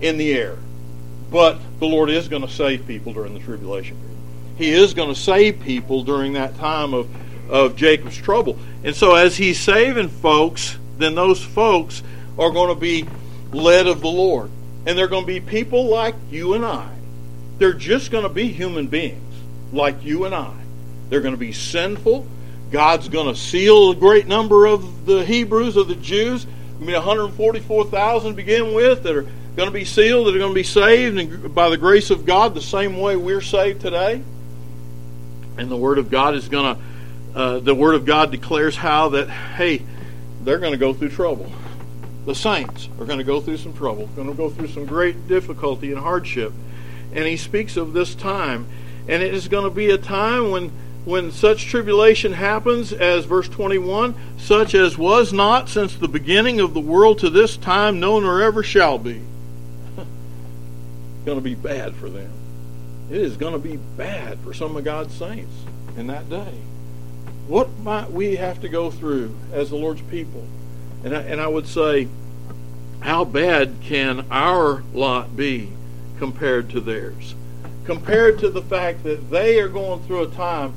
in 0.00 0.18
the 0.18 0.32
air. 0.32 0.56
But 1.30 1.58
the 1.78 1.86
Lord 1.86 2.10
is 2.10 2.28
going 2.28 2.42
to 2.42 2.48
save 2.48 2.86
people 2.86 3.12
during 3.12 3.34
the 3.34 3.40
tribulation 3.40 3.96
period. 3.96 4.16
He 4.56 4.70
is 4.70 4.94
going 4.94 5.08
to 5.08 5.18
save 5.18 5.60
people 5.60 6.02
during 6.02 6.32
that 6.32 6.56
time 6.56 6.94
of, 6.94 7.08
of 7.50 7.76
Jacob's 7.76 8.16
trouble. 8.16 8.58
And 8.82 8.94
so 8.94 9.14
as 9.14 9.36
he's 9.36 9.58
saving 9.58 10.08
folks, 10.08 10.76
then 10.96 11.14
those 11.14 11.42
folks 11.42 12.02
are 12.38 12.50
going 12.50 12.74
to 12.74 12.80
be 12.80 13.06
led 13.52 13.86
of 13.86 14.00
the 14.00 14.08
Lord. 14.08 14.50
And 14.86 14.96
they're 14.96 15.08
going 15.08 15.24
to 15.24 15.26
be 15.26 15.40
people 15.40 15.86
like 15.86 16.14
you 16.30 16.54
and 16.54 16.64
I. 16.64 16.88
They're 17.58 17.72
just 17.72 18.10
going 18.10 18.22
to 18.22 18.28
be 18.28 18.48
human 18.48 18.86
beings 18.86 19.34
like 19.72 20.02
you 20.04 20.24
and 20.24 20.34
I. 20.34 20.54
They're 21.08 21.20
going 21.20 21.34
to 21.34 21.38
be 21.38 21.52
sinful. 21.52 22.26
God's 22.70 23.08
going 23.08 23.32
to 23.32 23.38
seal 23.38 23.90
a 23.90 23.94
great 23.94 24.26
number 24.26 24.66
of 24.66 25.06
the 25.06 25.24
Hebrews, 25.24 25.76
of 25.76 25.88
the 25.88 25.94
Jews. 25.94 26.46
I 26.78 26.84
mean, 26.84 26.94
144,000 26.94 28.30
to 28.30 28.36
begin 28.36 28.72
with 28.72 29.02
that 29.02 29.16
are 29.16 29.26
going 29.56 29.68
to 29.68 29.72
be 29.72 29.84
sealed, 29.84 30.28
that 30.28 30.36
are 30.36 30.38
going 30.38 30.52
to 30.52 30.54
be 30.54 30.62
saved 30.62 31.52
by 31.54 31.68
the 31.68 31.76
grace 31.76 32.10
of 32.10 32.24
God 32.24 32.54
the 32.54 32.62
same 32.62 32.98
way 32.98 33.16
we're 33.16 33.40
saved 33.40 33.80
today. 33.80 34.22
And 35.56 35.68
the 35.68 35.76
Word 35.76 35.98
of 35.98 36.08
God 36.08 36.36
is 36.36 36.48
going 36.48 36.76
to, 36.76 36.82
uh, 37.38 37.58
the 37.58 37.74
Word 37.74 37.96
of 37.96 38.04
God 38.04 38.30
declares 38.30 38.76
how 38.76 39.08
that, 39.10 39.28
hey, 39.28 39.82
they're 40.44 40.60
going 40.60 40.72
to 40.72 40.78
go 40.78 40.94
through 40.94 41.08
trouble. 41.08 41.50
The 42.26 42.34
saints 42.34 42.88
are 43.00 43.04
going 43.04 43.18
to 43.18 43.24
go 43.24 43.40
through 43.40 43.56
some 43.56 43.74
trouble, 43.74 44.06
going 44.14 44.28
to 44.28 44.34
go 44.34 44.48
through 44.48 44.68
some 44.68 44.86
great 44.86 45.26
difficulty 45.26 45.90
and 45.90 46.00
hardship. 46.00 46.52
And 47.12 47.26
he 47.26 47.36
speaks 47.36 47.76
of 47.76 47.92
this 47.92 48.14
time. 48.14 48.68
And 49.08 49.22
it 49.22 49.34
is 49.34 49.48
going 49.48 49.64
to 49.64 49.74
be 49.74 49.90
a 49.90 49.98
time 49.98 50.50
when 50.50 50.70
when 51.04 51.32
such 51.32 51.66
tribulation 51.66 52.32
happens, 52.32 52.92
as 52.92 53.24
verse 53.24 53.48
21, 53.48 54.14
such 54.36 54.74
as 54.74 54.98
was 54.98 55.32
not 55.32 55.68
since 55.68 55.94
the 55.94 56.08
beginning 56.08 56.60
of 56.60 56.74
the 56.74 56.80
world 56.80 57.18
to 57.20 57.30
this 57.30 57.56
time, 57.56 57.98
known 58.00 58.24
or 58.24 58.42
ever 58.42 58.62
shall 58.62 58.98
be. 58.98 59.22
going 61.24 61.38
to 61.38 61.44
be 61.44 61.54
bad 61.54 61.94
for 61.94 62.10
them. 62.10 62.30
It 63.10 63.16
is 63.16 63.36
going 63.36 63.54
to 63.54 63.58
be 63.58 63.76
bad 63.76 64.38
for 64.40 64.52
some 64.52 64.76
of 64.76 64.84
God's 64.84 65.14
saints 65.14 65.54
in 65.96 66.08
that 66.08 66.28
day. 66.28 66.52
What 67.46 67.70
might 67.78 68.12
we 68.12 68.36
have 68.36 68.60
to 68.60 68.68
go 68.68 68.90
through 68.90 69.34
as 69.52 69.70
the 69.70 69.76
Lord's 69.76 70.02
people? 70.02 70.44
And 71.04 71.16
I, 71.16 71.22
and 71.22 71.40
I 71.40 71.46
would 71.46 71.66
say, 71.66 72.08
how 73.00 73.24
bad 73.24 73.76
can 73.82 74.26
our 74.30 74.82
lot 74.92 75.36
be 75.36 75.70
compared 76.18 76.68
to 76.70 76.80
theirs? 76.80 77.34
Compared 77.84 78.38
to 78.40 78.50
the 78.50 78.60
fact 78.60 79.04
that 79.04 79.30
they 79.30 79.58
are 79.60 79.68
going 79.68 80.02
through 80.02 80.24
a 80.24 80.30
time 80.30 80.74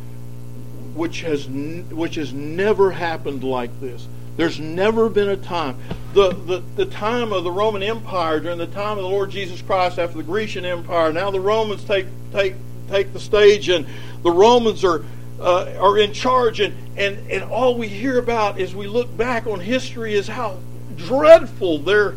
which 0.94 1.22
has 1.22 1.48
which 1.48 2.16
has 2.16 2.34
never 2.34 2.92
happened 2.92 3.44
like 3.44 3.80
this. 3.80 4.08
There's 4.38 4.60
never 4.60 5.10
been 5.10 5.30
a 5.30 5.38
time. 5.38 5.78
The, 6.14 6.30
the, 6.30 6.64
the 6.76 6.86
time 6.86 7.34
of 7.34 7.44
the 7.44 7.52
Roman 7.52 7.84
Empire, 7.84 8.40
during 8.40 8.58
the 8.58 8.68
time 8.68 8.98
of 8.98 9.04
the 9.04 9.10
Lord 9.10 9.30
Jesus 9.30 9.62
Christ 9.62 10.00
after 10.00 10.18
the 10.18 10.24
Grecian 10.24 10.66
Empire, 10.66 11.12
now 11.12 11.32
the 11.32 11.40
Romans 11.40 11.84
take 11.84 12.08
take 12.32 12.56
take 12.90 13.14
the 13.14 13.20
stage 13.20 13.70
and 13.70 13.86
the 14.24 14.32
Romans 14.32 14.84
are 14.84 15.04
uh, 15.42 15.74
are 15.80 15.98
in 15.98 16.14
charge, 16.14 16.60
and, 16.60 16.76
and, 16.98 17.32
and 17.32 17.44
all 17.44 17.76
we 17.76 17.88
hear 17.88 18.20
about 18.20 18.60
as 18.60 18.76
we 18.76 18.88
look 18.88 19.16
back 19.18 19.48
on 19.48 19.60
history 19.60 20.14
is 20.14 20.28
how 20.28 20.58
dreadful 20.96 21.80
their 21.80 22.16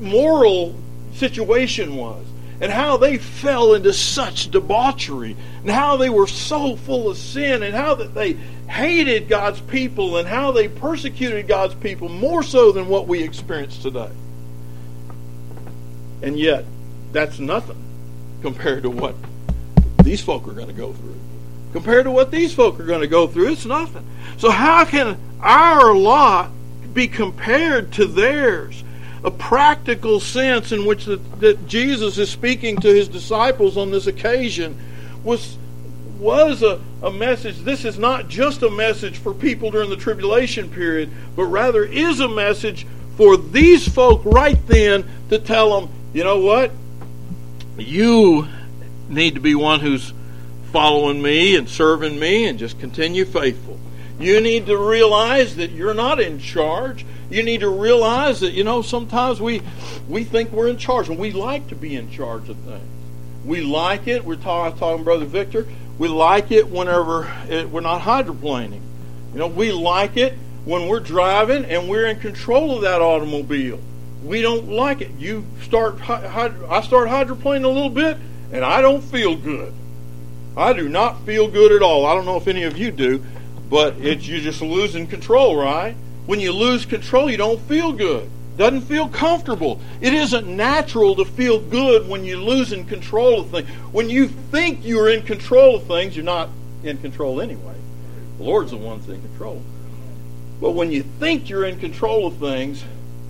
moral 0.00 0.74
situation 1.14 1.96
was, 1.96 2.24
and 2.60 2.72
how 2.72 2.96
they 2.96 3.18
fell 3.18 3.74
into 3.74 3.92
such 3.92 4.50
debauchery, 4.50 5.36
and 5.62 5.70
how 5.70 5.96
they 5.96 6.10
were 6.10 6.26
so 6.26 6.76
full 6.76 7.10
of 7.10 7.16
sin, 7.16 7.62
and 7.62 7.74
how 7.74 7.94
that 7.96 8.14
they 8.14 8.32
hated 8.68 9.28
God's 9.28 9.60
people, 9.60 10.16
and 10.16 10.26
how 10.26 10.52
they 10.52 10.68
persecuted 10.68 11.46
God's 11.46 11.74
people 11.74 12.08
more 12.08 12.42
so 12.42 12.72
than 12.72 12.88
what 12.88 13.06
we 13.06 13.22
experience 13.22 13.82
today. 13.82 14.10
And 16.22 16.38
yet, 16.38 16.64
that's 17.12 17.38
nothing 17.38 17.82
compared 18.42 18.82
to 18.84 18.90
what 18.90 19.14
these 20.02 20.20
folk 20.20 20.46
are 20.48 20.52
going 20.52 20.68
to 20.68 20.72
go 20.72 20.92
through. 20.92 21.18
Compared 21.72 22.04
to 22.04 22.10
what 22.10 22.30
these 22.30 22.54
folk 22.54 22.80
are 22.80 22.86
going 22.86 23.02
to 23.02 23.06
go 23.06 23.26
through, 23.26 23.52
it's 23.52 23.66
nothing. 23.66 24.06
So, 24.38 24.50
how 24.50 24.84
can 24.84 25.18
our 25.40 25.94
lot 25.94 26.50
be 26.94 27.08
compared 27.08 27.92
to 27.94 28.06
theirs? 28.06 28.82
A 29.26 29.30
practical 29.30 30.20
sense 30.20 30.72
in 30.72 30.86
which 30.86 31.04
the, 31.04 31.16
that 31.40 31.66
Jesus 31.66 32.16
is 32.16 32.30
speaking 32.30 32.76
to 32.78 32.88
his 32.88 33.08
disciples 33.08 33.76
on 33.76 33.90
this 33.90 34.06
occasion 34.06 34.78
was 35.22 35.58
was 36.18 36.62
a, 36.62 36.80
a 37.02 37.10
message. 37.10 37.58
This 37.58 37.84
is 37.84 37.98
not 37.98 38.28
just 38.28 38.62
a 38.62 38.70
message 38.70 39.18
for 39.18 39.34
people 39.34 39.70
during 39.70 39.90
the 39.90 39.96
tribulation 39.96 40.70
period, 40.70 41.10
but 41.34 41.44
rather 41.44 41.84
is 41.84 42.20
a 42.20 42.28
message 42.28 42.86
for 43.16 43.36
these 43.36 43.86
folk 43.86 44.22
right 44.24 44.58
then 44.66 45.04
to 45.28 45.38
tell 45.38 45.80
them, 45.80 45.90
you 46.14 46.24
know 46.24 46.40
what? 46.40 46.70
You 47.76 48.48
need 49.08 49.34
to 49.34 49.40
be 49.40 49.54
one 49.54 49.80
who's 49.80 50.12
following 50.72 51.20
me 51.20 51.56
and 51.56 51.68
serving 51.68 52.18
me 52.18 52.46
and 52.46 52.58
just 52.58 52.78
continue 52.80 53.24
faithful. 53.24 53.78
You 54.18 54.40
need 54.40 54.66
to 54.66 54.76
realize 54.78 55.56
that 55.56 55.70
you're 55.70 55.94
not 55.94 56.20
in 56.20 56.38
charge. 56.38 57.04
You 57.30 57.42
need 57.42 57.60
to 57.60 57.68
realize 57.68 58.40
that, 58.40 58.52
you 58.52 58.64
know, 58.64 58.82
sometimes 58.82 59.40
we 59.40 59.62
we 60.08 60.24
think 60.24 60.52
we're 60.52 60.68
in 60.68 60.78
charge 60.78 61.08
and 61.08 61.18
we 61.18 61.32
like 61.32 61.68
to 61.68 61.74
be 61.74 61.96
in 61.96 62.10
charge 62.10 62.48
of 62.48 62.56
things. 62.58 62.88
We 63.44 63.60
like 63.60 64.06
it. 64.06 64.24
We're 64.24 64.36
talking, 64.36 64.78
talking 64.78 65.04
Brother 65.04 65.24
Victor. 65.24 65.66
We 65.98 66.08
like 66.08 66.50
it 66.50 66.68
whenever 66.68 67.32
it, 67.48 67.70
we're 67.70 67.80
not 67.80 68.02
hydroplaning. 68.02 68.80
You 69.32 69.38
know, 69.38 69.46
we 69.46 69.72
like 69.72 70.16
it 70.16 70.34
when 70.64 70.88
we're 70.88 71.00
driving 71.00 71.64
and 71.64 71.88
we're 71.88 72.06
in 72.06 72.20
control 72.20 72.74
of 72.74 72.82
that 72.82 73.00
automobile. 73.00 73.80
We 74.24 74.42
don't 74.42 74.68
like 74.68 75.00
it. 75.00 75.12
You 75.18 75.46
start, 75.62 76.08
I 76.08 76.80
start 76.80 77.08
hydroplaning 77.08 77.64
a 77.64 77.68
little 77.68 77.90
bit, 77.90 78.16
and 78.52 78.64
I 78.64 78.80
don't 78.80 79.02
feel 79.02 79.36
good. 79.36 79.72
I 80.56 80.72
do 80.72 80.88
not 80.88 81.24
feel 81.24 81.48
good 81.48 81.70
at 81.70 81.82
all. 81.82 82.06
I 82.06 82.14
don't 82.14 82.24
know 82.24 82.36
if 82.36 82.48
any 82.48 82.64
of 82.64 82.76
you 82.76 82.90
do, 82.90 83.24
but 83.70 83.94
it's 83.98 84.26
you're 84.26 84.40
just 84.40 84.62
losing 84.62 85.06
control, 85.06 85.56
right? 85.56 85.94
When 86.26 86.40
you 86.40 86.52
lose 86.52 86.84
control, 86.84 87.30
you 87.30 87.36
don't 87.36 87.60
feel 87.62 87.92
good. 87.92 88.28
Doesn't 88.56 88.82
feel 88.82 89.08
comfortable. 89.08 89.80
It 90.00 90.14
isn't 90.14 90.46
natural 90.46 91.14
to 91.16 91.24
feel 91.24 91.60
good 91.60 92.08
when 92.08 92.24
you're 92.24 92.38
losing 92.38 92.86
control 92.86 93.40
of 93.40 93.50
things. 93.50 93.68
When 93.92 94.08
you 94.08 94.28
think 94.28 94.84
you're 94.84 95.10
in 95.10 95.22
control 95.22 95.76
of 95.76 95.84
things, 95.84 96.16
you're 96.16 96.24
not 96.24 96.48
in 96.82 96.98
control 96.98 97.40
anyway. 97.40 97.74
The 98.38 98.44
Lord's 98.44 98.70
the 98.70 98.78
one 98.78 98.98
that's 98.98 99.10
in 99.10 99.20
control. 99.20 99.62
But 100.60 100.70
when 100.70 100.90
you 100.90 101.02
think 101.02 101.50
you're 101.50 101.66
in 101.66 101.78
control 101.78 102.26
of 102.26 102.38
things 102.38 102.82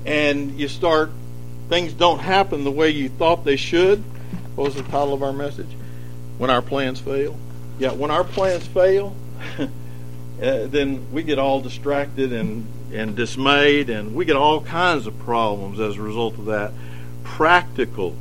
and 0.04 0.58
you 0.58 0.68
start, 0.68 1.10
things 1.68 1.92
don't 1.92 2.20
happen 2.20 2.62
the 2.62 2.70
way 2.70 2.90
you 2.90 3.08
thought 3.08 3.44
they 3.44 3.56
should. 3.56 4.02
What 4.54 4.64
was 4.64 4.74
the 4.76 4.84
title 4.84 5.12
of 5.12 5.24
our 5.24 5.32
message? 5.32 5.70
When 6.38 6.50
our 6.50 6.62
plans 6.62 7.00
fail. 7.00 7.36
Yeah, 7.80 7.92
when 7.92 8.12
our 8.12 8.24
plans 8.24 8.64
fail, 8.66 9.14
uh, 9.58 9.66
then 10.38 11.12
we 11.12 11.24
get 11.24 11.38
all 11.40 11.60
distracted 11.60 12.32
and 12.32 12.66
and 12.92 13.16
dismayed, 13.16 13.90
and 13.90 14.14
we 14.14 14.24
get 14.24 14.36
all 14.36 14.60
kinds 14.60 15.06
of 15.06 15.18
problems 15.20 15.80
as 15.80 15.96
a 15.96 16.02
result 16.02 16.34
of 16.34 16.46
that. 16.46 16.72
Practical. 17.24 18.16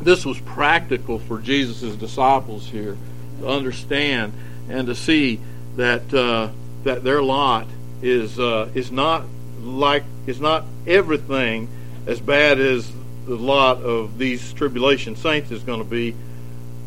This 0.00 0.24
was 0.24 0.40
practical 0.40 1.18
for 1.18 1.38
Jesus' 1.38 1.94
disciples 1.96 2.66
here 2.66 2.96
to 3.40 3.48
understand 3.48 4.32
and 4.68 4.86
to 4.86 4.94
see 4.94 5.40
that 5.76 6.12
uh, 6.12 6.48
that 6.84 7.04
their 7.04 7.22
lot 7.22 7.66
is 8.02 8.38
uh, 8.38 8.68
is 8.74 8.90
not 8.90 9.24
like 9.60 10.04
is 10.26 10.40
not 10.40 10.64
everything 10.86 11.68
as 12.06 12.20
bad 12.20 12.58
as 12.58 12.90
the 13.26 13.36
lot 13.36 13.78
of 13.82 14.18
these 14.18 14.52
tribulation 14.54 15.14
saints 15.14 15.50
is 15.50 15.62
going 15.62 15.78
to 15.78 15.88
be, 15.88 16.14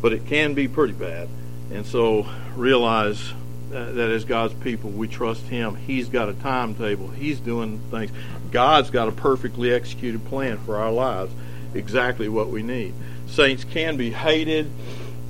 but 0.02 0.12
it 0.12 0.26
can 0.26 0.54
be 0.54 0.68
pretty 0.68 0.92
bad. 0.92 1.28
And 1.72 1.86
so 1.86 2.26
realize 2.54 3.32
Uh, 3.74 3.90
that 3.92 4.10
as 4.10 4.24
God's 4.24 4.54
people, 4.54 4.90
we 4.90 5.08
trust 5.08 5.42
Him. 5.42 5.74
He's 5.74 6.08
got 6.08 6.28
a 6.28 6.34
timetable. 6.34 7.08
He's 7.08 7.40
doing 7.40 7.80
things. 7.90 8.12
God's 8.52 8.90
got 8.90 9.08
a 9.08 9.12
perfectly 9.12 9.72
executed 9.72 10.24
plan 10.26 10.58
for 10.58 10.76
our 10.76 10.92
lives, 10.92 11.32
exactly 11.74 12.28
what 12.28 12.48
we 12.48 12.62
need. 12.62 12.94
Saints 13.26 13.64
can 13.64 13.96
be 13.96 14.10
hated 14.12 14.70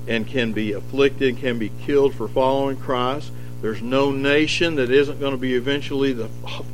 and 0.07 0.27
can 0.27 0.53
be 0.53 0.73
afflicted, 0.73 1.39
can 1.39 1.59
be 1.59 1.71
killed 1.87 2.15
for 2.15 2.29
following 2.29 2.77
Christ. 2.77 3.33
There's 3.63 3.81
no 3.81 4.13
nation 4.13 4.75
that 4.75 4.91
isn't 4.91 5.19
going 5.19 5.33
to 5.33 5.39
be 5.39 5.55
eventually 5.55 6.13
the 6.13 6.29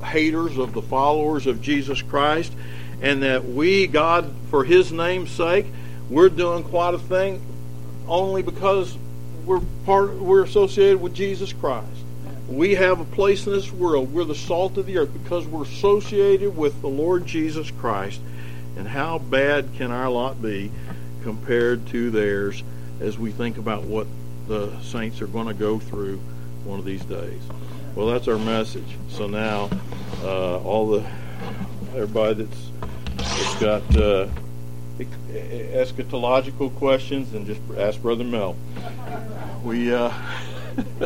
haters 0.05 0.59
of 0.59 0.73
the 0.73 0.83
followers 0.83 1.47
of 1.47 1.63
Jesus 1.63 2.03
Christ. 2.03 2.53
And 3.01 3.23
that 3.23 3.45
we, 3.45 3.87
God, 3.87 4.35
for 4.51 4.65
His 4.65 4.91
name's 4.91 5.31
sake, 5.31 5.67
we're 6.11 6.29
doing 6.29 6.65
quite 6.65 6.95
a 6.95 6.99
thing 6.99 7.41
only 8.09 8.43
because 8.43 8.97
we're 9.45 9.61
part 9.85 10.15
we're 10.15 10.45
associated 10.45 11.01
with 11.01 11.15
Jesus 11.15 11.53
Christ. 11.53 11.89
We 12.49 12.75
have 12.75 13.01
a 13.01 13.05
place 13.05 13.47
in 13.47 13.53
this 13.53 13.73
world. 13.73 14.13
We're 14.13 14.25
the 14.25 14.35
salt 14.35 14.77
of 14.77 14.87
the 14.87 14.99
earth 14.99 15.13
because 15.13 15.47
we're 15.47 15.63
associated 15.63 16.57
with 16.57 16.81
the 16.83 16.89
Lord 16.89 17.27
Jesus 17.27 17.71
Christ. 17.71 18.21
And 18.77 18.87
how 18.87 19.19
bad 19.19 19.69
can 19.77 19.91
our 19.91 20.09
lot 20.09 20.43
be 20.43 20.71
compared 21.23 21.87
to 21.89 22.11
theirs 22.11 22.63
as 23.01 23.19
we 23.19 23.31
think 23.31 23.59
about 23.59 23.85
what 23.85 24.07
the 24.49 24.79
saints 24.81 25.23
are 25.23 25.27
going 25.27 25.47
to 25.47 25.55
go 25.55 25.79
through 25.79 26.19
one 26.65 26.79
of 26.79 26.85
these 26.85 27.05
days? 27.05 27.41
Well, 27.95 28.07
that's 28.07 28.29
our 28.29 28.39
message. 28.39 28.97
So 29.09 29.27
now, 29.27 29.71
uh, 30.23 30.59
all 30.59 30.91
the 30.91 31.07
everybody 31.95 32.45
that's, 32.45 32.71
that's 33.17 33.61
got 33.61 33.97
uh, 33.97 34.29
eschatological 34.99 36.75
questions, 36.77 37.33
and 37.35 37.47
just 37.47 37.61
ask 37.79 38.01
Brother 38.01 38.25
Mel 38.25 38.57
we 39.63 39.93
uh, 39.93 40.13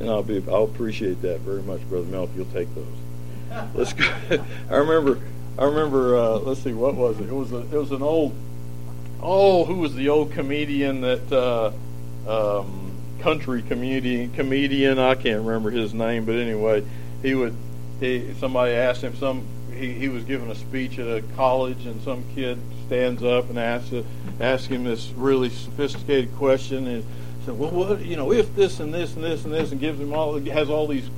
and 0.00 0.10
I'll 0.10 0.22
be 0.22 0.42
I'll 0.48 0.64
appreciate 0.64 1.22
that 1.22 1.40
very 1.40 1.62
much, 1.62 1.88
brother 1.88 2.06
Mel, 2.06 2.24
if 2.24 2.30
you'll 2.36 2.46
take 2.46 2.68
those. 2.74 2.86
Let's 3.74 3.92
go. 3.92 4.04
I 4.70 4.76
remember 4.76 5.20
I 5.58 5.64
remember 5.64 6.16
uh, 6.16 6.38
let's 6.38 6.62
see 6.62 6.72
what 6.72 6.94
was 6.94 7.20
it? 7.20 7.28
It 7.28 7.32
was 7.32 7.52
a, 7.52 7.58
it 7.58 7.72
was 7.72 7.92
an 7.92 8.02
old 8.02 8.34
oh 9.22 9.64
who 9.64 9.76
was 9.76 9.94
the 9.94 10.08
old 10.08 10.32
comedian 10.32 11.00
that 11.02 11.32
uh, 11.32 11.72
um, 12.28 12.92
country 13.20 13.62
comedian 13.62 14.32
comedian 14.32 14.98
I 14.98 15.14
can't 15.14 15.44
remember 15.44 15.70
his 15.70 15.94
name, 15.94 16.24
but 16.24 16.34
anyway 16.36 16.84
he 17.22 17.34
would 17.34 17.56
he 18.00 18.34
somebody 18.34 18.72
asked 18.72 19.02
him 19.02 19.16
some 19.16 19.46
he, 19.76 19.92
he 19.92 20.08
was 20.08 20.24
giving 20.24 20.50
a 20.50 20.54
speech 20.54 20.98
at 20.98 21.06
a 21.06 21.22
college 21.36 21.86
and 21.86 22.02
some 22.02 22.24
kid 22.34 22.58
stands 22.86 23.22
up 23.22 23.48
and 23.50 23.58
asks 23.58 24.66
him 24.66 24.84
this 24.84 25.10
really 25.16 25.50
sophisticated 25.50 26.34
question 26.36 26.86
and 26.86 27.04
said, 27.44 27.58
"Well, 27.58 27.70
what 27.70 28.04
you 28.04 28.16
know, 28.16 28.32
if 28.32 28.54
this 28.54 28.80
and 28.80 28.92
this 28.92 29.14
and 29.14 29.24
this 29.24 29.44
and 29.44 29.52
this," 29.52 29.72
and 29.72 29.80
gives 29.80 30.00
him 30.00 30.12
all 30.12 30.38
has 30.38 30.70
all 30.70 30.86
these 30.86 31.08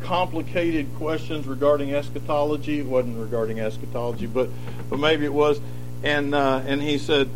complicated 0.00 0.86
questions 0.96 1.46
regarding 1.46 1.92
eschatology. 1.92 2.80
It 2.80 2.86
wasn't 2.86 3.18
regarding 3.18 3.60
eschatology, 3.60 4.26
but 4.26 4.48
but 4.88 4.98
maybe 4.98 5.24
it 5.24 5.32
was. 5.32 5.60
And 6.02 6.34
uh, 6.34 6.62
and 6.66 6.82
he 6.82 6.98
said, 6.98 7.28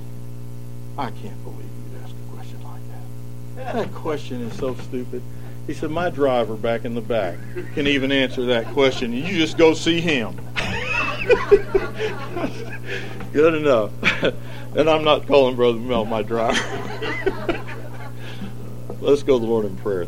"I 0.96 1.10
can't 1.10 1.42
believe 1.44 1.68
you'd 1.92 2.02
ask 2.02 2.14
a 2.14 2.34
question 2.34 2.62
like 2.62 2.82
that. 3.56 3.74
That 3.74 3.94
question 3.94 4.42
is 4.42 4.56
so 4.56 4.74
stupid." 4.74 5.22
He 5.70 5.76
said, 5.76 5.92
"My 5.92 6.10
driver 6.10 6.56
back 6.56 6.84
in 6.84 6.96
the 6.96 7.00
back 7.00 7.38
can 7.74 7.86
even 7.86 8.10
answer 8.10 8.44
that 8.46 8.66
question. 8.72 9.12
You 9.12 9.38
just 9.38 9.56
go 9.56 9.72
see 9.72 10.00
him." 10.00 10.34
Good 13.32 13.54
enough. 13.54 13.92
and 14.74 14.90
I'm 14.90 15.04
not 15.04 15.28
calling 15.28 15.54
Brother 15.54 15.78
Mel 15.78 16.06
my 16.06 16.22
driver. 16.22 16.58
Let's 19.00 19.22
go 19.22 19.38
to 19.38 19.44
the 19.44 19.48
Lord 19.48 19.64
in 19.64 19.76
prayer. 19.76 19.98